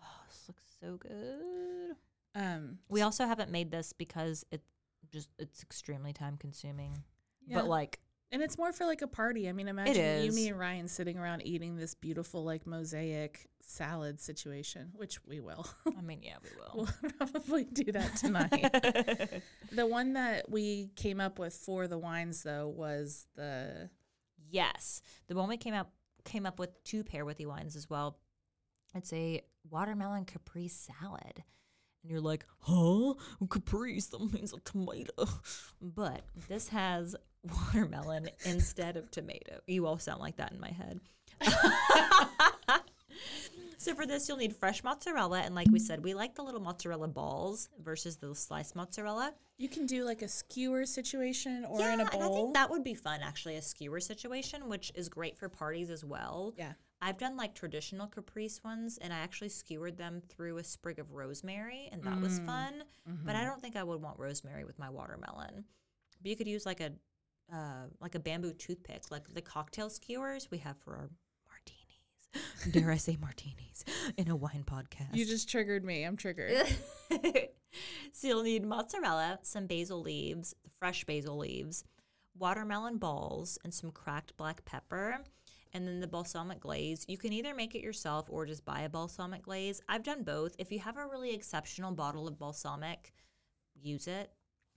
Oh, 0.00 0.06
this 0.28 0.44
looks 0.48 0.64
so 0.80 0.96
good. 0.96 1.96
Um, 2.34 2.78
We 2.88 3.02
also 3.02 3.26
haven't 3.26 3.50
made 3.50 3.70
this 3.70 3.92
because 3.92 4.44
it 4.52 4.62
just 5.10 5.28
it's 5.38 5.62
extremely 5.62 6.12
time 6.12 6.36
consuming. 6.38 7.02
Yeah. 7.46 7.56
But 7.58 7.66
like 7.68 7.98
and 8.32 8.42
it's 8.42 8.56
more 8.58 8.72
for 8.72 8.86
like 8.86 9.02
a 9.02 9.06
party. 9.06 9.48
I 9.48 9.52
mean, 9.52 9.68
imagine 9.68 10.24
you, 10.24 10.32
me, 10.32 10.48
and 10.48 10.58
Ryan 10.58 10.88
sitting 10.88 11.18
around 11.18 11.42
eating 11.46 11.76
this 11.76 11.94
beautiful 11.94 12.42
like 12.42 12.66
mosaic 12.66 13.46
salad 13.60 14.20
situation, 14.20 14.90
which 14.94 15.24
we 15.26 15.40
will. 15.40 15.66
I 15.86 16.00
mean, 16.00 16.20
yeah, 16.22 16.36
we 16.42 16.50
will. 16.56 16.88
we'll 17.02 17.12
probably 17.18 17.64
do 17.64 17.92
that 17.92 18.16
tonight. 18.16 19.42
the 19.70 19.86
one 19.86 20.14
that 20.14 20.50
we 20.50 20.90
came 20.96 21.20
up 21.20 21.38
with 21.38 21.54
for 21.54 21.86
the 21.86 21.98
wines 21.98 22.42
though 22.42 22.68
was 22.68 23.26
the 23.36 23.90
Yes, 24.50 25.02
the 25.28 25.34
one 25.34 25.48
we 25.48 25.56
came 25.56 25.74
up 25.74 25.92
came 26.24 26.46
up 26.46 26.58
with 26.58 26.82
to 26.84 27.04
pair 27.04 27.24
with 27.24 27.36
the 27.36 27.46
wines 27.46 27.76
as 27.76 27.88
well. 27.88 28.18
It's 28.94 29.12
a 29.12 29.42
watermelon 29.70 30.24
caprese 30.24 30.68
salad, 30.68 31.42
and 32.02 32.10
you're 32.10 32.20
like, 32.20 32.44
huh? 32.60 33.14
Caprese? 33.48 34.10
That 34.10 34.32
means 34.32 34.52
a 34.52 34.60
tomato. 34.60 35.28
But 35.80 36.22
this 36.48 36.68
has 36.68 37.16
watermelon 37.44 38.28
instead 38.44 38.96
of 38.96 39.10
tomato. 39.10 39.60
You 39.66 39.86
all 39.86 39.98
sound 39.98 40.20
like 40.20 40.36
that 40.36 40.52
in 40.52 40.60
my 40.60 40.70
head. 40.70 41.00
so 43.78 43.94
for 43.94 44.06
this, 44.06 44.28
you'll 44.28 44.36
need 44.38 44.54
fresh 44.54 44.84
mozzarella, 44.84 45.40
and 45.40 45.54
like 45.54 45.66
we 45.72 45.78
said, 45.80 46.04
we 46.04 46.14
like 46.14 46.34
the 46.34 46.42
little 46.42 46.60
mozzarella 46.60 47.08
balls 47.08 47.68
versus 47.82 48.16
the 48.16 48.34
sliced 48.34 48.76
mozzarella. 48.76 49.34
you 49.58 49.68
can 49.68 49.86
do 49.86 50.04
like 50.04 50.22
a 50.22 50.28
skewer 50.28 50.84
situation 50.86 51.64
or 51.68 51.80
yeah, 51.80 51.94
in 51.94 52.00
a 52.00 52.04
and 52.12 52.22
I 52.22 52.28
think 52.28 52.54
that 52.54 52.70
would 52.70 52.84
be 52.84 52.94
fun 52.94 53.20
actually, 53.22 53.56
a 53.56 53.62
skewer 53.62 54.00
situation, 54.00 54.68
which 54.68 54.92
is 54.94 55.08
great 55.08 55.36
for 55.36 55.48
parties 55.48 55.90
as 55.90 56.04
well. 56.04 56.54
yeah. 56.56 56.72
I've 57.04 57.18
done 57.18 57.36
like 57.36 57.56
traditional 57.56 58.06
caprese 58.06 58.60
ones, 58.64 58.96
and 59.02 59.12
I 59.12 59.18
actually 59.18 59.48
skewered 59.48 59.96
them 59.98 60.22
through 60.28 60.58
a 60.58 60.64
sprig 60.64 61.00
of 61.00 61.10
rosemary, 61.10 61.88
and 61.90 62.00
that 62.04 62.20
was 62.20 62.38
Mm. 62.38 62.46
fun. 62.46 62.74
But 63.04 63.12
Mm-hmm. 63.12 63.28
I 63.30 63.44
don't 63.44 63.60
think 63.60 63.74
I 63.74 63.82
would 63.82 64.00
want 64.00 64.20
rosemary 64.20 64.62
with 64.64 64.78
my 64.78 64.88
watermelon. 64.88 65.64
But 66.22 66.30
you 66.30 66.36
could 66.36 66.46
use 66.46 66.64
like 66.64 66.78
a 66.78 66.92
uh, 67.52 67.86
like 68.00 68.14
a 68.14 68.18
bamboo 68.18 68.54
toothpick, 68.54 69.10
like 69.10 69.32
the 69.34 69.42
cocktail 69.42 69.90
skewers 69.90 70.50
we 70.50 70.58
have 70.58 70.76
for 70.78 70.96
our 70.96 71.10
martinis. 71.48 72.70
Dare 72.72 72.90
I 72.90 72.96
say 72.96 73.18
martinis 73.20 73.84
in 74.16 74.28
a 74.30 74.36
wine 74.36 74.64
podcast? 74.66 75.14
You 75.14 75.26
just 75.26 75.48
triggered 75.50 75.84
me. 75.84 76.04
I'm 76.04 76.16
triggered. 76.16 76.66
so 78.12 78.26
you'll 78.26 78.42
need 78.42 78.64
mozzarella, 78.64 79.38
some 79.42 79.66
basil 79.66 80.00
leaves, 80.00 80.54
fresh 80.78 81.04
basil 81.04 81.36
leaves, 81.36 81.84
watermelon 82.38 82.96
balls, 82.96 83.58
and 83.64 83.72
some 83.72 83.90
cracked 83.90 84.36
black 84.36 84.64
pepper. 84.64 85.18
And 85.74 85.88
then 85.88 86.00
the 86.00 86.06
balsamic 86.06 86.60
glaze. 86.60 87.06
You 87.08 87.16
can 87.16 87.32
either 87.32 87.54
make 87.54 87.74
it 87.74 87.80
yourself 87.80 88.26
or 88.28 88.44
just 88.44 88.62
buy 88.62 88.82
a 88.82 88.90
balsamic 88.90 89.42
glaze. 89.42 89.80
I've 89.88 90.02
done 90.02 90.22
both. 90.22 90.54
If 90.58 90.70
you 90.70 90.78
have 90.80 90.98
a 90.98 91.06
really 91.06 91.34
exceptional 91.34 91.92
bottle 91.92 92.28
of 92.28 92.38
balsamic, 92.38 93.14
use 93.74 94.06
it. 94.06 94.30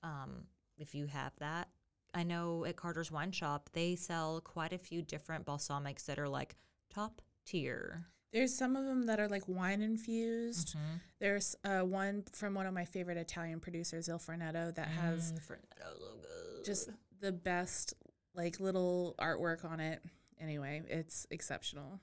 Um, 0.04 0.46
if 0.78 0.96
you 0.96 1.08
have 1.08 1.34
that, 1.40 1.68
I 2.16 2.24
know 2.24 2.66
at 2.66 2.76
Carter's 2.78 3.12
Wine 3.12 3.32
Shop 3.32 3.70
they 3.74 3.96
sell 3.96 4.42
quite 4.42 4.74
a 4.74 4.78
few 4.78 5.02
different 5.02 5.46
balsamics 5.46 6.06
that 6.06 6.18
are 6.18 6.30
like 6.30 6.56
top 6.94 7.22
tier. 7.46 8.06
There's 8.32 8.54
some 8.54 8.76
of 8.76 8.86
them 8.86 9.04
that 9.06 9.20
are 9.20 9.28
like 9.28 9.44
wine 9.48 9.82
infused. 9.82 10.70
Mm-hmm. 10.70 10.96
There's 11.20 11.56
uh, 11.64 11.82
one 11.82 12.24
from 12.34 12.54
one 12.54 12.66
of 12.66 12.74
my 12.74 12.86
favorite 12.86 13.18
Italian 13.18 13.60
producers, 13.60 14.10
Il 14.10 14.18
Fornetto, 14.20 14.74
that 14.76 14.88
has 14.88 15.32
Mm, 15.34 15.42
Fernando, 15.42 15.68
so 16.00 16.06
good. 16.22 16.66
just 16.66 16.90
the 17.22 17.32
best 17.32 17.94
like 18.34 18.60
little 18.60 19.16
artwork 19.20 19.64
on 19.64 19.80
it. 19.80 20.02
Anyway, 20.40 20.82
it's 20.90 21.26
exceptional. 21.32 22.00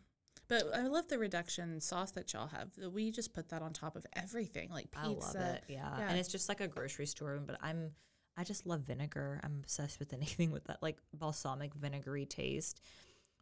But 0.49 0.65
I 0.75 0.87
love 0.87 1.09
the 1.09 1.19
reduction 1.19 1.81
sauce 1.81 2.13
that 2.13 2.33
y'all 2.33 2.49
have. 2.49 2.71
We 2.93 3.11
just 3.11 3.33
put 3.35 3.49
that 3.51 3.63
on 3.63 3.73
top 3.73 3.97
of 3.97 4.05
everything, 4.17 4.71
like 4.71 4.91
pizza. 4.91 5.07
I 5.07 5.09
love 5.09 5.37
it. 5.57 5.65
Yeah. 5.69 5.89
Yeah. 5.99 6.09
And 6.09 6.19
it's 6.19 6.29
just 6.29 6.49
like 6.49 6.61
a 6.61 6.69
grocery 6.69 7.07
store, 7.07 7.33
room. 7.33 7.45
but 7.47 7.57
I'm 7.63 7.91
I 8.37 8.45
just 8.45 8.67
love 8.67 8.81
vinegar. 8.81 9.41
I'm 9.43 9.61
obsessed 9.63 9.99
with 9.99 10.13
anything 10.13 10.51
with 10.51 10.65
that 10.65 10.83
like 10.83 10.99
balsamic 11.15 11.75
vinegary 11.75 12.27
taste. 12.27 12.81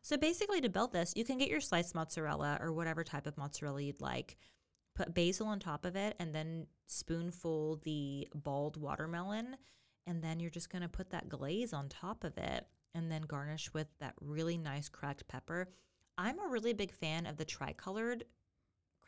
So 0.03 0.17
basically 0.17 0.61
to 0.63 0.71
build 0.71 0.93
this, 0.93 1.13
you 1.15 1.25
can 1.25 1.39
get 1.39 1.51
your 1.51 1.61
sliced 1.61 1.95
mozzarella 1.95 2.59
or 2.61 2.73
whatever 2.73 3.05
type 3.05 3.27
of 3.27 3.37
mozzarella 3.37 3.83
you'd 3.83 4.01
like. 4.01 4.37
Put 4.95 5.15
basil 5.15 5.47
on 5.47 5.61
top 5.61 5.85
of 5.85 5.95
it 5.95 6.17
and 6.19 6.35
then 6.35 6.67
spoonful 6.87 7.81
the 7.85 8.29
balled 8.35 8.77
watermelon 8.77 9.57
and 10.07 10.23
then 10.23 10.41
you're 10.41 10.51
just 10.51 10.71
going 10.71 10.83
to 10.83 10.89
put 10.89 11.11
that 11.11 11.29
glaze 11.29 11.73
on 11.73 11.89
top 11.89 12.25
of 12.25 12.37
it 12.37 12.67
and 12.95 13.11
then 13.11 13.23
garnish 13.23 13.73
with 13.73 13.87
that 14.01 14.15
really 14.21 14.59
nice 14.59 14.89
cracked 14.89 15.29
pepper. 15.29 15.69
I'm 16.19 16.41
a 16.41 16.49
really 16.49 16.73
big 16.73 16.93
fan 16.93 17.27
of 17.27 17.37
the 17.37 17.45
tricolored 17.45 18.25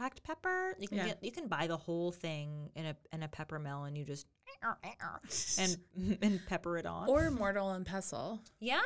cracked 0.03 0.23
pepper. 0.25 0.75
You 0.79 0.89
can 0.89 0.99
Yeah. 0.99 1.07
get 1.07 1.23
you 1.25 1.31
can 1.31 1.47
buy 1.49 1.67
the 1.69 1.77
whole 1.77 2.11
thing 2.11 2.71
in 2.75 2.87
a 2.87 2.97
in 3.13 3.23
a 3.23 3.29
pepper 3.29 3.59
mill 3.59 3.85
and 3.85 3.97
you 3.97 4.05
just 4.05 4.27
and 5.59 5.77
and 6.23 6.41
pepper 6.47 6.77
it 6.79 6.87
on. 6.87 7.09
or 7.09 7.31
mortal 7.31 7.71
and 7.71 7.87
pestle. 7.87 8.41
yeah, 8.61 8.81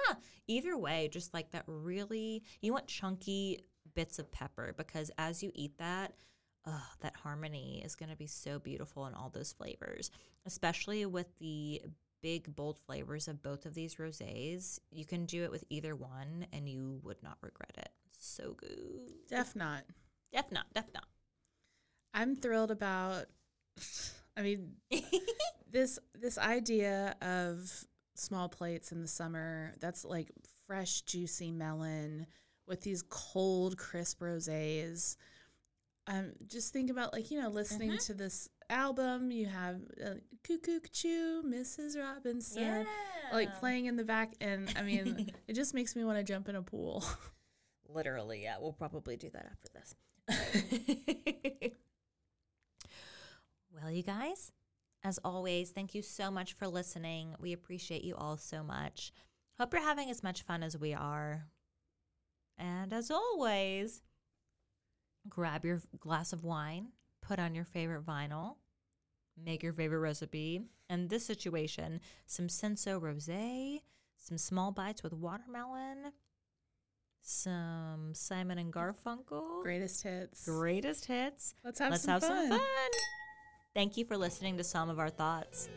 either 0.47 0.77
way, 0.77 1.09
just 1.11 1.33
like 1.35 1.51
that 1.53 1.65
really 1.67 2.43
you 2.61 2.73
want 2.73 2.87
chunky 2.87 3.61
bits 3.95 4.19
of 4.19 4.31
pepper 4.31 4.75
because 4.77 5.11
as 5.17 5.43
you 5.43 5.51
eat 5.55 5.79
that, 5.79 6.13
ugh, 6.67 6.81
that 7.01 7.17
harmony 7.17 7.83
is 7.85 7.95
going 7.95 8.11
to 8.11 8.17
be 8.17 8.27
so 8.27 8.59
beautiful 8.59 9.07
in 9.07 9.15
all 9.15 9.31
those 9.31 9.53
flavors, 9.53 10.11
especially 10.45 11.07
with 11.07 11.27
the 11.39 11.81
big 12.23 12.55
bold 12.55 12.79
flavors 12.79 13.29
of 13.29 13.43
both 13.43 13.65
of 13.67 13.75
these 13.75 13.95
rosés. 13.97 14.79
You 14.91 15.05
can 15.07 15.25
do 15.27 15.45
it 15.45 15.51
with 15.51 15.65
either 15.71 15.95
one 15.97 16.47
and 16.53 16.69
you 16.69 17.01
would 17.05 17.23
not 17.23 17.39
regret 17.41 17.73
it. 17.79 17.89
So 18.19 18.55
good. 18.55 19.13
Def 19.29 19.55
not. 19.57 19.85
Def 20.33 20.51
not, 20.51 20.67
def 20.75 20.87
not. 20.95 21.07
I'm 22.15 22.37
thrilled 22.37 22.71
about. 22.71 23.27
I 24.37 24.43
mean, 24.43 24.73
this 25.71 25.99
this 26.15 26.39
idea 26.39 27.15
of 27.23 27.87
small 28.15 28.49
plates 28.49 28.93
in 28.93 29.01
the 29.01 29.09
summer. 29.09 29.75
That's 29.81 30.05
like 30.05 30.31
fresh, 30.67 31.03
juicy 31.03 31.51
melon 31.51 32.27
with 32.67 32.83
these 32.83 33.03
cold, 33.03 33.77
crisp 33.77 34.21
rosés. 34.21 35.17
Um, 36.09 36.33
just 36.47 36.73
think 36.73 36.91
about 36.91 37.13
like 37.13 37.31
you 37.31 37.41
know 37.41 37.49
listening 37.49 37.99
to 37.99 38.15
this 38.15 38.49
album. 38.71 39.31
You 39.31 39.47
have 39.47 39.81
uh, 40.05 40.11
"Cuckoo 40.45 40.81
Choo," 40.93 41.43
Mrs. 41.45 42.01
Robinson, 42.01 42.87
like 43.33 43.59
playing 43.59 43.87
in 43.87 43.97
the 43.97 44.05
back, 44.05 44.33
and 44.41 44.73
I 44.77 44.83
mean, 44.83 45.31
it 45.49 45.55
just 45.55 45.75
makes 45.75 45.97
me 45.97 46.05
want 46.05 46.19
to 46.19 46.25
jump 46.25 46.49
in 46.49 46.57
a 46.57 46.63
pool. 46.63 47.05
Literally, 47.89 48.43
yeah. 48.43 48.57
We'll 48.61 48.73
probably 48.73 49.17
do 49.17 49.31
that 49.31 49.47
after 49.51 49.69
this. 49.75 49.95
well, 53.73 53.91
you 53.91 54.03
guys, 54.03 54.53
as 55.05 55.19
always, 55.25 55.71
thank 55.71 55.95
you 55.95 56.03
so 56.03 56.31
much 56.31 56.55
for 56.55 56.67
listening. 56.67 57.35
We 57.39 57.53
appreciate 57.53 58.03
you 58.03 58.17
all 58.17 58.37
so 58.37 58.63
much. 58.63 59.13
Hope 59.59 59.73
you're 59.73 59.83
having 59.83 60.11
as 60.11 60.23
much 60.23 60.43
fun 60.43 60.63
as 60.63 60.77
we 60.77 60.95
are. 60.95 61.47
And 62.59 62.93
as 62.93 63.11
always, 63.11 64.03
grab 65.29 65.65
your 65.65 65.81
glass 65.99 66.33
of 66.33 66.45
wine, 66.45 66.89
put 67.23 67.39
on 67.39 67.55
your 67.55 67.65
favorite 67.65 68.05
vinyl, 68.05 68.57
make 69.37 69.63
your 69.63 69.73
favorite 69.73 70.01
recipe. 70.01 70.63
In 70.89 71.09
this 71.09 71.25
situation, 71.25 72.01
some 72.27 72.49
Cinsault 72.49 73.01
Rosé, 73.03 73.81
some 74.17 74.39
small 74.39 74.73
bites 74.73 75.03
with 75.03 75.13
watermelon, 75.13 76.13
some 77.29 78.13
Simon 78.15 78.59
and 78.59 78.73
Garfunkel, 78.73 79.63
Greatest 79.63 80.03
hits. 80.03 80.45
greatest 80.45 81.07
hits. 81.07 81.55
Let's 81.65 81.79
have 81.81 81.91
Let's 81.91 82.05
some 82.05 82.13
have 82.13 82.23
some 82.23 82.49
fun. 82.51 82.59
fun. 82.61 82.91
Thank 83.75 83.97
you 83.97 84.05
for 84.05 84.17
listening 84.17 84.57
to 84.59 84.65
some 84.65 84.89
of 84.89 84.99
our 84.99 85.11
thoughts. 85.11 85.69